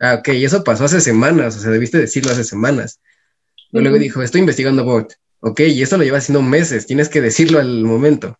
Ah, 0.00 0.14
ok, 0.14 0.28
y 0.28 0.44
eso 0.44 0.64
pasó 0.64 0.84
hace 0.84 1.00
semanas, 1.00 1.56
o 1.56 1.60
sea, 1.60 1.70
debiste 1.70 1.98
decirlo 1.98 2.32
hace 2.32 2.44
semanas. 2.44 3.00
Y 3.72 3.80
luego 3.80 3.98
dijo, 3.98 4.22
estoy 4.22 4.40
investigando 4.40 4.84
bot. 4.84 5.14
Ok, 5.46 5.60
y 5.60 5.82
esto 5.82 5.98
lo 5.98 6.04
lleva 6.04 6.16
haciendo 6.16 6.40
meses, 6.40 6.86
tienes 6.86 7.10
que 7.10 7.20
decirlo 7.20 7.58
al 7.58 7.84
momento. 7.84 8.38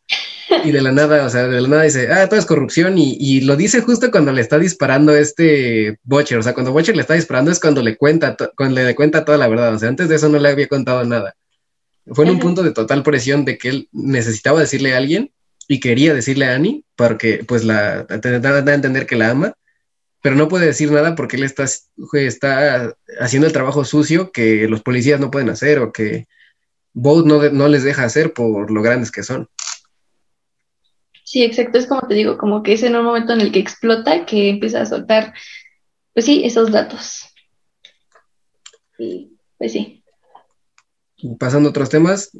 Y 0.64 0.72
de 0.72 0.80
la 0.80 0.90
nada, 0.92 1.26
o 1.26 1.28
sea, 1.28 1.46
de 1.46 1.60
la 1.60 1.68
nada 1.68 1.82
dice, 1.82 2.10
ah, 2.10 2.26
todo 2.30 2.40
es 2.40 2.46
corrupción, 2.46 2.96
y, 2.96 3.18
y 3.20 3.42
lo 3.42 3.56
dice 3.56 3.82
justo 3.82 4.10
cuando 4.10 4.32
le 4.32 4.40
está 4.40 4.58
disparando 4.58 5.14
este 5.14 5.98
Butcher, 6.02 6.38
o 6.38 6.42
sea, 6.42 6.54
cuando 6.54 6.72
Butcher 6.72 6.96
le 6.96 7.02
está 7.02 7.12
disparando 7.12 7.50
es 7.50 7.60
cuando 7.60 7.82
le 7.82 7.98
cuenta, 7.98 8.34
cuando 8.56 8.80
le 8.80 8.94
cuenta 8.94 9.22
toda 9.22 9.36
la 9.36 9.48
verdad, 9.48 9.74
o 9.74 9.78
sea, 9.78 9.90
antes 9.90 10.08
de 10.08 10.14
eso 10.14 10.30
no 10.30 10.38
le 10.38 10.48
había 10.48 10.66
contado 10.66 11.04
nada. 11.04 11.36
Fue 12.06 12.24
en 12.24 12.30
un 12.30 12.38
punto 12.38 12.62
de 12.62 12.72
total 12.72 13.02
presión 13.02 13.44
de 13.44 13.58
que 13.58 13.68
él 13.68 13.88
necesitaba 13.92 14.60
decirle 14.60 14.94
a 14.94 14.96
alguien 14.96 15.30
y 15.68 15.80
quería 15.80 16.14
decirle 16.14 16.46
a 16.46 16.54
Annie, 16.54 16.84
porque 16.96 17.44
pues 17.46 17.64
la 17.64 18.04
da 18.04 18.50
a 18.50 18.74
entender 18.74 19.04
que 19.06 19.16
la 19.16 19.30
ama, 19.30 19.54
pero 20.22 20.36
no 20.36 20.48
puede 20.48 20.64
decir 20.64 20.90
nada 20.90 21.14
porque 21.16 21.36
él 21.36 21.44
está, 21.44 21.66
está 22.14 22.96
haciendo 23.20 23.46
el 23.46 23.52
trabajo 23.52 23.84
sucio 23.84 24.32
que 24.32 24.68
los 24.68 24.80
policías 24.82 25.20
no 25.20 25.30
pueden 25.30 25.50
hacer 25.50 25.80
o 25.80 25.92
que 25.92 26.28
Boat 26.94 27.26
no, 27.26 27.42
no 27.50 27.68
les 27.68 27.82
deja 27.82 28.04
hacer 28.04 28.32
por 28.32 28.70
lo 28.70 28.82
grandes 28.82 29.10
que 29.10 29.22
son. 29.22 29.48
Sí, 31.24 31.42
exacto, 31.42 31.78
es 31.78 31.86
como 31.86 32.06
te 32.06 32.14
digo, 32.14 32.38
como 32.38 32.62
que 32.62 32.74
es 32.74 32.82
en 32.82 32.94
un 32.94 33.04
momento 33.04 33.32
en 33.32 33.40
el 33.40 33.50
que 33.50 33.58
explota 33.58 34.24
que 34.24 34.50
empieza 34.50 34.80
a 34.80 34.86
soltar, 34.86 35.34
pues 36.12 36.26
sí, 36.26 36.44
esos 36.44 36.70
datos. 36.70 37.24
Y 38.98 39.32
pues 39.58 39.72
sí. 39.72 40.04
Pasando 41.38 41.68
a 41.68 41.70
otros 41.70 41.88
temas, 41.88 42.30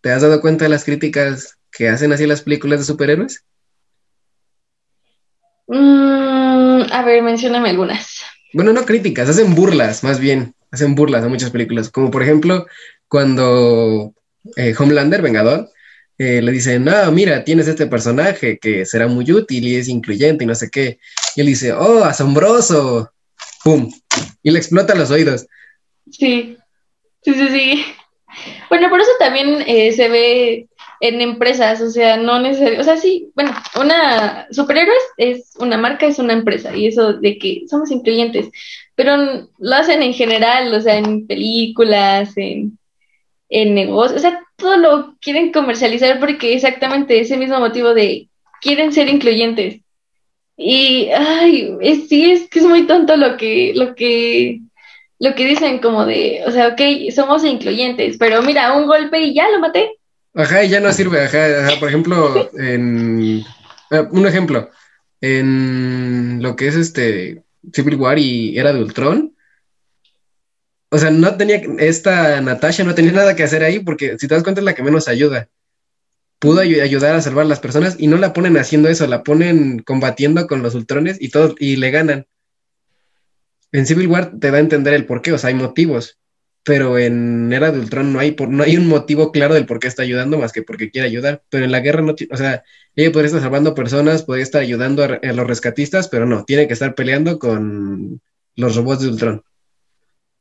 ¿te 0.00 0.10
has 0.10 0.22
dado 0.22 0.40
cuenta 0.40 0.64
de 0.64 0.70
las 0.70 0.84
críticas 0.84 1.58
que 1.70 1.88
hacen 1.88 2.12
así 2.12 2.26
las 2.26 2.42
películas 2.42 2.80
de 2.80 2.86
superhéroes? 2.86 3.44
Mm, 5.68 6.82
a 6.90 7.04
ver, 7.04 7.22
mencióname 7.22 7.70
algunas. 7.70 8.22
Bueno, 8.52 8.72
no 8.72 8.84
críticas, 8.84 9.28
hacen 9.28 9.54
burlas, 9.54 10.02
más 10.02 10.18
bien, 10.18 10.56
hacen 10.72 10.96
burlas 10.96 11.22
a 11.22 11.28
muchas 11.28 11.50
películas, 11.50 11.90
como 11.90 12.10
por 12.10 12.22
ejemplo 12.22 12.66
cuando 13.10 14.14
eh, 14.56 14.72
Homelander, 14.78 15.20
Vengador, 15.20 15.68
eh, 16.16 16.40
le 16.40 16.52
dice, 16.52 16.78
no, 16.78 17.10
mira, 17.10 17.44
tienes 17.44 17.66
este 17.66 17.86
personaje 17.86 18.58
que 18.58 18.86
será 18.86 19.08
muy 19.08 19.30
útil 19.32 19.66
y 19.66 19.76
es 19.76 19.88
incluyente 19.88 20.44
y 20.44 20.46
no 20.46 20.54
sé 20.54 20.70
qué. 20.70 20.98
Y 21.34 21.40
él 21.40 21.48
dice, 21.48 21.72
oh, 21.72 22.04
asombroso. 22.04 23.10
¡Pum! 23.64 23.90
Y 24.42 24.50
le 24.50 24.58
explota 24.58 24.94
los 24.94 25.10
oídos. 25.10 25.46
Sí, 26.10 26.56
sí, 27.22 27.34
sí, 27.34 27.48
sí. 27.48 27.84
Bueno, 28.68 28.88
por 28.90 29.00
eso 29.00 29.10
también 29.18 29.64
eh, 29.66 29.92
se 29.92 30.08
ve 30.08 30.68
en 31.00 31.20
empresas, 31.20 31.80
o 31.80 31.90
sea, 31.90 32.16
no 32.16 32.38
necesariamente, 32.38 32.80
o 32.82 32.84
sea, 32.84 32.96
sí, 32.96 33.32
bueno, 33.34 33.52
una 33.80 34.46
superhéroes 34.50 35.02
es 35.16 35.54
una 35.58 35.78
marca, 35.78 36.06
es 36.06 36.18
una 36.18 36.34
empresa, 36.34 36.76
y 36.76 36.86
eso 36.86 37.14
de 37.14 37.38
que 37.38 37.62
somos 37.68 37.90
incluyentes, 37.90 38.50
pero 38.94 39.48
lo 39.58 39.74
hacen 39.74 40.02
en 40.02 40.12
general, 40.12 40.72
o 40.74 40.80
sea, 40.80 40.98
en 40.98 41.26
películas, 41.26 42.36
en, 42.36 42.78
en 43.50 43.74
negocios, 43.74 44.18
o 44.18 44.20
sea, 44.20 44.42
todo 44.56 44.76
lo 44.76 45.16
quieren 45.20 45.52
comercializar 45.52 46.18
porque 46.20 46.54
exactamente 46.54 47.20
ese 47.20 47.36
mismo 47.36 47.58
motivo 47.58 47.92
de 47.92 48.28
quieren 48.60 48.92
ser 48.92 49.08
incluyentes. 49.08 49.80
Y, 50.56 51.08
ay, 51.08 51.76
es, 51.80 52.08
sí, 52.08 52.30
es 52.30 52.48
que 52.48 52.60
es 52.60 52.64
muy 52.66 52.86
tonto 52.86 53.16
lo 53.16 53.36
que, 53.36 53.72
lo 53.74 53.94
que 53.94 54.60
lo 55.20 55.34
que 55.34 55.46
dicen 55.46 55.78
como 55.80 56.06
de, 56.06 56.42
o 56.46 56.50
sea, 56.50 56.68
ok, 56.68 56.80
somos 57.14 57.44
incluyentes, 57.44 58.16
pero 58.18 58.42
mira, 58.42 58.72
un 58.72 58.86
golpe 58.86 59.20
y 59.20 59.34
ya 59.34 59.50
lo 59.50 59.60
maté. 59.60 59.90
Ajá, 60.34 60.64
y 60.64 60.70
ya 60.70 60.80
no 60.80 60.92
sirve, 60.92 61.22
ajá, 61.22 61.66
ajá. 61.66 61.78
por 61.78 61.88
ejemplo, 61.90 62.50
en, 62.54 63.44
eh, 63.90 64.06
un 64.10 64.26
ejemplo, 64.26 64.70
en 65.20 66.42
lo 66.42 66.56
que 66.56 66.68
es 66.68 66.76
este 66.76 67.42
Civil 67.70 67.96
War 67.96 68.18
y 68.18 68.58
Era 68.58 68.72
de 68.72 68.82
Ultron, 68.82 69.34
o 70.90 70.98
sea, 70.98 71.10
no 71.10 71.36
tenía, 71.36 71.62
esta 71.78 72.40
Natasha 72.40 72.84
no 72.84 72.94
tenía 72.94 73.12
nada 73.12 73.36
que 73.36 73.42
hacer 73.42 73.62
ahí 73.64 73.80
porque 73.80 74.18
si 74.18 74.28
te 74.28 74.34
das 74.34 74.42
cuenta 74.42 74.60
es 74.60 74.64
la 74.64 74.74
que 74.74 74.82
menos 74.82 75.08
ayuda. 75.08 75.48
Pudo 76.38 76.60
ayudar 76.60 77.14
a 77.14 77.22
salvar 77.22 77.44
a 77.44 77.48
las 77.48 77.60
personas 77.60 77.96
y 77.98 78.06
no 78.06 78.16
la 78.16 78.32
ponen 78.32 78.56
haciendo 78.56 78.88
eso, 78.88 79.06
la 79.06 79.22
ponen 79.22 79.80
combatiendo 79.80 80.46
con 80.46 80.62
los 80.62 80.74
Ultrones 80.74 81.18
y 81.20 81.28
todos, 81.28 81.54
y 81.58 81.76
le 81.76 81.90
ganan 81.90 82.26
en 83.72 83.86
Civil 83.86 84.08
War 84.08 84.32
te 84.38 84.50
da 84.50 84.58
a 84.58 84.60
entender 84.60 84.94
el 84.94 85.06
por 85.06 85.22
qué, 85.22 85.32
o 85.32 85.38
sea, 85.38 85.48
hay 85.48 85.54
motivos, 85.54 86.18
pero 86.64 86.98
en 86.98 87.52
Era 87.52 87.70
de 87.70 87.78
Ultron 87.78 88.12
no 88.12 88.18
hay, 88.18 88.36
no 88.48 88.62
hay 88.62 88.76
un 88.76 88.88
motivo 88.88 89.32
claro 89.32 89.54
del 89.54 89.66
por 89.66 89.78
qué 89.78 89.88
está 89.88 90.02
ayudando 90.02 90.38
más 90.38 90.52
que 90.52 90.62
porque 90.62 90.90
quiere 90.90 91.06
ayudar, 91.08 91.42
pero 91.50 91.64
en 91.64 91.72
la 91.72 91.80
guerra 91.80 92.02
no, 92.02 92.14
o 92.30 92.36
sea, 92.36 92.64
ella 92.96 93.12
podría 93.12 93.26
estar 93.26 93.42
salvando 93.42 93.74
personas, 93.74 94.24
podría 94.24 94.42
estar 94.42 94.62
ayudando 94.62 95.04
a, 95.04 95.32
los 95.32 95.46
rescatistas, 95.46 96.08
pero 96.08 96.26
no, 96.26 96.44
tiene 96.44 96.66
que 96.66 96.74
estar 96.74 96.94
peleando 96.94 97.38
con 97.38 98.20
los 98.56 98.76
robots 98.76 99.02
de 99.02 99.08
Ultron. 99.08 99.42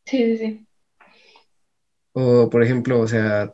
Sí, 0.09 0.17
sí, 0.25 0.37
sí. 0.37 0.67
O, 2.13 2.49
por 2.49 2.63
ejemplo, 2.63 2.99
o 2.99 3.07
sea, 3.07 3.53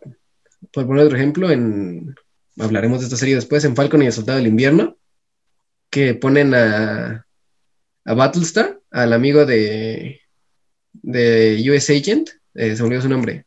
por 0.71 0.87
poner 0.87 1.05
otro 1.05 1.17
ejemplo, 1.17 1.51
en, 1.51 2.15
hablaremos 2.57 2.99
de 2.99 3.05
esta 3.05 3.17
serie 3.17 3.35
después, 3.35 3.65
en 3.65 3.75
Falcon 3.75 4.01
y 4.01 4.05
el 4.05 4.13
Soldado 4.13 4.37
del 4.37 4.47
Invierno, 4.47 4.97
que 5.89 6.13
ponen 6.13 6.53
a, 6.53 7.27
a 8.05 8.13
Battlestar, 8.13 8.79
al 8.89 9.11
amigo 9.11 9.45
de, 9.45 10.21
de 10.93 11.61
US 11.69 11.89
Agent, 11.89 12.29
eh, 12.53 12.73
se 12.73 12.81
me 12.81 12.87
olvidó 12.87 13.01
su 13.01 13.09
nombre, 13.09 13.45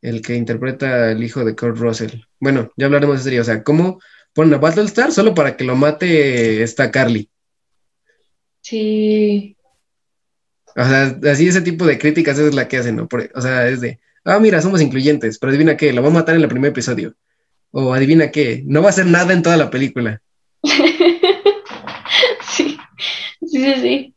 el 0.00 0.22
que 0.22 0.36
interpreta 0.36 1.10
al 1.10 1.24
hijo 1.24 1.44
de 1.44 1.56
Kurt 1.56 1.78
Russell. 1.78 2.20
Bueno, 2.38 2.72
ya 2.76 2.86
hablaremos 2.86 3.18
de 3.18 3.24
serie, 3.24 3.40
o 3.40 3.44
sea, 3.44 3.64
¿cómo 3.64 4.00
ponen 4.32 4.54
a 4.54 4.58
Battlestar 4.58 5.10
solo 5.10 5.34
para 5.34 5.56
que 5.56 5.64
lo 5.64 5.74
mate 5.74 6.62
esta 6.62 6.92
Carly? 6.92 7.28
Sí. 8.60 9.56
O 10.76 10.84
sea, 10.84 11.16
así 11.32 11.48
ese 11.48 11.60
tipo 11.62 11.86
de 11.86 11.98
críticas 11.98 12.38
es 12.38 12.54
la 12.54 12.68
que 12.68 12.78
hacen, 12.78 12.96
¿no? 12.96 13.08
o 13.34 13.40
sea, 13.40 13.68
es 13.68 13.80
de, 13.80 13.98
ah, 14.24 14.38
mira, 14.38 14.62
somos 14.62 14.80
incluyentes, 14.80 15.38
pero 15.38 15.50
adivina 15.50 15.76
qué, 15.76 15.92
lo 15.92 16.02
va 16.02 16.08
a 16.08 16.12
matar 16.12 16.36
en 16.36 16.42
el 16.42 16.48
primer 16.48 16.70
episodio. 16.70 17.14
O 17.72 17.94
adivina 17.94 18.30
qué, 18.30 18.62
no 18.66 18.80
va 18.82 18.88
a 18.88 18.90
hacer 18.90 19.06
nada 19.06 19.32
en 19.32 19.42
toda 19.42 19.56
la 19.56 19.70
película. 19.70 20.20
Sí, 22.42 22.76
sí, 23.46 23.74
sí. 23.80 24.14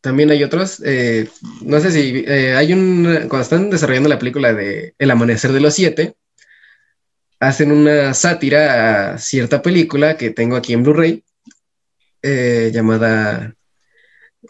También 0.00 0.30
hay 0.30 0.44
otros, 0.44 0.80
eh, 0.84 1.28
no 1.62 1.80
sé 1.80 1.90
si 1.90 2.24
eh, 2.26 2.54
hay 2.54 2.72
un, 2.72 3.04
cuando 3.28 3.40
están 3.40 3.68
desarrollando 3.68 4.08
la 4.08 4.18
película 4.18 4.52
de 4.54 4.94
El 4.98 5.10
Amanecer 5.10 5.52
de 5.52 5.60
los 5.60 5.74
Siete, 5.74 6.14
hacen 7.40 7.72
una 7.72 8.14
sátira 8.14 9.14
a 9.14 9.18
cierta 9.18 9.60
película 9.60 10.16
que 10.16 10.30
tengo 10.30 10.56
aquí 10.56 10.72
en 10.72 10.82
Blu-ray, 10.84 11.24
eh, 12.22 12.70
llamada 12.72 13.54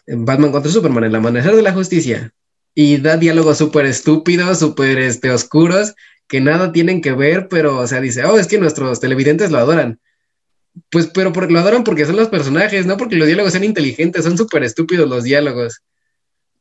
Batman 0.06 0.52
contra 0.52 0.70
Superman, 0.70 1.04
El 1.04 1.14
Amanecer 1.14 1.54
de 1.54 1.62
la 1.62 1.72
Justicia, 1.72 2.32
y 2.74 2.98
da 2.98 3.16
diálogos 3.16 3.58
súper 3.58 3.86
estúpidos, 3.86 4.58
súper 4.58 4.98
este, 4.98 5.30
oscuros, 5.30 5.94
que 6.28 6.40
nada 6.40 6.72
tienen 6.72 7.00
que 7.00 7.12
ver, 7.12 7.48
pero, 7.48 7.78
o 7.78 7.86
sea, 7.86 8.00
dice, 8.00 8.24
oh, 8.24 8.38
es 8.38 8.46
que 8.46 8.58
nuestros 8.58 9.00
televidentes 9.00 9.50
lo 9.50 9.58
adoran. 9.58 9.98
Pues, 10.90 11.08
pero 11.08 11.30
lo 11.30 11.58
adoran 11.58 11.84
porque 11.84 12.04
son 12.06 12.16
los 12.16 12.28
personajes, 12.28 12.86
no 12.86 12.96
porque 12.96 13.16
los 13.16 13.26
diálogos 13.26 13.52
sean 13.52 13.64
inteligentes, 13.64 14.24
son 14.24 14.36
súper 14.36 14.62
estúpidos 14.62 15.08
los 15.08 15.24
diálogos. 15.24 15.82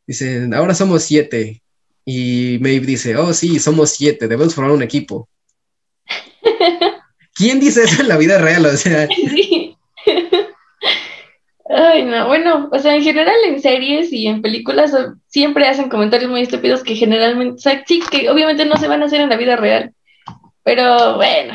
Dicen, 0.08 0.54
ahora 0.54 0.74
somos 0.74 1.04
siete. 1.04 1.62
Y 2.06 2.58
Maeve 2.62 2.86
dice, 2.86 3.18
oh 3.18 3.34
sí, 3.34 3.60
somos 3.60 3.92
siete, 3.92 4.28
debemos 4.28 4.56
formar 4.56 4.74
un 4.74 4.84
equipo. 4.84 5.30
¿Quién 7.36 7.60
dice 7.60 7.84
eso 7.84 8.02
en 8.02 8.08
la 8.08 8.18
vida 8.18 8.40
real? 8.40 8.66
O 8.66 8.78
sea. 8.78 9.08
Sí. 9.08 9.77
Ay, 11.92 12.04
no, 12.04 12.28
bueno, 12.28 12.70
o 12.72 12.80
sea, 12.80 12.96
en 12.96 13.04
general 13.04 13.36
en 13.46 13.62
series 13.62 14.12
y 14.12 14.28
en 14.28 14.42
películas 14.42 14.92
siempre 15.28 15.68
hacen 15.68 15.90
comentarios 15.90 16.30
muy 16.30 16.42
estúpidos 16.42 16.84
que 16.84 16.96
generalmente, 16.96 17.56
o 17.56 17.58
sea, 17.58 17.84
sí, 17.86 18.02
que 18.12 18.30
obviamente 18.30 18.66
no 18.66 18.78
se 18.78 18.88
van 18.88 19.02
a 19.02 19.06
hacer 19.06 19.22
en 19.22 19.30
la 19.30 19.38
vida 19.38 19.56
real. 19.56 19.94
Pero 20.64 21.16
bueno, 21.16 21.54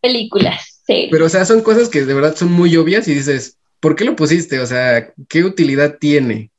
películas. 0.00 0.82
Pero, 0.86 1.26
o 1.26 1.28
sea, 1.28 1.44
son 1.44 1.62
cosas 1.62 1.88
que 1.88 2.04
de 2.04 2.14
verdad 2.14 2.34
son 2.34 2.52
muy 2.52 2.76
obvias 2.76 3.06
y 3.08 3.14
dices, 3.14 3.58
¿por 3.80 3.96
qué 3.96 4.04
lo 4.04 4.16
pusiste? 4.16 4.58
O 4.60 4.66
sea, 4.66 5.12
¿qué 5.28 5.44
utilidad 5.44 5.98
tiene? 6.00 6.50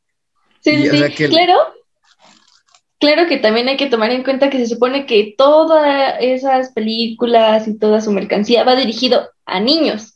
Sí, 0.62 0.88
sí, 0.90 1.28
claro. 1.28 1.58
Claro 3.00 3.28
que 3.28 3.38
también 3.38 3.68
hay 3.68 3.78
que 3.78 3.90
tomar 3.90 4.12
en 4.12 4.24
cuenta 4.24 4.52
que 4.52 4.60
se 4.60 4.68
supone 4.68 5.08
que 5.08 5.34
todas 5.36 6.18
esas 6.20 6.72
películas 6.72 7.68
y 7.68 7.78
toda 7.80 8.00
su 8.00 8.12
mercancía 8.12 8.64
va 8.64 8.76
dirigido 8.76 9.28
a 9.46 9.60
niños. 9.60 10.14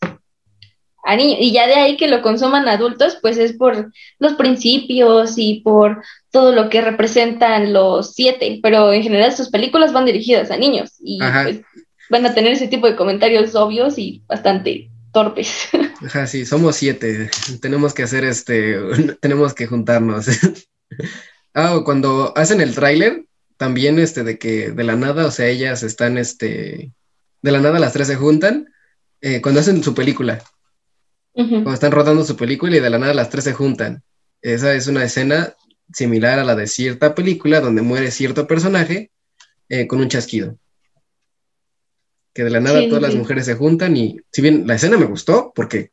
A 1.06 1.16
niños. 1.16 1.38
Y 1.40 1.52
ya 1.52 1.68
de 1.68 1.76
ahí 1.76 1.98
que 1.98 2.08
lo 2.08 2.22
consuman 2.22 2.68
adultos, 2.68 3.18
pues 3.22 3.38
es 3.38 3.54
por 3.54 3.92
los 4.20 4.34
principios 4.34 5.36
y 5.38 5.62
por 5.62 6.04
todo 6.32 6.52
lo 6.52 6.70
que 6.70 6.82
representan 6.82 7.74
los 7.74 8.14
siete. 8.14 8.60
Pero 8.62 8.92
en 8.92 9.04
general 9.04 9.32
sus 9.36 9.50
películas 9.50 9.94
van 9.94 10.06
dirigidas 10.06 10.52
a 10.52 10.58
niños. 10.58 10.94
Y 11.00 11.20
pues 11.20 11.62
van 12.10 12.26
a 12.26 12.34
tener 12.34 12.54
ese 12.54 12.68
tipo 12.68 12.88
de 12.88 12.96
comentarios 12.96 13.56
obvios 13.56 13.98
y 13.98 14.24
bastante 14.28 14.90
torpes. 15.12 15.70
Ajá, 16.06 16.28
sí, 16.28 16.46
somos 16.46 16.76
siete. 16.76 17.30
Tenemos 17.62 17.94
que 17.94 18.04
hacer 18.04 18.26
este, 18.26 18.78
tenemos 19.22 19.54
que 19.54 19.66
juntarnos. 19.66 20.28
ah, 21.54 21.82
cuando 21.86 22.34
hacen 22.36 22.62
el 22.62 22.76
tráiler, 22.76 23.26
también 23.58 24.00
este, 24.00 24.24
de 24.24 24.38
que 24.38 24.72
de 24.72 24.84
la 24.84 24.96
nada, 24.96 25.26
o 25.26 25.32
sea, 25.32 25.48
ellas 25.48 25.84
están, 25.84 26.18
este, 26.18 26.92
de 27.42 27.52
la 27.52 27.60
nada 27.60 27.80
las 27.80 27.94
tres 27.94 28.08
se 28.08 28.16
juntan, 28.16 28.68
eh, 29.22 29.42
cuando 29.42 29.62
hacen 29.62 29.84
su 29.84 29.94
película. 29.94 30.44
Cuando 31.36 31.74
están 31.74 31.92
rodando 31.92 32.24
su 32.24 32.38
película 32.38 32.78
y 32.78 32.80
de 32.80 32.90
la 32.90 32.98
nada 32.98 33.14
las 33.14 33.30
tres 33.30 33.44
se 33.44 33.54
juntan. 33.54 34.04
Esa 34.42 34.74
es 34.74 34.88
una 34.88 35.04
escena 35.04 35.54
similar 35.94 36.40
a 36.40 36.44
la 36.44 36.56
de 36.56 36.68
cierta 36.68 37.14
película 37.14 37.60
donde 37.60 37.82
muere 37.82 38.10
cierto 38.10 38.48
personaje 38.48 39.12
eh, 39.70 39.86
con 39.86 40.00
un 40.00 40.08
chasquido 40.08 40.58
que 42.36 42.44
de 42.44 42.50
la 42.50 42.60
nada 42.60 42.86
todas 42.90 43.02
las 43.02 43.16
mujeres 43.16 43.46
se 43.46 43.56
juntan 43.56 43.96
y 43.96 44.18
si 44.30 44.42
bien 44.42 44.68
la 44.68 44.76
escena 44.76 44.98
me 44.98 45.06
gustó, 45.06 45.54
porque 45.56 45.92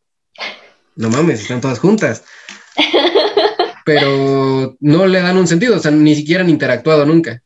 no 0.97 1.09
mames, 1.09 1.41
están 1.41 1.61
todas 1.61 1.79
juntas, 1.79 2.25
pero 3.87 4.77
no 4.81 5.07
le 5.07 5.21
dan 5.21 5.37
un 5.37 5.47
sentido, 5.47 5.77
o 5.77 5.79
sea, 5.79 5.93
ni 5.93 6.17
siquiera 6.17 6.43
han 6.43 6.51
interactuado 6.51 7.07
nunca. 7.07 7.45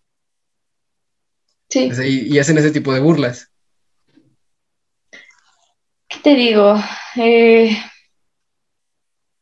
Sí. 1.68 1.90
y, 2.06 2.38
hacen 2.38 2.56
ese 2.56 2.70
tipo 2.70 2.94
de 2.94 3.00
burlas. 3.00 3.50
Te 6.26 6.34
digo? 6.34 6.74
Eh, 7.14 7.70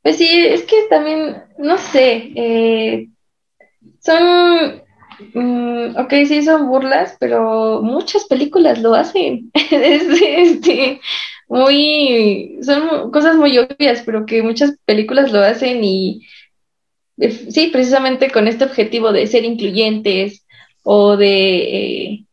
pues 0.03 0.19
sí, 0.19 0.29
es 0.29 0.65
que 0.65 0.83
también, 0.91 1.43
no 1.57 1.79
sé, 1.79 2.31
eh, 2.37 3.09
son, 4.01 4.83
mm, 5.33 5.97
ok, 5.97 6.13
sí 6.29 6.43
son 6.43 6.69
burlas, 6.69 7.17
pero 7.19 7.81
muchas 7.81 8.27
películas 8.27 8.83
lo 8.83 8.93
hacen. 8.95 9.51
este, 9.71 11.01
muy, 11.49 12.59
son 12.61 13.11
cosas 13.11 13.37
muy 13.37 13.57
obvias, 13.57 14.03
pero 14.05 14.27
que 14.27 14.43
muchas 14.43 14.77
películas 14.85 15.33
lo 15.33 15.41
hacen 15.41 15.83
y 15.83 16.27
eh, 17.17 17.31
sí, 17.31 17.71
precisamente 17.73 18.31
con 18.31 18.47
este 18.47 18.65
objetivo 18.65 19.11
de 19.11 19.27
ser 19.27 19.47
incluyentes 19.47 20.45
o 20.83 21.17
de 21.17 22.27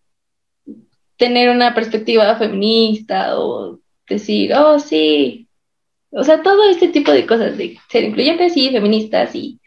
tener 1.15 1.49
una 1.51 1.73
perspectiva 1.73 2.35
feminista 2.35 3.39
o 3.39 3.79
decir, 4.11 4.53
oh, 4.53 4.79
sí, 4.79 5.47
o 6.11 6.23
sea, 6.23 6.41
todo 6.41 6.69
este 6.69 6.89
tipo 6.89 7.11
de 7.11 7.25
cosas 7.25 7.57
de 7.57 7.77
ser 7.89 8.03
incluyentes 8.03 8.55
y 8.57 8.69
feministas 8.69 9.33
y, 9.33 9.59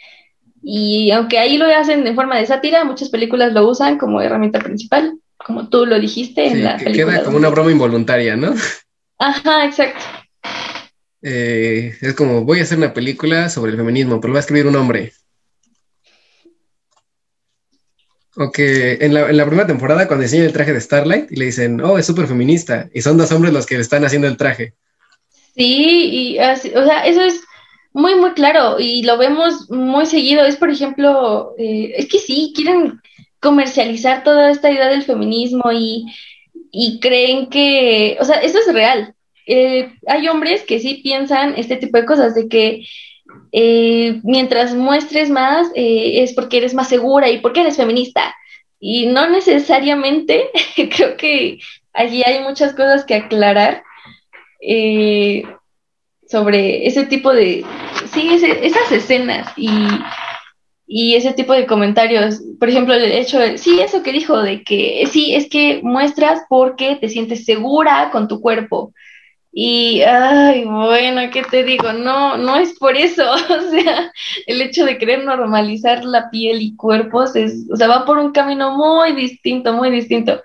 y 0.63 1.11
aunque 1.11 1.39
ahí 1.39 1.57
lo 1.57 1.67
hacen 1.67 2.07
en 2.07 2.15
forma 2.15 2.39
de 2.39 2.47
sátira, 2.47 2.85
muchas 2.85 3.09
películas 3.09 3.53
lo 3.53 3.69
usan 3.69 3.99
como 3.99 4.21
herramienta 4.21 4.59
principal, 4.61 5.19
como 5.37 5.69
tú 5.69 5.87
lo 5.87 5.99
dijiste 5.99 6.47
en 6.47 6.65
la 6.65 6.77
que 6.77 6.93
Queda 6.93 7.25
como 7.25 7.39
una 7.39 7.49
broma 7.49 7.73
involuntaria, 7.73 8.37
¿no? 8.37 8.55
Ajá, 9.19 9.65
exacto. 9.65 10.05
Eh, 11.23 11.95
es 12.03 12.15
como, 12.15 12.45
voy 12.45 12.61
a 12.61 12.65
hacer 12.65 12.77
una 12.77 12.93
película 12.93 13.49
sobre 13.49 13.73
el 13.73 13.79
feminismo, 13.79 14.21
pero 14.21 14.35
va 14.35 14.39
a 14.39 14.41
escribir 14.41 14.67
un 14.67 14.77
hombre. 14.77 15.13
O 18.37 18.51
que 18.51 18.95
en 19.01 19.15
la, 19.15 19.31
en 19.31 19.37
la 19.37 19.47
primera 19.47 19.67
temporada, 19.67 20.09
cuando 20.09 20.23
diseñan 20.23 20.47
el 20.47 20.53
traje 20.53 20.73
de 20.73 20.81
Starlight, 20.81 21.31
y 21.31 21.37
le 21.37 21.45
dicen, 21.47 21.81
oh, 21.81 21.99
es 21.99 22.07
súper 22.07 22.27
feminista, 22.27 22.89
y 22.93 23.01
son 23.01 23.17
dos 23.17 23.31
hombres 23.31 23.53
los 23.53 23.67
que 23.67 23.77
le 23.77 23.83
están 23.83 24.05
haciendo 24.05 24.27
el 24.27 24.37
traje. 24.37 24.75
Sí, 25.57 26.35
y 26.35 26.39
o 26.39 26.85
sea, 26.85 27.07
eso 27.07 27.23
es 27.23 27.43
muy, 27.93 28.17
muy 28.17 28.33
claro, 28.33 28.81
y 28.81 29.05
lo 29.05 29.17
vemos 29.19 29.71
muy 29.71 30.07
seguido. 30.07 30.45
Es, 30.45 30.57
por 30.57 30.69
ejemplo, 30.69 31.55
eh, 31.59 31.95
es 31.97 32.09
que 32.09 32.19
sí, 32.19 32.53
quieren 32.57 33.01
comercializar 33.39 34.25
toda 34.25 34.51
esta 34.51 34.71
idea 34.71 34.89
del 34.89 35.05
feminismo 35.05 35.71
y, 35.73 36.07
y 36.73 36.99
creen 36.99 37.49
que, 37.51 38.17
o 38.19 38.25
sea, 38.25 38.37
eso 38.41 38.59
es 38.59 38.73
real. 38.75 39.15
Eh, 39.47 39.93
hay 40.09 40.27
hombres 40.27 40.63
que 40.63 40.81
sí 40.81 41.03
piensan 41.05 41.55
este 41.57 41.77
tipo 41.77 41.99
de 41.99 42.07
cosas, 42.07 42.35
de 42.35 42.49
que 42.49 42.85
eh, 43.57 44.21
mientras 44.25 44.75
muestres 44.75 45.31
más 45.31 45.69
eh, 45.77 46.25
es 46.25 46.33
porque 46.33 46.57
eres 46.57 46.75
más 46.75 46.89
segura 46.89 47.31
y 47.31 47.39
porque 47.39 47.61
eres 47.61 47.77
feminista. 47.77 48.35
Y 48.81 49.07
no 49.07 49.31
necesariamente, 49.31 50.51
creo 50.97 51.17
que 51.17 51.61
allí 51.93 52.25
hay 52.27 52.43
muchas 52.43 52.73
cosas 52.73 53.05
que 53.05 53.15
aclarar 53.15 53.85
eh, 54.61 55.45
sobre 56.29 56.89
ese 56.89 57.07
tipo 57.07 57.33
de, 57.33 57.65
sí, 58.13 58.29
esas 58.33 58.91
escenas 58.91 59.47
y, 59.57 59.71
y, 60.89 61.15
ese 61.15 61.33
tipo 61.33 61.53
de 61.53 61.67
comentarios. 61.67 62.43
Por 62.59 62.69
ejemplo, 62.69 62.95
el 62.95 63.05
hecho 63.05 63.39
de, 63.39 63.57
sí, 63.57 63.79
eso 63.79 64.03
que 64.03 64.11
dijo, 64.11 64.43
de 64.43 64.65
que 64.65 65.05
sí, 65.13 65.33
es 65.33 65.49
que 65.49 65.81
muestras 65.85 66.41
porque 66.49 66.97
te 66.97 67.09
sientes 67.09 67.45
segura 67.45 68.11
con 68.11 68.27
tu 68.27 68.41
cuerpo. 68.41 68.93
Y, 69.57 70.03
ay, 70.03 70.65
bueno, 70.65 71.31
¿qué 71.33 71.45
te 71.45 71.63
digo? 71.63 71.93
No, 71.93 72.37
no 72.37 72.57
es 72.57 72.77
por 72.77 72.97
eso. 72.97 73.23
O 73.35 73.71
sea, 73.71 74.13
el 74.47 74.61
hecho 74.61 74.85
de 74.85 74.99
querer 74.99 75.25
normalizar 75.25 76.05
la 76.05 76.29
piel 76.29 76.61
y 76.61 76.75
cuerpos 76.75 77.37
es, 77.37 77.65
o 77.73 77.77
sea, 77.77 77.87
va 77.87 78.05
por 78.05 78.19
un 78.19 78.33
camino 78.33 78.77
muy 78.77 79.13
distinto, 79.13 79.73
muy 79.73 79.91
distinto. 79.91 80.43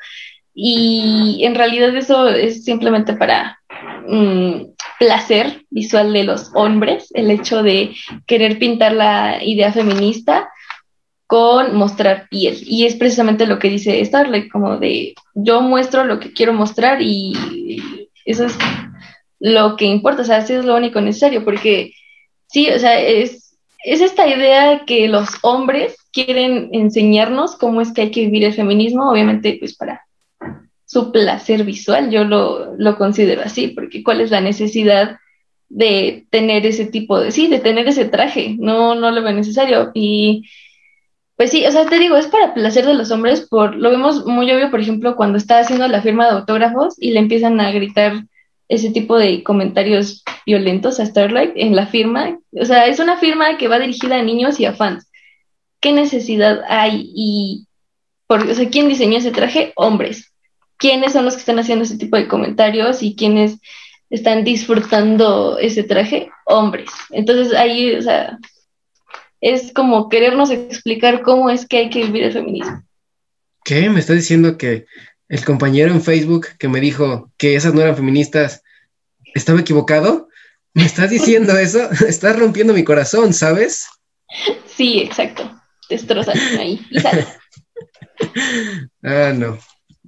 Y 0.54 1.42
en 1.44 1.56
realidad 1.56 1.96
eso 1.96 2.28
es 2.28 2.64
simplemente 2.64 3.14
para 3.14 3.60
mm, 4.08 4.74
placer 5.00 5.64
visual 5.72 6.14
de 6.14 6.26
los 6.26 6.52
hombres, 6.54 7.10
el 7.16 7.32
hecho 7.32 7.64
de 7.64 7.96
querer 8.28 8.60
pintar 8.60 8.94
la 8.94 9.44
idea 9.44 9.72
feminista 9.72 10.50
con 11.26 11.76
mostrar 11.76 12.28
piel. 12.30 12.58
Y 12.64 12.86
es 12.86 12.96
precisamente 12.96 13.48
lo 13.48 13.58
que 13.58 13.70
dice 13.70 14.06
Starlight, 14.06 14.52
como 14.52 14.78
de 14.78 15.16
yo 15.34 15.62
muestro 15.62 16.04
lo 16.04 16.20
que 16.20 16.32
quiero 16.32 16.54
mostrar 16.54 17.02
y 17.02 17.82
eso 18.26 18.46
es 18.46 18.58
lo 19.40 19.76
que 19.76 19.86
importa, 19.86 20.22
o 20.22 20.26
sea, 20.26 20.40
eso 20.40 20.60
es 20.60 20.66
lo 20.66 20.76
único 20.76 21.02
necesario, 21.02 21.44
porque 21.44 21.94
sí, 22.48 22.70
o 22.70 22.80
sea, 22.80 23.00
es, 23.00 23.58
es 23.84 24.02
esta 24.02 24.28
idea 24.28 24.84
que 24.86 25.08
los 25.08 25.30
hombres 25.42 25.96
quieren 26.12 26.70
enseñarnos 26.74 27.56
cómo 27.56 27.82
es 27.82 27.94
que 27.94 28.02
hay 28.02 28.12
que 28.12 28.22
vivir 28.22 28.44
el 28.44 28.54
feminismo, 28.54 29.10
obviamente, 29.10 29.58
pues 29.60 29.76
para 29.76 30.06
su 30.86 31.12
placer 31.12 31.64
visual, 31.64 32.10
yo 32.10 32.24
lo, 32.24 32.76
lo 32.78 32.98
considero 32.98 33.42
así, 33.44 33.70
porque 33.70 34.04
cuál 34.04 34.22
es 34.22 34.32
la 34.32 34.42
necesidad 34.42 35.18
de 35.70 36.26
tener 36.32 36.66
ese 36.66 36.86
tipo 36.86 37.20
de, 37.20 37.32
sí, 37.32 37.48
de 37.48 37.60
tener 37.60 37.88
ese 37.88 38.06
traje, 38.06 38.56
no, 38.60 38.96
no 38.96 39.12
lo 39.12 39.22
veo 39.22 39.34
necesario. 39.34 39.92
Y 39.94 40.50
pues 41.36 41.52
sí, 41.52 41.66
o 41.66 41.72
sea, 41.72 41.86
te 41.86 42.00
digo, 42.00 42.18
es 42.18 42.28
para 42.28 42.54
placer 42.54 42.86
de 42.86 42.96
los 42.96 43.12
hombres, 43.12 43.48
por, 43.48 43.76
lo 43.76 43.92
vemos 43.92 44.26
muy 44.26 44.52
obvio, 44.52 44.72
por 44.72 44.82
ejemplo, 44.82 45.16
cuando 45.16 45.38
está 45.38 45.60
haciendo 45.60 45.88
la 45.88 46.02
firma 46.02 46.26
de 46.26 46.32
autógrafos 46.32 46.96
y 46.98 47.12
le 47.12 47.20
empiezan 47.20 47.62
a 47.62 47.72
gritar 47.72 48.26
ese 48.70 48.92
tipo 48.92 49.18
de 49.18 49.44
comentarios 49.44 50.24
violentos 50.46 51.00
a 51.00 51.06
Starlight 51.06 51.52
en 51.56 51.76
la 51.76 51.88
firma. 51.88 52.40
O 52.52 52.66
sea, 52.66 52.86
es 52.86 53.00
una 53.00 53.18
firma 53.18 53.58
que 53.58 53.68
va 53.68 53.80
dirigida 53.80 54.18
a 54.18 54.24
niños 54.24 54.60
y 54.60 54.66
a 54.66 54.74
fans. 54.74 55.10
¿Qué 55.82 55.92
necesidad 55.92 56.62
hay? 56.70 57.12
Y, 57.16 57.68
por, 58.28 58.44
o 58.44 58.54
sea, 58.54 58.70
¿quién 58.70 58.88
diseñó 58.88 59.18
ese 59.18 59.32
traje? 59.32 59.74
Hombres. 59.76 60.32
¿Quiénes 60.78 61.14
son 61.14 61.26
los 61.26 61.34
que 61.34 61.42
están 61.42 61.60
haciendo 61.60 61.84
ese 61.84 61.98
tipo 61.98 62.16
de 62.16 62.28
comentarios 62.28 63.02
y 63.02 63.16
quiénes 63.16 63.58
están 64.10 64.44
disfrutando 64.44 65.58
ese 65.58 65.84
traje? 65.84 66.30
Hombres. 66.46 66.92
Entonces 67.10 67.54
ahí, 67.54 67.96
o 67.96 68.02
sea, 68.02 68.38
es 69.42 69.74
como 69.74 70.10
querernos 70.10 70.52
explicar 70.52 71.22
cómo 71.22 71.50
es 71.50 71.68
que 71.68 71.78
hay 71.78 71.90
que 71.90 72.04
vivir 72.04 72.24
el 72.24 72.34
feminismo. 72.34 72.84
¿Qué? 73.64 73.90
¿Me 73.90 74.00
está 74.00 74.14
diciendo 74.14 74.58
que 74.58 74.86
el 75.30 75.46
compañero 75.46 75.94
en 75.94 76.02
Facebook 76.02 76.48
que 76.58 76.68
me 76.68 76.82
dijo 76.82 77.32
que 77.38 77.56
esas 77.56 77.74
no 77.74 77.82
eran 77.82 77.96
feministas, 77.96 78.64
¿estaba 79.36 79.62
equivocado? 79.62 80.28
¿Me 80.74 80.84
estás 80.84 81.10
diciendo 81.12 81.58
eso? 81.58 81.90
Estás 82.08 82.38
rompiendo 82.38 82.74
mi 82.74 82.84
corazón, 82.84 83.34
¿sabes? 83.34 83.88
Sí, 84.66 85.02
exacto. 85.02 85.56
Destrozan 85.90 86.38
ahí. 86.60 86.86
ah, 89.04 89.34
no. 89.36 89.58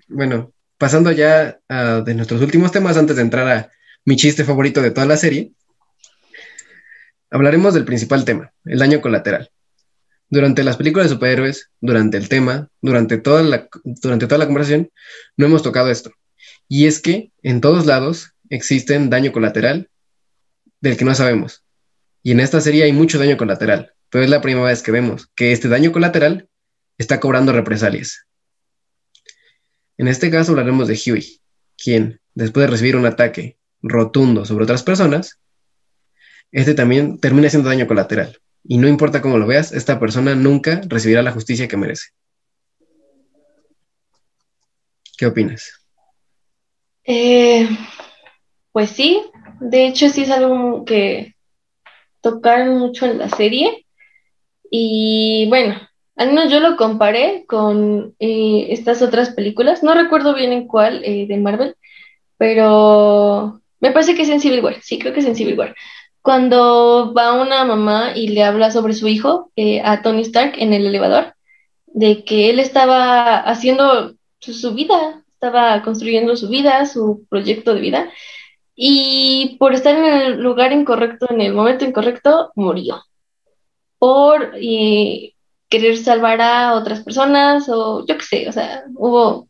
Bueno, 0.08 0.54
pasando 0.78 1.12
ya 1.12 1.60
a 1.70 2.02
de 2.02 2.14
nuestros 2.14 2.42
últimos 2.42 2.72
temas, 2.72 2.98
antes 2.98 3.16
de 3.16 3.22
entrar 3.22 3.48
a 3.48 3.72
mi 4.06 4.16
chiste 4.16 4.44
favorito 4.44 4.82
de 4.82 4.92
toda 4.92 5.08
la 5.08 5.18
serie, 5.18 5.54
hablaremos 7.32 7.74
del 7.74 7.86
principal 7.86 8.26
tema, 8.26 8.52
el 8.66 8.80
daño 8.80 9.02
colateral. 9.02 9.50
Durante 10.32 10.64
las 10.64 10.78
películas 10.78 11.10
de 11.10 11.16
superhéroes, 11.16 11.70
durante 11.82 12.16
el 12.16 12.30
tema, 12.30 12.70
durante 12.82 13.18
toda 13.18 13.44
la, 13.44 13.68
durante 13.84 14.28
toda 14.28 14.40
la 14.40 14.46
conversación, 14.46 14.90
no 15.36 15.46
hemos 15.46 15.62
tocado 15.62 15.92
esto. 15.92 16.14
Y 16.70 16.88
es 16.88 17.02
que 17.02 17.34
en 17.44 17.60
todos 17.60 17.86
lados 17.86 18.32
existen 18.50 19.10
daño 19.10 19.34
colateral 19.34 19.90
del 20.80 20.96
que 20.96 21.04
no 21.04 21.14
sabemos. 21.16 21.66
Y 22.24 22.32
en 22.32 22.40
esta 22.40 22.62
serie 22.62 22.84
hay 22.84 22.94
mucho 22.94 23.20
daño 23.20 23.36
colateral, 23.36 23.94
pero 24.10 24.24
es 24.24 24.30
la 24.30 24.40
primera 24.40 24.68
vez 24.68 24.82
que 24.82 24.92
vemos 24.92 25.30
que 25.36 25.52
este 25.52 25.68
daño 25.68 25.92
colateral 25.92 26.48
está 26.98 27.20
cobrando 27.20 27.52
represalias. 27.52 28.26
En 29.98 30.08
este 30.08 30.32
caso 30.32 30.54
hablaremos 30.54 30.88
de 30.88 30.98
Huey, 31.06 31.42
quien, 31.78 32.22
después 32.36 32.66
de 32.66 32.72
recibir 32.72 32.96
un 32.96 33.06
ataque 33.06 33.58
rotundo 33.82 34.46
sobre 34.46 34.64
otras 34.64 34.84
personas, 34.84 35.40
este 36.54 36.74
también 36.74 37.20
termina 37.20 37.50
siendo 37.50 37.68
daño 37.68 37.86
colateral. 37.86 38.40
Y 38.64 38.78
no 38.78 38.88
importa 38.88 39.22
cómo 39.22 39.38
lo 39.38 39.48
veas, 39.48 39.72
esta 39.72 40.00
persona 40.00 40.36
nunca 40.36 40.82
recibirá 40.88 41.22
la 41.22 41.32
justicia 41.32 41.68
que 41.68 41.78
merece. 41.78 42.10
¿Qué 45.18 45.26
opinas? 45.26 45.82
Eh, 47.04 47.68
pues 48.72 48.92
sí, 48.92 49.22
de 49.60 49.88
hecho 49.88 50.10
sí 50.10 50.24
es 50.24 50.32
algo 50.32 50.86
que 50.86 51.36
tocaron 52.22 52.78
mucho 52.78 53.06
en 53.06 53.18
la 53.18 53.30
serie. 53.30 53.86
Y 54.70 55.48
bueno, 55.50 55.76
al 56.16 56.30
menos 56.30 56.52
yo 56.52 56.60
lo 56.60 56.78
comparé 56.78 57.46
con 57.48 58.16
eh, 58.20 58.68
estas 58.70 59.02
otras 59.02 59.32
películas. 59.32 59.84
No 59.84 59.94
recuerdo 59.94 60.34
bien 60.34 60.54
en 60.54 60.68
cuál 60.68 61.04
eh, 61.04 61.26
de 61.28 61.38
Marvel, 61.38 61.76
pero 62.38 63.62
me 63.80 63.92
parece 63.92 64.16
que 64.16 64.22
es 64.22 64.30
en 64.30 64.40
Civil 64.40 64.64
War. 64.64 64.82
Sí, 64.82 65.00
creo 65.00 65.14
que 65.14 65.20
es 65.20 65.26
en 65.26 65.36
Civil 65.36 65.58
War 65.58 65.76
cuando 66.22 67.14
va 67.14 67.42
una 67.42 67.66
mamá 67.66 68.12
y 68.16 68.30
le 68.30 68.44
habla 68.44 68.72
sobre 68.72 68.94
su 68.94 69.08
hijo 69.08 69.52
eh, 69.56 69.82
a 69.84 70.02
Tony 70.02 70.22
Stark 70.22 70.54
en 70.58 70.74
el 70.74 70.86
elevador, 70.86 71.36
de 71.88 72.24
que 72.24 72.50
él 72.50 72.60
estaba 72.60 73.38
haciendo 73.40 74.14
su, 74.40 74.74
vida, 74.74 75.24
estaba 75.34 75.82
construyendo 75.84 76.36
su 76.38 76.50
vida, 76.50 76.86
su 76.86 77.26
proyecto 77.30 77.74
de 77.74 77.82
vida, 77.82 78.12
y 78.76 79.58
por 79.60 79.74
estar 79.74 79.96
en 79.96 80.06
el 80.06 80.42
lugar 80.42 80.72
incorrecto, 80.74 81.28
en 81.30 81.42
el 81.42 81.54
momento 81.54 81.86
incorrecto, 81.86 82.52
murió. 82.56 83.04
Por 84.00 84.54
eh, 84.56 85.34
querer 85.70 85.98
salvar 85.98 86.42
a 86.42 86.74
otras 86.76 87.02
personas, 87.04 87.70
o 87.70 88.06
yo 88.06 88.18
qué 88.18 88.24
sé, 88.24 88.50
o 88.50 88.52
sea, 88.52 88.84
hubo 88.96 89.28
O 89.30 89.48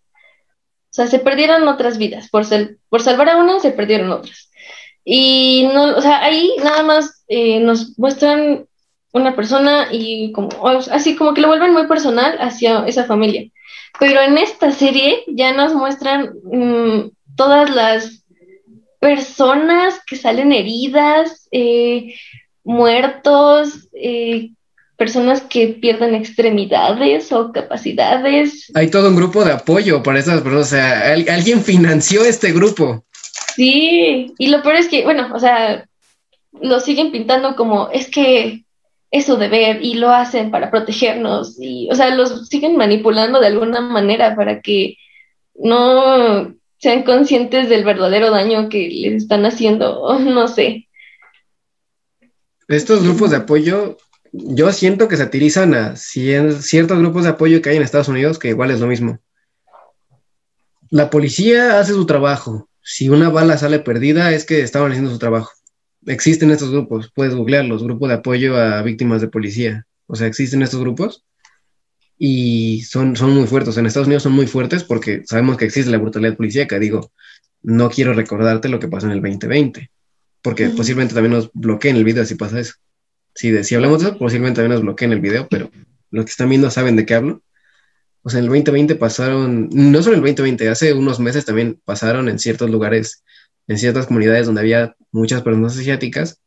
sea, 0.90 1.08
se 1.08 1.20
perdieron 1.20 1.68
otras 1.68 1.98
vidas. 1.98 2.30
Por, 2.30 2.46
por 2.90 3.02
salvar 3.02 3.30
a 3.30 3.38
una, 3.38 3.60
se 3.60 3.72
perdieron 3.72 4.12
otras. 4.12 4.51
Y 5.04 5.70
no, 5.74 5.98
o 5.98 6.02
sea, 6.02 6.24
ahí 6.24 6.52
nada 6.64 6.84
más 6.84 7.24
eh, 7.28 7.60
nos 7.60 7.98
muestran 7.98 8.66
una 9.14 9.36
persona 9.36 9.88
y 9.92 10.32
como, 10.32 10.50
así 10.92 11.16
como 11.16 11.34
que 11.34 11.42
lo 11.42 11.48
vuelven 11.48 11.74
muy 11.74 11.88
personal 11.88 12.38
hacia 12.40 12.86
esa 12.86 13.06
familia. 13.06 13.50
Pero 14.00 14.22
en 14.22 14.38
esta 14.38 14.72
serie 14.72 15.24
ya 15.28 15.54
nos 15.54 15.74
muestran 15.74 16.34
mm, 16.44 17.12
todas 17.36 17.70
las 17.70 18.24
personas 19.00 20.00
que 20.06 20.16
salen 20.16 20.54
heridas, 20.54 21.48
eh, 21.52 22.14
muertos, 22.64 23.90
eh, 23.94 24.52
personas 24.96 25.42
que 25.42 25.70
pierden 25.82 26.14
extremidades 26.14 27.32
o 27.32 27.52
capacidades. 27.52 28.72
Hay 28.76 28.92
todo 28.92 29.10
un 29.10 29.16
grupo 29.16 29.44
de 29.44 29.54
apoyo 29.54 30.04
para 30.04 30.20
esas 30.20 30.42
personas, 30.42 30.68
o 30.68 30.70
sea, 30.70 31.12
alguien 31.12 31.64
financió 31.64 32.24
este 32.24 32.52
grupo. 32.52 33.04
Sí, 33.56 34.34
y 34.38 34.48
lo 34.48 34.62
peor 34.62 34.76
es 34.76 34.88
que, 34.88 35.04
bueno, 35.04 35.30
o 35.34 35.40
sea, 35.40 35.88
lo 36.62 36.80
siguen 36.80 37.12
pintando 37.12 37.56
como, 37.56 37.90
es 37.90 38.10
que 38.10 38.64
es 39.12 39.26
su 39.26 39.36
deber 39.36 39.84
y 39.84 39.96
lo 39.96 40.10
hacen 40.10 40.52
para 40.52 40.72
protegernos 40.72 41.58
y, 41.60 41.90
o 41.92 41.96
sea, 41.96 42.16
los 42.16 42.48
siguen 42.48 42.78
manipulando 42.78 43.40
de 43.40 43.48
alguna 43.48 43.82
manera 43.82 44.36
para 44.36 44.62
que 44.62 44.96
no 45.56 46.56
sean 46.78 47.04
conscientes 47.04 47.70
del 47.70 47.84
verdadero 47.84 48.32
daño 48.32 48.70
que 48.70 48.90
les 48.90 49.24
están 49.24 49.46
haciendo, 49.46 50.18
no 50.20 50.48
sé. 50.48 50.88
Estos 52.68 53.04
grupos 53.04 53.32
de 53.32 53.38
apoyo, 53.38 53.98
yo 54.32 54.72
siento 54.72 55.10
que 55.10 55.18
satirizan 55.18 55.74
a 55.74 55.96
ciertos 55.98 56.98
grupos 57.00 57.24
de 57.24 57.30
apoyo 57.30 57.62
que 57.62 57.70
hay 57.70 57.78
en 57.78 57.84
Estados 57.84 58.08
Unidos, 58.08 58.40
que 58.40 58.50
igual 58.50 58.72
es 58.72 58.80
lo 58.80 58.88
mismo. 58.88 59.20
La 60.90 61.10
policía 61.10 61.80
hace 61.80 61.94
su 61.94 62.06
trabajo. 62.06 62.70
Si 62.82 63.10
una 63.10 63.30
bala 63.30 63.58
sale 63.58 63.80
perdida, 63.80 64.32
es 64.32 64.46
que 64.46 64.62
estaban 64.62 64.92
haciendo 64.92 65.12
su 65.12 65.20
trabajo 65.20 65.52
existen 66.06 66.52
estos 66.52 66.72
grupos, 66.72 67.12
puedes 67.14 67.36
googlearlos, 67.36 67.84
grupo 67.84 68.08
de 68.08 68.16
apoyo 68.16 68.58
a 68.58 68.82
víctimas 68.82 69.22
de 69.22 69.28
policía. 69.28 69.86
O 70.08 70.16
sea, 70.16 70.28
existen 70.28 70.62
estos 70.62 70.80
grupos 70.80 71.24
y 72.18 72.82
son, 72.84 73.16
son 73.16 73.32
muy 73.32 73.48
fuertes. 73.48 73.78
En 73.78 73.86
Estados 73.86 74.08
Unidos 74.08 74.24
son 74.24 74.34
muy 74.34 74.48
fuertes 74.48 74.84
porque 74.84 75.24
sabemos 75.26 75.58
que 75.58 75.66
existe 75.66 75.92
la 75.92 75.98
brutalidad 75.98 76.36
policíaca. 76.36 76.80
Digo, 76.80 77.12
no 77.62 77.90
quiero 77.90 78.14
recordarte 78.14 78.70
lo 78.70 78.80
que 78.80 78.88
pasó 78.88 79.08
en 79.08 79.14
el 79.14 79.22
2020, 79.22 79.92
porque 80.42 80.70
posiblemente 80.70 81.14
también 81.14 81.34
nos 81.34 81.52
bloqueen 81.54 81.96
el 81.96 82.04
video 82.04 82.26
si 82.26 82.36
pasa 82.36 82.60
eso. 82.60 82.74
Si, 83.34 83.64
si 83.64 83.76
hablamos 83.76 84.02
de 84.02 84.10
eso, 84.10 84.18
posiblemente 84.18 84.62
también 84.62 84.74
nos 84.74 84.82
bloqueen 84.82 85.14
el 85.14 85.22
video, 85.22 85.48
pero 85.50 85.72
los 86.10 86.26
que 86.26 86.32
están 86.32 86.50
viendo 86.50 86.70
saben 86.70 86.96
de 86.96 87.06
qué 87.06 87.16
hablo. 87.16 87.42
O 88.24 88.30
sea, 88.30 88.40
en 88.40 88.46
el 88.46 88.50
2020 88.50 88.96
pasaron, 88.96 89.70
no 89.72 90.04
solo 90.04 90.16
en 90.16 90.24
el 90.24 90.36
2020, 90.36 90.70
hace 90.70 90.94
unos 90.94 91.20
meses 91.20 91.46
también 91.46 91.82
pasaron 91.86 92.30
en 92.30 92.40
ciertos 92.40 92.70
lugares 92.70 93.24
en 93.68 93.78
ciertas 93.78 94.08
comunidades 94.08 94.46
donde 94.46 94.62
había 94.62 94.96
muchas 95.12 95.42
personas 95.42 95.78
asiáticas, 95.78 96.40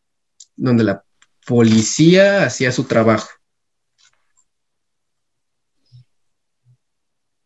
donde 0.57 0.85
la 0.85 1.05
policía 1.47 2.45
hacía 2.45 2.71
su 2.73 2.85
trabajo. 2.85 3.29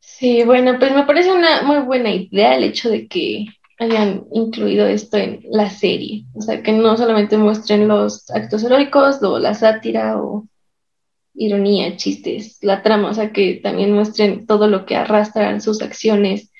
Sí, 0.00 0.42
bueno, 0.42 0.78
pues 0.80 0.92
me 0.92 1.04
parece 1.04 1.32
una 1.32 1.62
muy 1.62 1.78
buena 1.78 2.10
idea 2.10 2.56
el 2.56 2.64
hecho 2.64 2.90
de 2.90 3.06
que 3.06 3.46
hayan 3.78 4.24
incluido 4.32 4.86
esto 4.86 5.16
en 5.16 5.44
la 5.48 5.70
serie. 5.70 6.24
O 6.34 6.42
sea, 6.42 6.60
que 6.62 6.72
no 6.72 6.96
solamente 6.96 7.38
muestren 7.38 7.86
los 7.86 8.28
actos 8.30 8.64
heroicos 8.64 9.22
o 9.22 9.38
la 9.38 9.54
sátira 9.54 10.20
o 10.20 10.48
ironía, 11.38 11.96
chistes, 11.96 12.58
la 12.62 12.82
trama, 12.82 13.10
o 13.10 13.14
sea, 13.14 13.32
que 13.32 13.60
también 13.62 13.92
muestren 13.92 14.46
todo 14.46 14.66
lo 14.66 14.84
que 14.84 14.96
arrastran 14.96 15.60
sus 15.60 15.80
acciones 15.80 16.50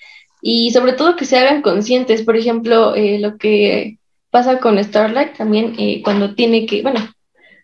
y 0.41 0.71
sobre 0.71 0.93
todo 0.93 1.17
que 1.17 1.25
se 1.25 1.37
hagan 1.37 1.63
conscientes, 1.63 2.23
por 2.23 2.37
ejemplo, 2.37 2.95
eh, 2.95 3.19
lo 3.19 3.37
que 3.39 3.99
pasa 4.31 4.61
con 4.61 4.83
Starlight 4.83 5.37
también 5.37 5.75
eh, 5.79 6.01
cuando 6.03 6.35
tiene 6.35 6.65
que, 6.67 6.83
bueno, 6.83 7.01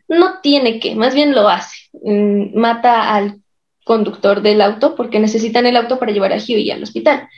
no 0.08 0.40
tiene 0.42 0.80
que, 0.80 0.94
más 0.96 1.14
bien 1.14 1.34
lo 1.34 1.48
hace, 1.48 1.76
mm, 2.02 2.58
mata 2.58 3.14
al 3.14 3.40
conductor 3.84 4.42
del 4.42 4.60
auto 4.60 4.94
porque 4.96 5.20
necesitan 5.20 5.66
el 5.66 5.76
auto 5.76 5.98
para 5.98 6.12
llevar 6.12 6.32
a 6.32 6.38
Huey 6.38 6.70
al 6.70 6.82
hospital. 6.82 7.28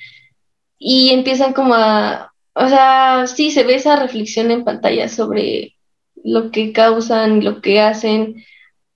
Y 0.79 1.11
empiezan 1.11 1.53
como 1.53 1.75
a, 1.75 2.33
o 2.55 2.69
sea, 2.69 3.27
sí 3.27 3.51
se 3.51 3.65
ve 3.65 3.75
esa 3.75 3.97
reflexión 3.97 4.51
en 4.51 4.65
pantalla 4.65 5.09
sobre 5.09 5.75
lo 6.25 6.51
que 6.51 6.73
causan, 6.73 7.45
lo 7.45 7.61
que 7.61 7.81
hacen 7.81 8.45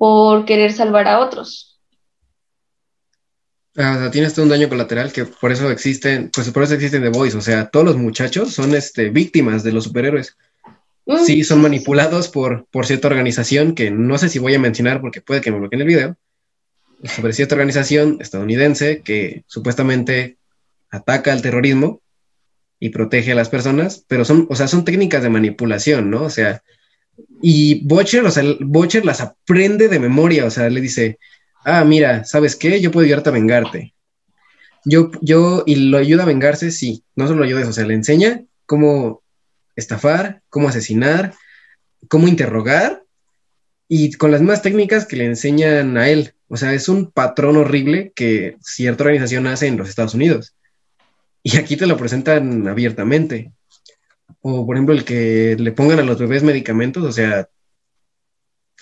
por 0.01 0.47
querer 0.47 0.73
salvar 0.73 1.07
a 1.09 1.19
otros. 1.19 1.79
Ah, 3.77 3.97
o 3.97 4.01
sea, 4.01 4.11
tienes 4.11 4.33
todo 4.33 4.45
un 4.45 4.49
daño 4.49 4.71
colateral 4.71 5.13
que 5.13 5.27
por 5.27 5.53
eso 5.53 5.71
existen, 5.71 6.31
pues 6.35 6.51
por 6.53 6.63
eso 6.63 6.73
existen 6.73 7.03
The 7.03 7.11
Boys, 7.11 7.35
o 7.35 7.43
sea, 7.43 7.69
todos 7.69 7.85
los 7.85 7.97
muchachos 7.99 8.55
son 8.55 8.75
este, 8.75 9.11
víctimas 9.11 9.63
de 9.63 9.73
los 9.73 9.85
superhéroes. 9.85 10.39
Mm, 11.05 11.19
sí, 11.19 11.45
son 11.45 11.61
manipulados 11.61 12.31
por, 12.31 12.65
por 12.71 12.87
cierta 12.87 13.09
organización 13.09 13.75
que 13.75 13.91
no 13.91 14.17
sé 14.17 14.31
si 14.31 14.39
voy 14.39 14.55
a 14.55 14.59
mencionar 14.59 15.03
porque 15.03 15.21
puede 15.21 15.43
que 15.43 15.53
me 15.53 15.59
bloqueen 15.59 15.83
el 15.83 15.89
video, 15.89 16.17
sobre 17.05 17.35
cierta 17.35 17.57
organización 17.57 18.17
estadounidense 18.21 19.03
que 19.03 19.45
supuestamente 19.49 20.39
ataca 20.91 21.31
al 21.31 21.43
terrorismo 21.43 22.01
y 22.79 22.89
protege 22.89 23.33
a 23.33 23.35
las 23.35 23.51
personas, 23.51 24.03
pero 24.09 24.25
son, 24.25 24.47
o 24.49 24.57
sea, 24.57 24.67
son 24.67 24.87
técnicas 24.87 25.23
de 25.23 25.29
manipulación, 25.29 26.09
¿no? 26.09 26.23
O 26.23 26.31
sea, 26.31 26.63
y 27.43 27.87
Butcher, 27.87 28.25
o 28.25 28.31
sea, 28.31 28.45
Butcher 28.61 29.05
las 29.05 29.21
aprende 29.21 29.89
de 29.89 29.99
memoria, 29.99 30.45
o 30.45 30.51
sea, 30.51 30.69
le 30.69 30.81
dice, 30.81 31.19
ah, 31.65 31.85
mira, 31.85 32.25
¿sabes 32.25 32.57
qué? 32.57 32.81
Yo 32.81 32.91
puedo 32.91 33.05
ayudarte 33.05 33.31
a 33.31 33.33
vengarte. 33.33 33.95
Yo, 34.85 35.11
yo, 35.21 35.63
y 35.67 35.77
lo 35.77 35.99
ayuda 35.99 36.23
a 36.23 36.27
vengarse, 36.27 36.71
sí, 36.71 37.05
no 37.17 37.27
solo 37.27 37.45
ayuda 37.45 37.61
eso, 37.61 37.71
o 37.71 37.75
sea, 37.75 37.87
le 37.87 37.95
enseña 37.95 38.45
cómo 38.67 39.23
estafar, 39.77 40.43
cómo 40.49 40.69
asesinar, 40.69 41.35
cómo 42.09 42.29
interrogar, 42.29 43.03
y 43.93 44.13
con 44.13 44.31
las 44.31 44.41
mismas 44.41 44.63
técnicas 44.63 45.05
que 45.05 45.17
le 45.17 45.25
enseñan 45.25 45.97
a 45.97 46.09
él. 46.09 46.33
O 46.47 46.57
sea, 46.57 46.75
es 46.75 46.89
un 46.89 47.11
patrón 47.11 47.57
horrible 47.57 48.13
que 48.15 48.57
cierta 48.61 49.03
organización 49.03 49.49
hace 49.49 49.67
en 49.67 49.77
los 49.77 49.89
Estados 49.89 50.15
Unidos. 50.15 50.55
Y 51.43 51.57
aquí 51.57 51.77
te 51.77 51.89
lo 51.89 51.97
presentan 51.97 52.69
abiertamente. 52.69 53.51
O, 54.43 54.67
por 54.67 54.77
ejemplo, 54.77 54.95
el 54.95 55.05
que 55.05 55.57
le 55.59 55.73
pongan 55.73 55.99
a 55.99 56.03
los 56.03 56.19
bebés 56.19 56.43
medicamentos, 56.43 57.05
o 57.05 57.13
sea, 57.13 57.49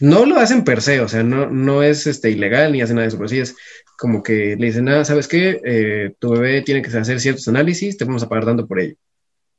no 0.01 0.27
lo 0.27 0.37
hacen 0.37 0.65
per 0.65 0.81
se, 0.81 1.01
o 1.01 1.09
sea, 1.09 1.23
no, 1.23 1.51
no 1.51 1.83
es 1.83 2.07
este, 2.07 2.31
ilegal 2.31 2.73
ni 2.73 2.81
hacen 2.83 2.97
nada 2.97 3.05
de 3.05 3.09
eso, 3.09 3.17
pero 3.17 3.29
sí 3.29 3.41
es 3.41 3.57
como 3.99 4.23
que 4.23 4.57
le 4.57 4.67
dicen, 4.67 4.89
ah, 4.89 5.05
¿sabes 5.05 5.27
qué? 5.27 5.61
Eh, 5.65 6.15
tu 6.21 6.31
bebé 6.31 6.63
tiene 6.63 6.83
que 6.83 6.97
hacer 6.97 7.19
ciertos 7.21 7.49
análisis, 7.49 7.97
te 7.97 8.05
vamos 8.05 8.23
a 8.23 8.29
pagar 8.29 8.47
dando 8.47 8.67
por 8.67 8.79
ello. 8.79 8.95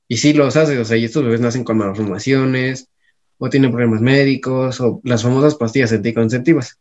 Y 0.08 0.18
sí 0.18 0.34
los 0.34 0.56
hace, 0.56 0.80
o 0.80 0.86
sea, 0.86 0.98
y 0.98 1.06
estos 1.06 1.24
bebés 1.24 1.42
nacen 1.42 1.64
con 1.64 1.78
malformaciones, 1.78 2.88
o 3.38 3.50
tienen 3.50 3.72
problemas 3.72 4.02
médicos, 4.02 4.80
o 4.80 5.02
las 5.04 5.24
famosas 5.24 5.56
pastillas 5.56 5.92
anticonceptivas. 5.92 6.80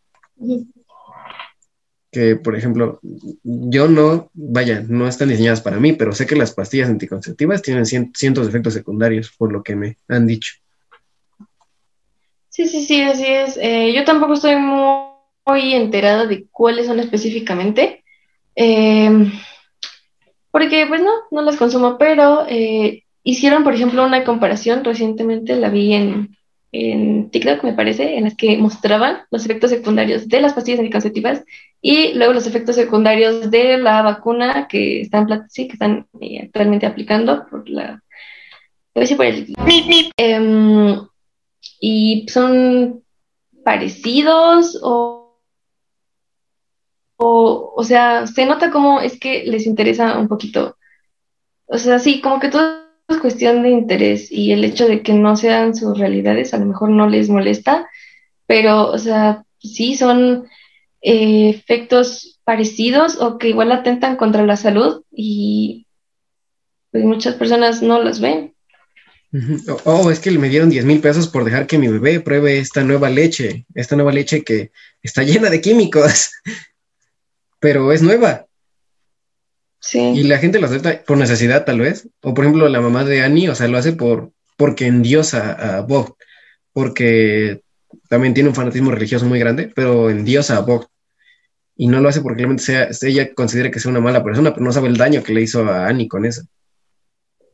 Que, 2.11 2.37
por 2.37 2.57
ejemplo, 2.57 3.01
yo 3.43 3.87
no, 3.87 4.31
vaya, 4.33 4.83
no 4.89 5.07
están 5.07 5.29
diseñadas 5.29 5.61
para 5.61 5.79
mí, 5.79 5.93
pero 5.93 6.13
sé 6.13 6.27
que 6.27 6.37
las 6.37 6.53
pastillas 6.53 6.89
anticonceptivas 6.89 7.61
tienen 7.61 7.85
cientos 7.85 8.45
de 8.45 8.49
efectos 8.49 8.75
secundarios, 8.75 9.31
por 9.37 9.53
lo 9.53 9.63
que 9.63 9.77
me 9.77 9.97
han 10.09 10.27
dicho. 10.27 10.55
Sí, 12.59 12.67
sí, 12.67 12.85
sí, 12.85 13.03
así 13.03 13.25
es. 13.25 13.57
Eh, 13.57 13.93
yo 13.95 14.05
tampoco 14.05 14.33
estoy 14.33 14.57
muy, 14.57 15.75
enterada 15.75 16.27
de 16.27 16.47
cuáles 16.51 16.87
son 16.87 16.99
específicamente, 16.99 18.03
em, 18.57 19.31
porque 20.51 20.85
pues 20.87 21.01
no, 21.01 21.13
no 21.31 21.43
las 21.43 21.57
consumo, 21.57 21.97
pero 21.99 22.47
eh, 22.49 23.05
hicieron, 23.23 23.63
por 23.63 23.75
ejemplo, 23.75 24.05
una 24.05 24.25
comparación 24.25 24.83
recientemente, 24.83 25.55
la 25.55 25.69
vi 25.69 25.95
en, 25.95 26.37
en 26.73 27.31
TikTok, 27.31 27.63
me 27.63 27.75
parece, 27.75 28.17
en 28.17 28.25
las 28.25 28.35
que 28.35 28.59
mostraban 28.59 29.19
los 29.31 29.45
efectos 29.45 29.71
secundarios 29.71 30.29
de 30.29 30.41
las 30.41 30.55
pastillas 30.55 30.81
anticonceptivas 30.81 31.45
y 31.81 32.15
luego 32.15 32.33
los 32.33 32.47
efectos 32.47 32.77
secundarios 32.77 33.51
de 33.51 33.79
la 33.79 34.03
vacuna 34.03 34.67
que 34.69 35.01
están, 35.01 35.29
sí, 35.49 35.69
que 35.69 35.75
están 35.75 36.07
eh, 36.21 36.43
actualmente 36.45 36.87
aplicando 36.87 37.47
por 37.49 37.69
la... 37.69 38.03
Por 38.93 39.05
el, 39.05 39.55
em, 40.17 41.07
y 41.81 42.27
son 42.29 43.05
parecidos 43.65 44.77
o, 44.83 45.41
o, 47.17 47.75
o 47.77 47.85
sea, 47.85 48.27
se 48.27 48.45
nota 48.45 48.73
como 48.73 49.01
es 49.01 49.21
que 49.21 49.45
les 49.45 49.67
interesa 49.67 50.19
un 50.19 50.27
poquito. 50.27 50.77
O 51.67 51.79
sea, 51.79 52.01
sí, 52.01 52.21
como 52.21 52.41
que 52.41 52.49
todo 52.49 52.89
es 53.09 53.19
cuestión 53.19 53.63
de 53.63 53.71
interés 53.71 54.33
y 54.33 54.51
el 54.51 54.65
hecho 54.65 54.89
de 54.89 55.03
que 55.03 55.13
no 55.13 55.37
sean 55.37 55.77
sus 55.77 55.97
realidades 55.97 56.53
a 56.53 56.59
lo 56.59 56.67
mejor 56.67 56.91
no 56.91 57.09
les 57.09 57.29
molesta, 57.29 57.89
pero, 58.47 58.91
o 58.91 58.99
sea, 58.99 59.45
sí 59.59 59.97
son 59.97 60.49
eh, 61.01 61.51
efectos 61.51 62.41
parecidos 62.45 63.21
o 63.21 63.39
que 63.39 63.49
igual 63.49 63.73
atentan 63.73 64.17
contra 64.17 64.45
la 64.45 64.57
salud 64.57 65.03
y 65.11 65.87
pues 66.91 67.05
muchas 67.05 67.35
personas 67.35 67.83
no 67.83 68.03
los 68.03 68.21
ven. 68.21 68.55
Oh, 69.85 70.11
es 70.11 70.21
que 70.21 70.31
me 70.31 70.49
dieron 70.49 70.71
10 70.71 70.87
mil 70.87 71.01
pesos 71.01 71.29
por 71.29 71.45
dejar 71.45 71.67
que 71.67 71.77
mi 71.77 71.89
bebé 71.89 72.21
pruebe 72.21 72.59
esta 72.59 72.83
nueva 72.83 73.11
leche, 73.11 73.67
esta 73.75 73.95
nueva 73.95 74.11
leche 74.11 74.43
que 74.43 74.73
está 75.03 75.23
llena 75.23 75.51
de 75.51 75.61
químicos, 75.61 76.31
pero 77.61 77.93
es 77.93 78.03
nueva. 78.03 78.47
Sí. 79.81 80.01
Y 80.01 80.23
la 80.25 80.39
gente 80.39 80.59
lo 80.59 80.67
acepta 80.67 81.05
por 81.05 81.19
necesidad, 81.19 81.65
tal 81.65 81.81
vez. 81.81 82.09
O 82.23 82.33
por 82.33 82.45
ejemplo, 82.45 82.69
la 82.69 82.81
mamá 82.81 83.05
de 83.05 83.23
Annie, 83.23 83.51
o 83.51 83.55
sea, 83.55 83.69
lo 83.69 83.79
hace 83.79 83.93
por 83.93 84.33
porque 84.57 84.87
endiosa 84.87 85.53
a 85.53 85.83
Vogt, 85.83 86.19
porque 86.73 87.63
también 88.09 88.35
tiene 88.35 88.49
un 88.49 88.55
fanatismo 88.55 88.91
religioso 88.91 89.27
muy 89.27 89.39
grande, 89.39 89.71
pero 89.75 90.11
endiosa 90.11 90.57
a 90.57 90.61
Vogt. 90.61 90.89
Y 91.77 91.87
no 91.87 92.01
lo 92.01 92.09
hace 92.09 92.21
porque 92.21 92.39
realmente 92.39 92.65
sea, 92.65 92.89
ella 93.03 93.33
considera 93.35 93.71
que 93.71 93.79
sea 93.79 93.91
una 93.91 94.01
mala 94.01 94.25
persona, 94.25 94.53
pero 94.53 94.65
no 94.65 94.73
sabe 94.73 94.89
el 94.89 94.97
daño 94.97 95.23
que 95.23 95.33
le 95.33 95.43
hizo 95.43 95.63
a 95.69 95.87
Annie 95.87 96.09
con 96.09 96.25
eso. 96.25 96.43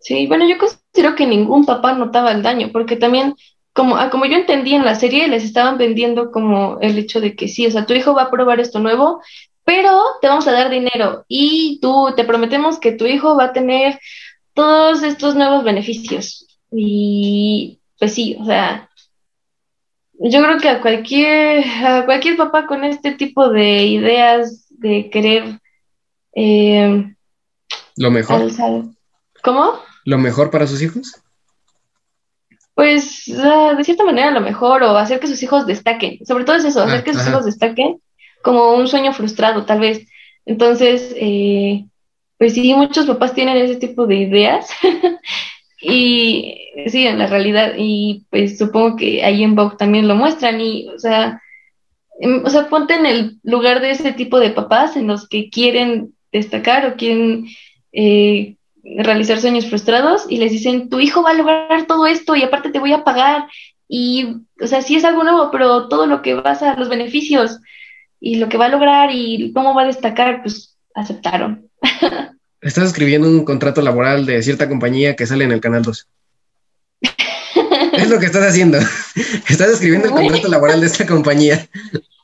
Sí, 0.01 0.27
bueno, 0.27 0.49
yo 0.49 0.57
considero 0.59 1.15
que 1.15 1.27
ningún 1.27 1.67
papá 1.67 1.95
notaba 1.95 2.33
el 2.33 2.43
daño, 2.43 2.71
porque 2.73 2.97
también, 2.97 3.35
como, 3.73 3.97
ah, 3.97 4.11
como 4.11 4.27
yo 4.27 4.37
entendí 4.37 4.75
en 4.75 4.85
la 4.85 4.95
serie, 4.95 5.29
les 5.29 5.45
estaban 5.45 5.79
vendiendo 5.79 6.31
como 6.31 6.79
el 6.81 6.99
hecho 6.99 7.21
de 7.21 7.37
que 7.37 7.49
sí, 7.49 7.67
o 7.67 7.71
sea, 7.71 7.87
tu 7.87 7.95
hijo 7.95 8.15
va 8.15 8.25
a 8.25 8.31
probar 8.31 8.61
esto 8.61 8.81
nuevo, 8.81 9.21
pero 9.65 10.03
te 10.21 10.29
vamos 10.29 10.47
a 10.47 10.53
dar 10.53 10.71
dinero 10.71 11.25
y 11.29 11.79
tú 11.81 12.09
te 12.17 12.25
prometemos 12.25 12.79
que 12.79 12.93
tu 12.93 13.07
hijo 13.07 13.37
va 13.37 13.45
a 13.45 13.53
tener 13.53 13.99
todos 14.53 15.03
estos 15.03 15.35
nuevos 15.35 15.65
beneficios. 15.65 16.47
Y 16.71 17.81
pues 17.99 18.15
sí, 18.15 18.37
o 18.41 18.45
sea, 18.45 18.91
yo 20.19 20.43
creo 20.43 20.59
que 20.59 20.69
a 20.69 20.81
cualquier, 20.81 21.65
a 21.85 22.05
cualquier 22.05 22.37
papá 22.37 22.67
con 22.67 22.85
este 22.85 23.13
tipo 23.13 23.49
de 23.51 23.85
ideas 23.87 24.67
de 24.71 25.11
querer 25.11 25.59
eh, 26.35 27.15
Lo 27.97 28.11
mejor, 28.11 28.41
alzar- 28.43 28.95
¿Cómo? 29.43 29.73
lo 30.05 30.19
mejor 30.19 30.51
para 30.51 30.67
sus 30.67 30.83
hijos. 30.83 31.21
Pues 32.75 33.25
de 33.27 33.85
cierta 33.85 34.05
manera 34.05 34.31
lo 34.33 34.41
mejor, 34.41 34.83
o 34.83 34.97
hacer 34.97 35.21
que 35.21 35.29
sus 35.29 35.43
hijos 35.43 35.65
destaquen. 35.67 36.19
Sobre 36.27 36.45
todo 36.45 36.57
es 36.57 36.65
eso, 36.65 36.83
hacer 36.83 37.01
Ah, 37.01 37.05
que 37.05 37.13
sus 37.13 37.23
ajá. 37.23 37.31
hijos 37.31 37.45
destaquen 37.47 38.01
como 38.43 38.75
un 38.75 38.89
sueño 38.89 39.13
frustrado, 39.13 39.65
tal 39.65 39.79
vez. 39.81 40.07
Entonces, 40.45 41.15
eh, 41.17 41.87
pues 42.37 42.55
sí, 42.55 42.75
muchos 42.75 43.07
papás 43.07 43.33
tienen 43.33 43.57
ese 43.59 43.77
tipo 43.77 44.07
de 44.07 44.17
ideas. 44.17 44.69
Y 45.85 46.55
sí, 46.87 47.07
en 47.07 47.19
la 47.19 47.27
realidad, 47.27 47.75
y 47.77 48.25
pues 48.31 48.59
supongo 48.59 48.97
que 48.97 49.23
ahí 49.23 49.43
en 49.43 49.55
Vogue 49.55 49.77
también 49.77 50.09
lo 50.09 50.15
muestran. 50.15 50.61
Y, 50.61 50.89
o 50.89 50.99
sea, 50.99 51.43
em, 52.21 52.43
o 52.45 52.51
sea, 52.51 52.69
ponte 52.69 52.95
en 52.95 53.07
el 53.07 53.39
lugar 53.43 53.81
de 53.81 53.91
ese 53.91 54.13
tipo 54.13 54.41
de 54.41 54.51
papás 54.51 54.97
en 54.97 55.07
los 55.07 55.29
que 55.29 55.51
quieren 55.51 56.15
destacar 56.33 56.87
o 56.87 56.97
quieren 56.97 57.47
eh, 57.93 58.57
realizar 58.83 59.41
sueños 59.41 59.67
frustrados 59.67 60.27
y 60.29 60.39
les 60.39 60.53
dicen, 60.53 60.89
tu 60.89 61.01
hijo 61.01 61.23
va 61.23 61.31
a 61.31 61.35
lograr 61.35 61.87
todo 61.87 62.07
esto 62.07 62.35
y 62.37 62.43
aparte 62.43 62.71
te 62.71 62.81
voy 62.81 62.93
a 62.93 63.05
pagar. 63.05 63.49
Y, 63.89 64.27
o 64.61 64.67
sea, 64.67 64.83
sí 64.83 64.97
es 64.97 65.05
algo 65.05 65.23
nuevo, 65.23 65.51
pero 65.51 65.89
todo 65.89 66.07
lo 66.07 66.23
que 66.23 66.35
vas 66.35 66.63
a 66.63 66.77
los 66.77 66.89
beneficios 66.89 67.61
y 68.21 68.37
lo 68.37 68.49
que 68.49 68.57
va 68.57 68.67
a 68.67 68.71
lograr 68.71 69.11
y 69.13 69.53
cómo 69.53 69.75
va 69.75 69.83
a 69.83 69.87
destacar, 69.87 70.43
pues 70.43 70.79
aceptaron. 70.95 71.69
Estás 72.65 72.85
escribiendo 72.85 73.29
un 73.29 73.45
contrato 73.45 73.83
laboral 73.83 74.25
de 74.25 74.43
cierta 74.43 74.71
compañía 74.71 75.17
que 75.17 75.27
sale 75.27 75.45
en 75.45 75.53
el 75.53 75.61
Canal 75.61 75.83
2. 75.83 76.09
Es 77.99 78.09
lo 78.09 78.19
que 78.19 78.25
estás 78.25 78.43
haciendo. 78.43 78.79
Estás 79.49 79.69
escribiendo 79.69 80.09
el 80.09 80.15
contrato 80.15 80.49
laboral 80.49 80.81
de 80.81 80.87
esta 80.87 81.07
compañía. 81.07 81.69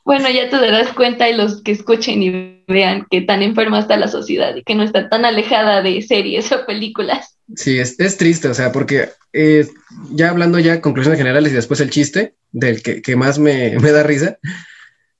Bueno, 0.03 0.27
ya 0.31 0.49
te 0.49 0.55
darás 0.55 0.93
cuenta 0.93 1.29
y 1.29 1.35
los 1.35 1.61
que 1.61 1.71
escuchen 1.71 2.23
y 2.23 2.63
vean 2.67 3.05
que 3.11 3.21
tan 3.21 3.43
enferma 3.43 3.79
está 3.79 3.97
la 3.97 4.07
sociedad 4.07 4.55
y 4.55 4.63
que 4.63 4.73
no 4.73 4.81
está 4.81 5.09
tan 5.09 5.25
alejada 5.25 5.83
de 5.83 6.01
series 6.01 6.51
o 6.51 6.65
películas. 6.65 7.37
Sí, 7.55 7.77
es, 7.77 7.99
es 7.99 8.17
triste, 8.17 8.47
o 8.47 8.55
sea, 8.55 8.71
porque 8.71 9.09
eh, 9.33 9.67
ya 10.09 10.31
hablando 10.31 10.57
ya 10.57 10.81
conclusiones 10.81 11.19
generales 11.19 11.51
y 11.51 11.55
después 11.55 11.79
el 11.81 11.91
chiste 11.91 12.33
del 12.51 12.81
que, 12.81 13.03
que 13.03 13.15
más 13.15 13.37
me, 13.37 13.77
me 13.79 13.91
da 13.91 14.01
risa, 14.01 14.39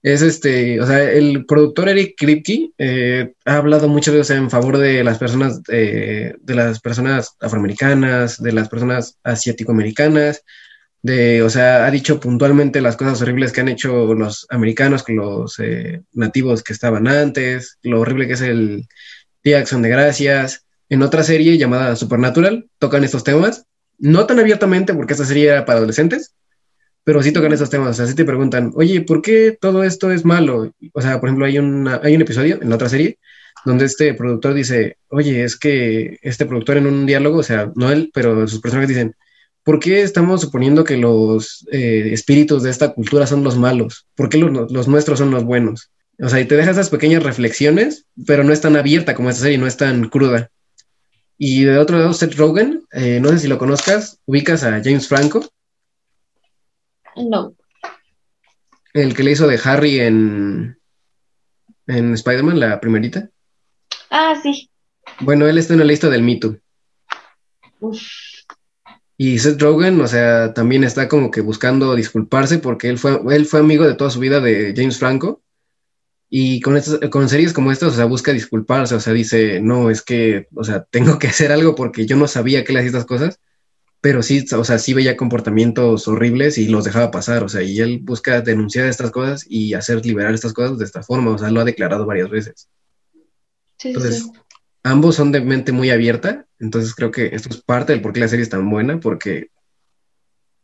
es 0.03 0.21
este, 0.23 0.81
o 0.81 0.87
sea, 0.87 1.11
el 1.11 1.45
productor 1.45 1.89
Eric 1.89 2.15
Kripke 2.17 2.71
eh, 2.77 3.33
ha 3.45 3.57
hablado 3.57 3.87
muchas 3.87 4.15
veces 4.15 4.35
en 4.35 4.49
favor 4.49 4.77
de 4.77 5.03
las 5.03 5.19
personas, 5.19 5.61
eh, 5.69 6.33
de 6.41 6.55
las 6.55 6.79
personas 6.79 7.35
afroamericanas, 7.39 8.41
de 8.41 8.51
las 8.51 8.67
personas 8.67 9.17
asiático-americanas, 9.23 10.43
de, 11.03 11.43
o 11.43 11.49
sea, 11.49 11.85
ha 11.85 11.91
dicho 11.91 12.19
puntualmente 12.19 12.81
las 12.81 12.95
cosas 12.95 13.21
horribles 13.21 13.51
que 13.51 13.61
han 13.61 13.69
hecho 13.69 14.13
los 14.13 14.47
americanos 14.49 15.03
con 15.03 15.15
los 15.17 15.59
eh, 15.59 16.01
nativos 16.13 16.63
que 16.63 16.73
estaban 16.73 17.07
antes, 17.07 17.77
lo 17.83 17.99
horrible 17.99 18.27
que 18.27 18.33
es 18.33 18.41
el 18.41 18.87
Día 19.43 19.63
de 19.63 19.89
Gracias. 19.89 20.65
En 20.89 21.01
otra 21.03 21.23
serie 21.23 21.57
llamada 21.57 21.95
Supernatural 21.95 22.67
tocan 22.79 23.03
estos 23.03 23.23
temas, 23.23 23.65
no 23.97 24.25
tan 24.25 24.39
abiertamente 24.39 24.93
porque 24.93 25.13
esta 25.13 25.25
serie 25.25 25.49
era 25.49 25.65
para 25.65 25.77
adolescentes, 25.77 26.33
pero 27.03 27.23
sí 27.23 27.31
tocan 27.31 27.53
esos 27.53 27.69
temas, 27.69 27.89
o 27.89 27.93
sea, 27.93 28.07
sí 28.07 28.15
te 28.15 28.25
preguntan, 28.25 28.71
oye, 28.75 29.01
¿por 29.01 29.21
qué 29.21 29.57
todo 29.59 29.83
esto 29.83 30.11
es 30.11 30.23
malo? 30.23 30.71
O 30.93 31.01
sea, 31.01 31.19
por 31.19 31.29
ejemplo, 31.29 31.45
hay, 31.45 31.57
hay 31.57 32.15
un 32.15 32.21
episodio 32.21 32.59
en 32.61 32.71
otra 32.71 32.89
serie 32.89 33.17
donde 33.65 33.85
este 33.85 34.13
productor 34.13 34.53
dice, 34.53 34.97
oye, 35.09 35.43
es 35.43 35.55
que 35.57 36.17
este 36.21 36.45
productor 36.45 36.77
en 36.77 36.87
un 36.87 37.05
diálogo, 37.05 37.39
o 37.39 37.43
sea, 37.43 37.71
no 37.75 37.91
él, 37.91 38.11
pero 38.13 38.47
sus 38.47 38.59
personajes 38.59 38.89
dicen, 38.89 39.15
¿por 39.63 39.79
qué 39.79 40.01
estamos 40.01 40.41
suponiendo 40.41 40.83
que 40.83 40.97
los 40.97 41.67
eh, 41.71 42.09
espíritus 42.11 42.63
de 42.63 42.71
esta 42.71 42.93
cultura 42.93 43.27
son 43.27 43.43
los 43.43 43.57
malos? 43.57 44.07
¿Por 44.15 44.29
qué 44.29 44.37
los, 44.37 44.71
los 44.71 44.87
nuestros 44.87 45.19
son 45.19 45.31
los 45.31 45.43
buenos? 45.43 45.91
O 46.19 46.29
sea, 46.29 46.39
y 46.39 46.45
te 46.45 46.55
deja 46.55 46.71
esas 46.71 46.89
pequeñas 46.89 47.23
reflexiones, 47.23 48.05
pero 48.25 48.43
no 48.43 48.53
es 48.53 48.61
tan 48.61 48.75
abierta 48.75 49.15
como 49.15 49.29
esta 49.29 49.43
serie, 49.43 49.57
no 49.57 49.67
es 49.67 49.77
tan 49.77 50.09
cruda. 50.09 50.49
Y 51.37 51.63
de 51.63 51.77
otro 51.77 51.97
lado, 51.97 52.13
Seth 52.13 52.35
Rogen, 52.35 52.83
eh, 52.91 53.19
no 53.19 53.29
sé 53.29 53.39
si 53.39 53.47
lo 53.47 53.57
conozcas, 53.57 54.19
ubicas 54.25 54.63
a 54.63 54.81
James 54.83 55.07
Franco, 55.07 55.43
No. 57.15 57.55
el 58.93 59.15
que 59.15 59.23
le 59.23 59.31
hizo 59.31 59.47
de 59.47 59.59
Harry 59.63 59.99
en, 59.99 60.77
en 61.87 62.13
Spider-Man, 62.13 62.59
la 62.59 62.79
primerita. 62.79 63.29
Ah, 64.09 64.39
sí. 64.41 64.69
Bueno, 65.19 65.47
él 65.47 65.57
está 65.57 65.73
en 65.73 65.79
la 65.79 65.85
lista 65.85 66.09
del 66.09 66.23
Me 66.23 66.37
Too. 66.37 66.57
Uf. 67.79 68.01
Y 69.17 69.37
Seth 69.37 69.61
Rogen, 69.61 70.01
o 70.01 70.07
sea, 70.07 70.51
también 70.53 70.83
está 70.83 71.07
como 71.07 71.29
que 71.29 71.41
buscando 71.41 71.93
disculparse 71.93 72.57
porque 72.57 72.89
él 72.89 72.97
fue, 72.97 73.21
él 73.29 73.45
fue 73.45 73.59
amigo 73.59 73.85
de 73.85 73.93
toda 73.93 74.09
su 74.09 74.19
vida 74.19 74.39
de 74.39 74.73
James 74.75 74.97
Franco. 74.97 75.43
Y 76.27 76.59
con, 76.61 76.75
estas, 76.75 76.97
con 77.09 77.29
series 77.29 77.53
como 77.53 77.71
estas, 77.71 77.93
o 77.93 77.95
sea, 77.95 78.05
busca 78.05 78.31
disculparse, 78.31 78.95
o 78.95 78.99
sea, 78.99 79.13
dice, 79.13 79.59
no, 79.61 79.91
es 79.91 80.01
que, 80.01 80.47
o 80.55 80.63
sea, 80.63 80.85
tengo 80.89 81.19
que 81.19 81.27
hacer 81.27 81.51
algo 81.51 81.75
porque 81.75 82.07
yo 82.07 82.15
no 82.15 82.27
sabía 82.27 82.63
que 82.63 82.71
él 82.71 82.77
hacía 82.77 82.87
estas 82.87 83.05
cosas, 83.05 83.39
pero 84.01 84.23
sí, 84.23 84.43
o 84.51 84.63
sea, 84.63 84.79
sí 84.79 84.95
veía 84.95 85.15
comportamientos 85.15 86.07
horribles 86.07 86.57
y 86.57 86.67
los 86.67 86.83
dejaba 86.83 87.11
pasar, 87.11 87.43
o 87.43 87.49
sea, 87.49 87.61
y 87.61 87.79
él 87.79 87.99
busca 88.01 88.41
denunciar 88.41 88.87
estas 88.87 89.11
cosas 89.11 89.45
y 89.47 89.75
hacer 89.75 90.03
liberar 90.03 90.33
estas 90.33 90.53
cosas 90.53 90.79
de 90.79 90.85
esta 90.85 91.03
forma, 91.03 91.31
o 91.31 91.37
sea, 91.37 91.51
lo 91.51 91.61
ha 91.61 91.65
declarado 91.65 92.07
varias 92.07 92.29
veces. 92.31 92.67
Sí, 93.77 93.89
Entonces, 93.89 94.23
sí. 94.23 94.31
ambos 94.83 95.15
son 95.15 95.31
de 95.31 95.41
mente 95.41 95.71
muy 95.71 95.91
abierta, 95.91 96.47
entonces 96.59 96.95
creo 96.95 97.11
que 97.11 97.27
esto 97.27 97.49
es 97.49 97.61
parte 97.61 97.93
del 97.93 98.01
por 98.01 98.11
qué 98.11 98.21
la 98.21 98.27
serie 98.27 98.43
es 98.43 98.49
tan 98.49 98.67
buena, 98.67 98.99
porque 98.99 99.49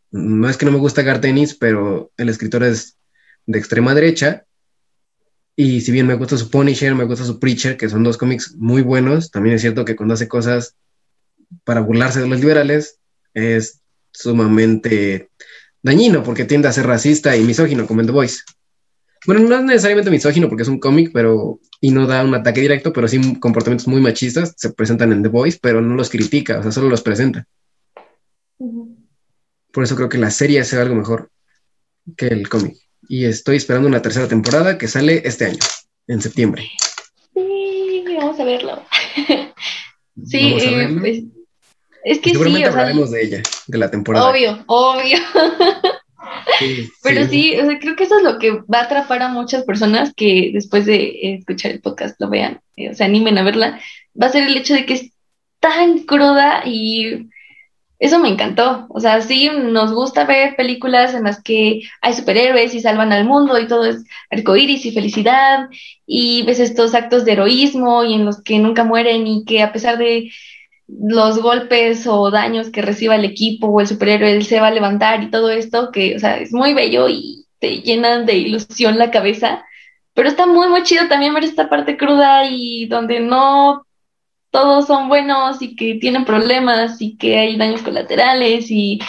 no 0.09 0.49
es 0.49 0.57
que 0.57 0.65
no 0.65 0.71
me 0.71 0.79
gusta 0.79 1.03
Gartenis, 1.03 1.53
pero 1.53 2.11
el 2.17 2.29
escritor 2.29 2.63
es 2.63 2.97
de 3.45 3.59
extrema 3.59 3.93
derecha, 3.93 4.45
y 5.55 5.81
si 5.81 5.91
bien 5.91 6.07
me 6.07 6.15
gusta 6.15 6.38
su 6.38 6.49
Punisher, 6.49 6.95
me 6.95 7.05
gusta 7.05 7.23
su 7.23 7.39
Preacher, 7.39 7.77
que 7.77 7.89
son 7.89 8.03
dos 8.03 8.17
cómics 8.17 8.55
muy 8.55 8.81
buenos, 8.81 9.29
también 9.29 9.55
es 9.55 9.61
cierto 9.61 9.85
que 9.85 9.95
cuando 9.95 10.15
hace 10.15 10.27
cosas 10.27 10.75
para 11.63 11.81
burlarse 11.81 12.19
de 12.19 12.27
los 12.27 12.39
liberales, 12.39 12.99
es 13.38 13.81
sumamente 14.11 15.29
dañino, 15.81 16.23
porque 16.23 16.45
tiende 16.45 16.67
a 16.67 16.73
ser 16.73 16.88
racista 16.88 17.38
y 17.38 17.43
misógino, 17.43 17.85
como 17.85 18.01
en 18.01 18.07
The 18.07 18.13
Voice. 18.13 18.41
Bueno, 19.25 19.41
no 19.41 19.55
es 19.55 19.63
necesariamente 19.63 20.09
misógino 20.09 20.47
porque 20.47 20.63
es 20.63 20.69
un 20.69 20.79
cómic, 20.79 21.11
pero 21.13 21.59
y 21.79 21.91
no 21.91 22.07
da 22.07 22.23
un 22.23 22.33
ataque 22.33 22.61
directo, 22.61 22.91
pero 22.93 23.07
sí 23.07 23.39
comportamientos 23.39 23.88
muy 23.88 24.01
machistas 24.01 24.53
se 24.57 24.71
presentan 24.71 25.11
en 25.11 25.21
The 25.21 25.29
Voice, 25.29 25.59
pero 25.61 25.81
no 25.81 25.95
los 25.95 26.09
critica, 26.09 26.59
o 26.59 26.63
sea, 26.63 26.71
solo 26.71 26.89
los 26.89 27.01
presenta. 27.01 27.45
Por 28.57 29.83
eso 29.83 29.95
creo 29.95 30.09
que 30.09 30.17
la 30.17 30.31
serie 30.31 30.59
hace 30.59 30.77
algo 30.77 30.95
mejor 30.95 31.29
que 32.15 32.27
el 32.27 32.49
cómic. 32.49 32.75
Y 33.07 33.25
estoy 33.25 33.57
esperando 33.57 33.88
una 33.88 34.01
tercera 34.01 34.27
temporada 34.27 34.77
que 34.77 34.88
sale 34.88 35.21
este 35.25 35.45
año, 35.45 35.59
en 36.07 36.21
septiembre. 36.21 36.69
Sí, 37.33 38.03
vamos 38.17 38.39
a 38.39 38.43
verlo. 38.43 38.83
Sí, 40.25 40.49
Vamos 40.49 40.63
a 40.63 40.81
eh, 40.81 40.97
pues, 40.99 41.23
es 42.08 42.20
que 42.20 42.30
sí, 42.30 42.36
seguramente 42.36 42.72
sea, 42.72 42.72
hablaremos 42.72 43.12
de 43.12 43.24
ella, 43.24 43.43
de 43.68 43.78
la 43.78 43.91
temporada. 43.91 44.30
obvio, 44.30 44.64
obvio. 44.68 45.18
Sí, 46.60 46.89
Pero 47.03 47.24
sí. 47.26 47.30
sí, 47.30 47.60
o 47.60 47.66
sea, 47.66 47.80
creo 47.80 47.95
que 47.95 48.03
eso 48.03 48.18
es 48.18 48.24
lo 48.24 48.39
que 48.39 48.51
va 48.51 48.80
a 48.80 48.84
atrapar 48.84 49.22
a 49.22 49.30
muchas 49.30 49.64
personas 49.64 50.14
que 50.14 50.51
después 50.53 50.86
de 50.86 51.36
escuchar 51.36 51.72
el 51.72 51.82
podcast 51.82 52.20
lo 52.20 52.30
vean, 52.30 52.62
eh, 52.76 52.89
o 52.89 52.93
se 52.93 53.03
animen 53.03 53.38
a 53.38 53.43
verla. 53.43 53.80
Va 54.20 54.28
a 54.28 54.32
ser 54.32 54.43
el 54.43 54.58
hecho 54.58 54.74
de 54.74 54.86
que 54.86 54.93
es 54.93 55.12
tan 55.60 55.99
cruda 55.99 56.64
y 56.66 57.30
eso 57.99 58.20
me 58.20 58.30
encantó. 58.30 58.86
O 58.89 58.99
sea, 58.99 59.22
sí, 59.22 59.49
nos 59.49 59.93
gusta 59.93 60.26
ver 60.26 60.55
películas 60.55 61.14
en 61.14 61.24
las 61.24 61.41
que 61.41 61.82
hay 62.01 62.14
superhéroes 62.14 62.74
y 62.74 62.80
salvan 62.80 63.12
al 63.12 63.26
mundo 63.26 63.60
y 63.60 63.68
todo 63.68 63.86
es 63.86 64.03
arcoíris 64.30 64.86
y 64.86 64.91
felicidad 64.91 65.70
y 66.05 66.43
ves 66.43 66.60
estos 66.60 66.93
actos 66.93 67.26
de 67.26 67.34
heroísmo 67.34 68.03
y 68.03 68.14
en 68.14 68.26
los 68.26 68.41
que 68.41 68.60
nunca 68.60 68.84
mueren 68.84 69.28
y 69.28 69.45
que 69.45 69.62
a 69.62 69.72
pesar 69.72 69.97
de 69.97 70.30
los 70.88 71.41
golpes 71.41 72.07
o 72.07 72.31
daños 72.31 72.69
que 72.69 72.81
reciba 72.81 73.15
el 73.15 73.25
equipo 73.25 73.67
o 73.67 73.81
el 73.81 73.88
superhéroe, 73.88 74.31
él 74.31 74.45
se 74.45 74.59
va 74.59 74.67
a 74.67 74.71
levantar 74.71 75.21
y 75.23 75.29
todo 75.31 75.49
esto, 75.49 75.91
que, 75.91 76.15
o 76.15 76.19
sea, 76.19 76.38
es 76.38 76.53
muy 76.53 76.73
bello 76.73 77.09
y 77.09 77.45
te 77.59 77.81
llena 77.81 78.21
de 78.21 78.35
ilusión 78.35 78.97
la 78.97 79.11
cabeza, 79.11 79.65
pero 80.13 80.29
está 80.29 80.47
muy, 80.47 80.69
muy 80.69 80.83
chido 80.83 81.07
también 81.07 81.33
ver 81.33 81.43
esta 81.43 81.69
parte 81.69 81.97
cruda 81.97 82.45
y 82.49 82.88
donde 82.88 83.19
no 83.19 83.85
todos 84.51 84.88
son 84.88 85.09
buenos 85.09 85.61
y 85.61 85.75
que 85.75 85.95
tienen 85.95 86.25
problemas 86.25 87.01
y 87.01 87.17
que 87.17 87.38
hay 87.38 87.57
daños 87.57 87.81
colaterales 87.81 88.71
y 88.71 88.99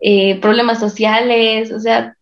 eh, 0.00 0.40
problemas 0.40 0.80
sociales, 0.80 1.72
o 1.72 1.80
sea, 1.80 2.16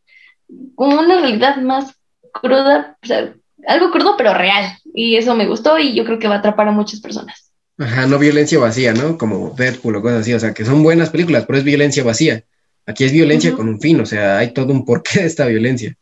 como 0.74 0.98
una 1.00 1.20
realidad 1.20 1.56
más 1.56 1.94
cruda, 2.32 2.96
o 3.02 3.06
sea, 3.06 3.34
algo 3.66 3.90
crudo 3.90 4.16
pero 4.16 4.34
real. 4.34 4.76
Y 4.94 5.16
eso 5.16 5.34
me 5.34 5.46
gustó 5.46 5.78
y 5.78 5.94
yo 5.94 6.04
creo 6.04 6.18
que 6.18 6.28
va 6.28 6.36
a 6.36 6.38
atrapar 6.38 6.68
a 6.68 6.72
muchas 6.72 7.00
personas. 7.00 7.47
Ajá, 7.79 8.07
no 8.07 8.18
violencia 8.18 8.59
vacía, 8.59 8.93
¿no? 8.93 9.16
Como 9.16 9.55
Deadpool 9.57 9.97
o 9.97 10.03
cosas 10.03 10.22
así, 10.22 10.35
o 10.35 10.41
sea, 10.41 10.53
que 10.53 10.64
son 10.64 10.83
buenas 10.83 11.11
películas, 11.11 11.45
pero 11.47 11.59
es 11.59 11.64
violencia 11.64 12.03
vacía. 12.03 12.43
Aquí 12.87 13.05
es 13.05 13.12
violencia 13.12 13.53
con 13.53 13.68
un 13.68 13.81
fin, 13.81 14.01
o 14.01 14.07
sea, 14.07 14.39
hay 14.39 14.53
todo 14.53 14.72
un 14.72 14.85
porqué 14.85 15.20
de 15.20 15.26
esta 15.26 15.47
violencia. 15.47 15.95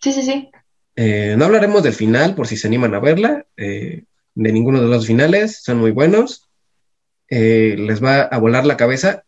Sí, 0.00 0.12
sí, 0.12 0.22
sí. 0.22 0.50
Eh, 0.96 1.36
no 1.38 1.44
hablaremos 1.44 1.84
del 1.84 1.92
final, 1.92 2.34
por 2.34 2.48
si 2.48 2.56
se 2.56 2.66
animan 2.66 2.94
a 2.94 2.98
verla, 2.98 3.46
eh, 3.56 4.04
de 4.34 4.52
ninguno 4.52 4.80
de 4.80 4.88
los 4.88 5.06
finales, 5.06 5.62
son 5.62 5.78
muy 5.78 5.92
buenos. 5.92 6.48
Eh, 7.28 7.76
les 7.78 8.02
va 8.02 8.22
a 8.22 8.38
volar 8.38 8.66
la 8.66 8.76
cabeza. 8.76 9.22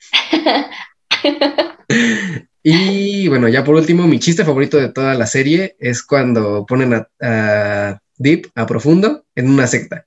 y 2.62 3.28
bueno, 3.28 3.48
ya 3.48 3.62
por 3.62 3.74
último, 3.74 4.06
mi 4.06 4.18
chiste 4.18 4.44
favorito 4.44 4.78
de 4.78 4.88
toda 4.88 5.14
la 5.14 5.26
serie 5.26 5.76
es 5.78 6.02
cuando 6.02 6.64
ponen 6.64 6.94
a, 6.94 7.08
a 7.20 8.00
Deep, 8.16 8.50
a 8.54 8.64
Profundo, 8.64 9.26
en 9.34 9.50
una 9.50 9.66
secta. 9.66 10.06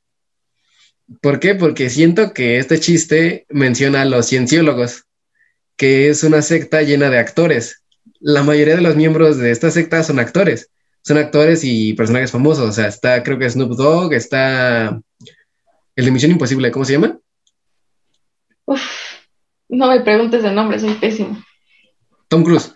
¿Por 1.22 1.40
qué? 1.40 1.56
Porque 1.56 1.90
siento 1.90 2.34
que 2.34 2.58
este 2.58 2.80
chiste 2.80 3.46
menciona 3.50 4.02
a 4.02 4.06
los 4.06 4.28
cienciólogos 4.28 5.06
que 5.80 6.10
es 6.10 6.24
una 6.24 6.42
secta 6.42 6.82
llena 6.82 7.10
de 7.10 7.20
actores. 7.20 7.86
La 8.20 8.44
mayoría 8.44 8.76
de 8.76 8.82
los 8.82 8.98
miembros 8.98 9.38
de 9.38 9.52
esta 9.52 9.72
secta 9.72 10.04
son 10.04 10.20
actores. 10.20 10.70
Son 11.04 11.18
actores 11.18 11.62
y 11.64 11.94
personajes 11.94 12.32
famosos. 12.32 12.70
O 12.70 12.72
sea, 12.74 12.88
está, 12.88 13.24
creo 13.24 13.40
que 13.40 13.50
Snoop 13.50 13.72
Dogg, 13.78 14.14
está 14.14 15.00
el 15.96 16.06
de 16.06 16.12
Misión 16.12 16.32
Imposible, 16.32 16.70
¿cómo 16.70 16.84
se 16.84 16.94
llama? 16.94 17.18
Uf, 18.66 18.82
no 19.70 19.88
me 19.88 20.02
preguntes 20.02 20.44
el 20.44 20.54
nombre, 20.54 20.80
soy 20.80 20.96
pésimo. 20.96 21.42
Tom 22.28 22.44
Cruise. 22.44 22.74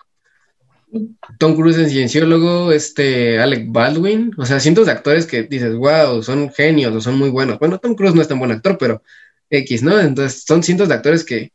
Tom 1.39 1.55
Cruise 1.55 1.77
es 1.77 1.91
cienciólogo, 1.91 2.71
este 2.71 3.39
Alec 3.39 3.65
Baldwin, 3.71 4.31
o 4.37 4.45
sea, 4.45 4.59
cientos 4.59 4.85
de 4.85 4.91
actores 4.91 5.25
que 5.25 5.43
dices, 5.43 5.75
wow, 5.75 6.21
son 6.21 6.51
genios 6.51 6.93
o 6.93 7.01
son 7.01 7.17
muy 7.17 7.29
buenos. 7.29 7.59
Bueno, 7.59 7.79
Tom 7.79 7.95
Cruise 7.95 8.13
no 8.13 8.21
es 8.21 8.27
tan 8.27 8.39
buen 8.39 8.51
actor, 8.51 8.77
pero 8.77 9.01
X, 9.49 9.83
¿no? 9.83 9.99
Entonces, 9.99 10.43
son 10.45 10.63
cientos 10.63 10.87
de 10.87 10.93
actores 10.95 11.23
que 11.23 11.51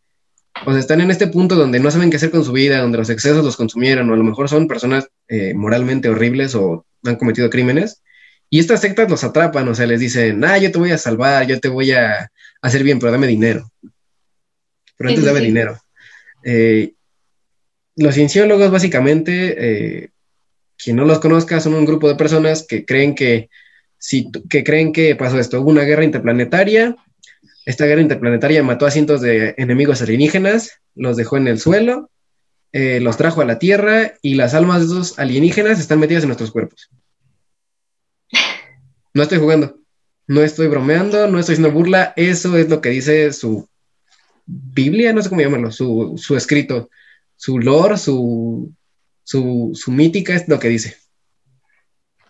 o 0.67 0.73
sea, 0.73 0.81
están 0.81 1.01
en 1.01 1.11
este 1.11 1.29
punto 1.29 1.55
donde 1.55 1.79
no 1.79 1.91
saben 1.91 2.11
qué 2.11 2.17
hacer 2.17 2.31
con 2.31 2.45
su 2.45 2.53
vida, 2.53 2.81
donde 2.81 2.99
los 2.99 3.11
excesos 3.11 3.45
los 3.45 3.57
consumieron, 3.57 4.11
o 4.11 4.15
a 4.15 4.17
lo 4.17 4.25
mejor 4.25 4.49
son 4.49 4.67
personas 4.67 5.09
eh, 5.29 5.55
moralmente 5.55 6.09
horribles 6.09 6.55
o 6.55 6.85
han 7.05 7.17
cometido 7.17 7.49
crímenes, 7.49 8.03
y 8.51 8.59
estas 8.59 8.81
sectas 8.81 9.11
los 9.11 9.25
atrapan, 9.25 9.69
o 9.69 9.75
sea, 9.75 9.87
les 9.87 10.01
dicen, 10.01 10.45
ah, 10.45 10.59
yo 10.59 10.73
te 10.73 10.79
voy 10.79 10.91
a 10.91 10.99
salvar, 10.99 11.47
yo 11.47 11.61
te 11.61 11.69
voy 11.69 11.93
a 11.93 12.31
hacer 12.63 12.83
bien, 12.83 12.99
pero 12.99 13.13
dame 13.13 13.27
dinero. 13.27 13.71
Pero 14.97 15.11
antes 15.11 15.25
dame 15.25 15.41
dinero. 15.41 15.79
Eh, 16.43 16.95
los 17.99 18.15
cienciólogos, 18.15 18.71
básicamente, 18.71 19.57
eh, 19.59 20.11
quien 20.77 20.97
no 20.97 21.05
los 21.05 21.19
conozca, 21.19 21.61
son 21.61 21.75
un 21.75 21.85
grupo 21.85 22.09
de 22.09 22.15
personas 22.15 22.65
que 22.67 22.85
creen 22.85 23.15
que, 23.15 23.51
si, 23.99 24.31
que 24.49 24.65
creen 24.65 24.93
que 24.93 25.17
pasó 25.17 25.39
esto, 25.39 25.61
hubo 25.61 25.71
una 25.71 25.83
guerra 25.83 26.05
interplanetaria, 26.05 26.97
esta 27.67 27.85
guerra 27.85 28.01
interplanetaria 28.01 28.63
mató 28.63 28.87
a 28.87 28.91
cientos 28.91 29.21
de 29.21 29.55
enemigos 29.59 30.01
alienígenas, 30.01 30.81
los 30.95 31.17
dejó 31.17 31.37
en 31.37 31.49
el 31.49 31.61
suelo, 31.61 32.11
eh, 32.73 33.01
los 33.01 33.17
trajo 33.17 33.41
a 33.41 33.45
la 33.45 33.59
Tierra 33.59 34.15
y 34.23 34.35
las 34.35 34.55
almas 34.55 34.81
de 34.81 34.87
esos 34.87 35.19
alienígenas 35.19 35.81
están 35.81 36.01
metidas 36.01 36.23
en 36.23 36.29
nuestros 36.29 36.51
cuerpos. 36.51 36.91
No 39.13 39.23
estoy 39.23 39.39
jugando, 39.39 39.79
no 40.27 40.43
estoy 40.43 40.69
bromeando, 40.69 41.29
no 41.29 41.39
estoy 41.39 41.55
haciendo 41.55 41.73
burla, 41.73 42.13
eso 42.17 42.57
es 42.57 42.69
lo 42.69 42.81
que 42.81 42.91
dice 42.91 43.33
su 43.33 43.69
Biblia, 44.47 45.13
no 45.13 45.21
sé 45.21 45.29
cómo 45.29 45.41
llamarlo, 45.41 45.71
su, 45.71 46.35
escrito, 46.37 46.89
su 47.39 47.59
lore, 47.61 47.97
su, 47.97 48.75
su, 49.23 49.73
mítica 49.87 50.35
es 50.35 50.49
lo 50.49 50.59
que 50.59 50.69
dice. 50.69 50.97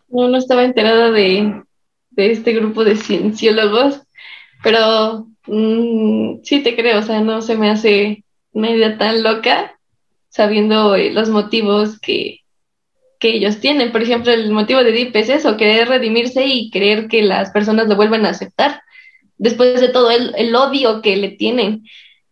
No, 0.08 0.28
no 0.28 0.36
estaba 0.36 0.64
enterada 0.64 1.10
de, 1.10 1.62
de 2.10 2.30
este 2.30 2.52
grupo 2.52 2.84
de 2.84 2.94
cienciólogos. 2.94 4.02
Pero 4.62 5.28
mm, 5.46 6.42
sí 6.42 6.62
te 6.62 6.76
creo, 6.76 6.98
o 6.98 7.02
sea, 7.02 7.20
no 7.20 7.42
se 7.42 7.56
me 7.56 7.70
hace 7.70 8.24
una 8.52 8.70
idea 8.70 8.98
tan 8.98 9.22
loca 9.22 9.78
sabiendo 10.28 10.94
eh, 10.94 11.10
los 11.12 11.30
motivos 11.30 11.98
que, 12.00 12.40
que 13.18 13.30
ellos 13.30 13.60
tienen. 13.60 13.92
Por 13.92 14.02
ejemplo, 14.02 14.30
el 14.32 14.50
motivo 14.50 14.84
de 14.84 14.92
Deep 14.92 15.16
es 15.16 15.30
eso, 15.30 15.56
querer 15.56 15.88
redimirse 15.88 16.44
y 16.44 16.70
creer 16.70 17.08
que 17.08 17.22
las 17.22 17.50
personas 17.50 17.88
lo 17.88 17.96
vuelvan 17.96 18.26
a 18.26 18.30
aceptar 18.30 18.82
después 19.38 19.80
de 19.80 19.88
todo 19.88 20.10
el, 20.10 20.34
el, 20.36 20.54
odio 20.54 21.00
que 21.00 21.16
le 21.16 21.30
tienen. 21.30 21.84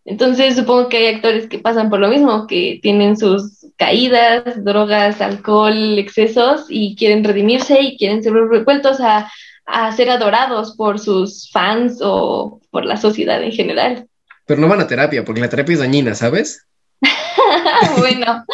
Entonces 0.06 0.54
supongo 0.54 0.88
que 0.88 0.98
hay 0.98 1.14
actores 1.16 1.48
que 1.48 1.58
pasan 1.58 1.90
por 1.90 1.98
lo 1.98 2.08
mismo, 2.08 2.46
que 2.46 2.78
tienen 2.80 3.16
sus 3.16 3.66
caídas, 3.76 4.64
drogas, 4.64 5.20
alcohol, 5.20 5.98
excesos 5.98 6.66
y 6.68 6.94
quieren 6.94 7.24
redimirse 7.24 7.80
y 7.82 7.98
quieren 7.98 8.22
ser 8.22 8.32
vueltos 8.64 9.00
a, 9.00 9.30
a 9.66 9.92
ser 9.96 10.10
adorados 10.10 10.76
por 10.76 11.00
sus 11.00 11.50
fans 11.50 11.98
o 12.00 12.60
por 12.70 12.84
la 12.84 12.96
sociedad 12.96 13.42
en 13.42 13.50
general. 13.50 14.06
Pero 14.46 14.60
no 14.60 14.68
van 14.68 14.80
a 14.80 14.86
terapia, 14.86 15.24
porque 15.24 15.40
la 15.40 15.48
terapia 15.48 15.72
es 15.72 15.80
dañina, 15.80 16.14
¿sabes? 16.14 16.64
bueno, 17.98 18.44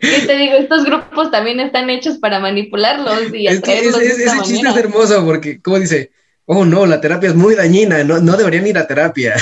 ¿qué 0.00 0.24
te 0.26 0.34
digo? 0.34 0.54
Estos 0.54 0.86
grupos 0.86 1.30
también 1.30 1.60
están 1.60 1.90
hechos 1.90 2.16
para 2.16 2.40
manipularlos 2.40 3.34
y 3.34 3.46
es 3.46 3.60
que 3.60 3.80
ese 3.80 4.42
chiste 4.42 4.68
es 4.68 4.76
hermoso 4.76 5.24
porque, 5.26 5.60
como 5.60 5.78
dice, 5.78 6.10
oh 6.46 6.64
no, 6.64 6.86
la 6.86 7.02
terapia 7.02 7.28
es 7.28 7.34
muy 7.34 7.54
dañina, 7.54 8.02
no, 8.02 8.18
no 8.18 8.34
deberían 8.38 8.66
ir 8.66 8.78
a 8.78 8.86
terapia. 8.86 9.34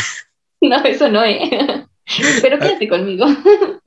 No, 0.69 0.83
eso 0.85 1.09
no, 1.09 1.25
¿eh? 1.25 1.85
Pero 2.43 2.59
quédate 2.59 2.89
conmigo. 2.89 3.27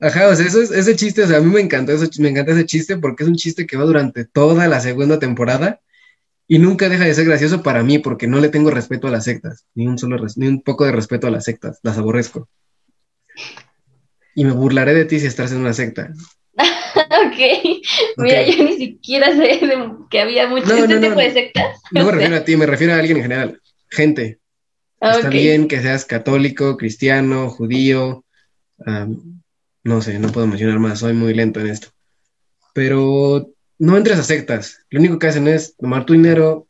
Ajá, 0.00 0.28
o 0.28 0.34
sea, 0.34 0.46
eso 0.46 0.60
es, 0.60 0.70
ese 0.70 0.96
chiste, 0.96 1.22
o 1.22 1.26
sea, 1.26 1.38
a 1.38 1.40
mí 1.40 1.52
me 1.52 1.60
encanta, 1.60 1.92
eso, 1.92 2.08
me 2.18 2.28
encanta 2.28 2.52
ese 2.52 2.66
chiste 2.66 2.96
porque 2.96 3.22
es 3.22 3.28
un 3.28 3.36
chiste 3.36 3.66
que 3.66 3.76
va 3.76 3.84
durante 3.84 4.24
toda 4.24 4.66
la 4.68 4.80
segunda 4.80 5.18
temporada 5.18 5.80
y 6.48 6.58
nunca 6.58 6.88
deja 6.88 7.04
de 7.04 7.14
ser 7.14 7.26
gracioso 7.26 7.62
para 7.62 7.82
mí 7.82 7.98
porque 7.98 8.26
no 8.26 8.40
le 8.40 8.48
tengo 8.48 8.70
respeto 8.70 9.06
a 9.06 9.10
las 9.10 9.24
sectas, 9.24 9.66
ni 9.74 9.86
un, 9.86 9.98
solo 9.98 10.16
ni 10.36 10.48
un 10.48 10.62
poco 10.62 10.84
de 10.84 10.92
respeto 10.92 11.26
a 11.26 11.30
las 11.30 11.44
sectas, 11.44 11.78
las 11.82 11.98
aborrezco. 11.98 12.48
Y 14.34 14.44
me 14.44 14.52
burlaré 14.52 14.94
de 14.94 15.04
ti 15.04 15.20
si 15.20 15.26
estás 15.26 15.52
en 15.52 15.58
una 15.58 15.72
secta. 15.72 16.12
ok, 16.56 17.82
mira, 18.16 18.42
yo 18.46 18.64
ni 18.64 18.76
siquiera 18.76 19.36
sé 19.36 19.60
que 20.10 20.20
había 20.20 20.48
muchos 20.48 20.70
este 20.70 20.98
tipo 20.98 21.20
de 21.20 21.32
sectas. 21.32 21.80
No 21.92 22.04
me 22.04 22.12
refiero 22.12 22.36
a 22.36 22.44
ti, 22.44 22.56
me 22.56 22.66
refiero 22.66 22.94
a 22.94 22.98
alguien 22.98 23.18
en 23.18 23.22
general, 23.22 23.60
gente. 23.90 24.38
Está 25.00 25.28
bien 25.28 25.68
que 25.68 25.80
seas 25.80 26.04
católico, 26.04 26.76
cristiano, 26.76 27.50
judío, 27.50 28.24
no 29.84 30.02
sé, 30.02 30.18
no 30.18 30.28
puedo 30.28 30.46
mencionar 30.46 30.78
más, 30.78 31.00
soy 31.00 31.12
muy 31.12 31.34
lento 31.34 31.60
en 31.60 31.68
esto. 31.68 31.88
Pero 32.74 33.50
no 33.78 33.96
entres 33.96 34.18
a 34.18 34.22
sectas. 34.22 34.84
Lo 34.90 35.00
único 35.00 35.18
que 35.18 35.28
hacen 35.28 35.48
es 35.48 35.76
tomar 35.76 36.04
tu 36.04 36.12
dinero, 36.12 36.66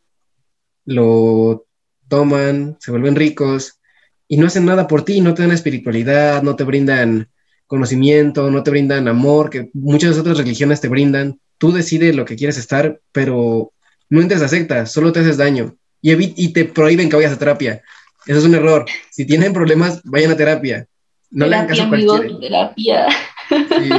lo 0.85 1.67
toman, 2.09 2.77
se 2.81 2.91
vuelven 2.91 3.17
ricos 3.17 3.79
y 4.27 4.37
no 4.37 4.47
hacen 4.47 4.67
nada 4.67 4.87
por 4.87 5.05
ti, 5.05 5.21
no 5.21 5.35
te 5.35 5.43
dan 5.43 5.53
espiritualidad, 5.53 6.43
no 6.43 6.57
te 6.57 6.65
brindan 6.65 7.29
conocimiento, 7.67 8.51
no 8.51 8.63
te 8.63 8.71
brindan 8.71 9.09
amor, 9.09 9.51
que 9.51 9.71
muchas 9.75 10.19
otras 10.19 10.39
religiones 10.39 10.81
te 10.81 10.89
brindan. 10.89 11.41
Tú 11.59 11.73
decides 11.73 12.15
lo 12.15 12.25
que 12.25 12.37
quieres 12.37 12.59
estar, 12.59 13.01
pero 13.13 13.73
no 14.09 14.21
entres 14.21 14.43
a 14.43 14.49
sectas, 14.49 14.93
solo 14.93 15.13
te 15.13 15.21
haces 15.21 15.37
daño 15.37 15.77
y, 16.01 16.13
y 16.13 16.53
te 16.53 16.65
prohíben 16.65 17.09
que 17.09 17.17
vayas 17.17 17.33
a 17.33 17.39
terapia. 17.39 17.83
Eso 18.27 18.39
es 18.39 18.45
un 18.45 18.55
error. 18.55 18.87
Si 19.11 19.27
tienen 19.27 19.53
problemas, 19.53 20.01
vayan 20.05 20.33
a 20.33 20.37
terapia. 20.37 20.87
No 21.31 21.47
le 21.47 21.57
hagan 21.57 21.69
caso 21.69 22.15
a 22.15 22.41
terapia. 22.41 23.07
Sí. 23.49 23.91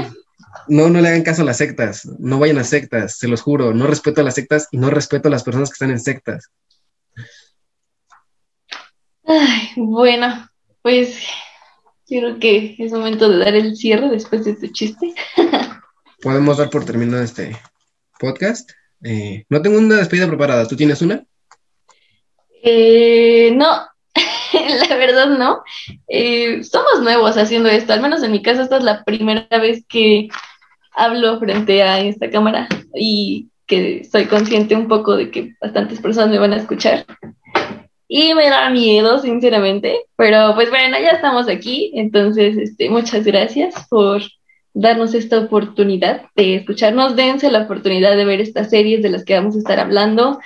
No, 0.68 0.90
no 0.90 1.02
le 1.02 1.08
hagan 1.08 1.24
caso 1.24 1.42
a 1.42 1.46
las 1.46 1.58
sectas, 1.58 2.06
no 2.20 2.38
vayan 2.38 2.60
a 2.60 2.64
sectas, 2.64 3.18
se 3.18 3.28
los 3.28 3.42
juro, 3.42 3.74
no 3.74 3.88
respeto 3.88 4.22
a 4.22 4.24
las 4.24 4.36
sectas 4.36 4.68
y 4.72 4.78
no 4.78 4.92
respeto 4.92 5.28
a 5.28 5.32
las 5.32 5.44
personas 5.44 5.70
que 5.70 5.74
están 5.74 5.90
en 5.90 6.00
sectas. 6.00 6.52
Ay, 9.26 9.72
bueno, 9.76 10.48
pues 10.82 11.20
creo 12.08 12.40
que 12.40 12.76
es 12.78 12.92
momento 12.92 13.30
de 13.30 13.38
dar 13.38 13.56
el 13.56 13.76
cierre 13.76 14.10
después 14.10 14.46
de 14.46 14.52
este 14.52 14.72
chiste. 14.72 15.14
Podemos 16.22 16.58
dar 16.58 16.70
por 16.70 16.86
terminado 16.86 17.24
este 17.24 17.56
podcast. 18.20 18.72
Eh, 19.04 19.46
no 19.50 19.62
tengo 19.62 19.78
una 19.78 19.96
despedida 19.96 20.28
preparada, 20.28 20.68
¿tú 20.68 20.76
tienes 20.76 21.02
una? 21.02 21.24
Eh, 22.62 23.52
no, 23.56 23.88
la 24.90 24.96
verdad 24.96 25.28
no. 25.38 25.64
Eh, 26.08 26.64
somos 26.64 27.02
nuevos 27.02 27.38
haciendo 27.38 27.70
esto, 27.70 27.94
al 27.94 28.02
menos 28.02 28.24
en 28.24 28.32
mi 28.32 28.42
caso 28.42 28.62
esta 28.62 28.78
es 28.78 28.84
la 28.84 29.04
primera 29.04 29.48
vez 29.60 29.86
que 29.88 30.30
hablo 30.92 31.40
frente 31.40 31.84
a 31.84 32.00
esta 32.00 32.30
cámara 32.30 32.68
y 32.94 33.48
que 33.68 34.04
soy 34.04 34.26
consciente 34.26 34.76
un 34.76 34.88
poco 34.88 35.16
de 35.16 35.30
que 35.30 35.54
bastantes 35.62 36.02
personas 36.02 36.30
me 36.30 36.40
van 36.40 36.54
a 36.54 36.58
escuchar. 36.58 37.06
Y 38.08 38.34
me 38.34 38.50
da 38.50 38.72
miedo, 38.72 39.20
sinceramente, 39.20 40.06
pero 40.16 40.56
pues 40.56 40.72
bueno, 40.72 40.98
ya 41.00 41.10
estamos 41.10 41.48
aquí, 41.48 41.92
entonces 41.94 42.58
este, 42.58 42.90
muchas 42.90 43.24
gracias 43.24 43.88
por 43.88 44.24
darnos 44.74 45.14
esta 45.14 45.40
oportunidad 45.40 46.24
de 46.36 46.56
escucharnos, 46.56 47.16
dense 47.16 47.52
la 47.52 47.64
oportunidad 47.64 48.16
de 48.16 48.26
ver 48.26 48.42
estas 48.42 48.72
series 48.72 49.04
de 49.04 49.10
las 49.10 49.24
que 49.24 49.36
vamos 49.36 49.56
a 49.56 49.60
estar 49.60 49.80
hablando. 49.80 50.40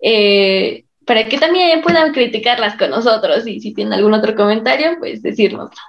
Eh, 0.00 0.84
para 1.06 1.28
que 1.28 1.38
también 1.38 1.82
puedan 1.82 2.12
criticarlas 2.12 2.76
con 2.76 2.90
nosotros 2.90 3.46
y 3.46 3.60
si 3.60 3.74
tienen 3.74 3.94
algún 3.94 4.14
otro 4.14 4.34
comentario, 4.34 4.96
pues 4.98 5.22
decírnoslo. 5.22 5.80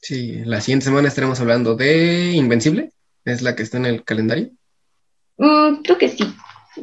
Sí, 0.00 0.42
la 0.44 0.60
siguiente 0.60 0.86
semana 0.86 1.08
estaremos 1.08 1.40
hablando 1.40 1.76
de 1.76 2.32
Invencible, 2.32 2.92
es 3.24 3.42
la 3.42 3.54
que 3.54 3.62
está 3.62 3.76
en 3.76 3.86
el 3.86 4.04
calendario. 4.04 4.50
Mm, 5.36 5.82
creo 5.82 5.98
que 5.98 6.08
sí. 6.08 6.24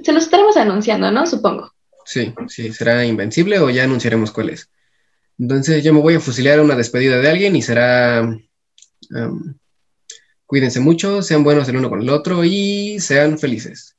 Se 0.03 0.13
los 0.13 0.23
estaremos 0.23 0.55
anunciando, 0.57 1.11
¿no? 1.11 1.26
Supongo. 1.26 1.73
Sí, 2.05 2.34
sí, 2.47 2.71
será 2.71 3.05
Invencible 3.05 3.59
o 3.59 3.69
ya 3.69 3.84
anunciaremos 3.84 4.31
cuál 4.31 4.49
es. 4.49 4.69
Entonces 5.38 5.84
yo 5.84 5.93
me 5.93 6.01
voy 6.01 6.15
a 6.15 6.19
fusilar 6.19 6.59
una 6.59 6.76
despedida 6.76 7.17
de 7.17 7.30
alguien 7.30 7.55
y 7.55 7.61
será... 7.61 8.30
cuídense 10.45 10.80
mucho, 10.80 11.21
sean 11.21 11.43
buenos 11.43 11.67
el 11.69 11.77
uno 11.77 11.89
con 11.89 12.01
el 12.01 12.09
otro 12.09 12.43
y 12.43 12.99
sean 12.99 13.38
felices. 13.38 13.95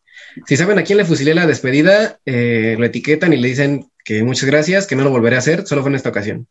Si 0.47 0.57
saben 0.57 0.79
a 0.79 0.85
quién 0.85 0.99
le 0.99 1.05
fusilé 1.05 1.35
la 1.35 1.47
despedida, 1.47 2.19
eh, 2.25 2.77
lo 2.79 2.85
etiquetan 2.85 3.33
y 3.33 3.37
le 3.37 3.49
dicen 3.49 3.91
que 4.05 4.23
muchas 4.23 4.49
gracias, 4.49 4.87
que 4.87 4.97
no 4.97 5.05
lo 5.05 5.11
volveré 5.11 5.37
a 5.37 5.41
hacer, 5.41 5.67
solo 5.67 5.83
fue 5.83 5.91
en 5.91 5.97
esta 5.97 6.09
ocasión. 6.11 6.47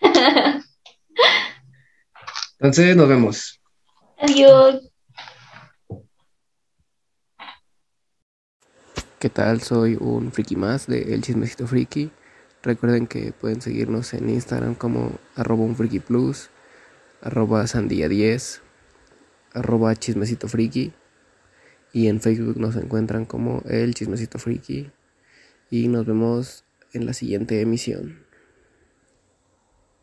Entonces, 2.58 2.96
nos 2.96 3.08
vemos. 3.08 3.60
Adiós. 4.18 4.90
¿Qué 9.18 9.30
tal? 9.30 9.62
Soy 9.62 9.96
un 9.98 10.32
friki 10.32 10.56
más 10.56 10.86
de 10.86 11.14
El 11.14 11.22
Chismecito 11.22 11.66
Friki. 11.66 12.10
Recuerden 12.62 13.06
que 13.06 13.32
pueden 13.32 13.60
seguirnos 13.60 14.14
en 14.14 14.30
Instagram 14.30 14.74
como 14.74 15.12
arroba 15.36 15.64
un 15.64 15.76
friki 15.76 15.98
plus, 15.98 16.50
arroba 17.22 17.66
sandía 17.66 18.08
10, 18.08 18.62
arroba 19.52 19.94
chismecito 19.96 20.48
friki. 20.48 20.92
Y 21.94 22.08
en 22.08 22.20
Facebook 22.20 22.58
nos 22.58 22.76
encuentran 22.76 23.24
como 23.24 23.62
El 23.66 23.94
Chismecito 23.94 24.38
Friki. 24.38 24.90
Y 25.70 25.88
nos 25.88 26.04
vemos 26.04 26.64
en 26.92 27.06
la 27.06 27.14
siguiente 27.14 27.60
emisión. 27.60 28.23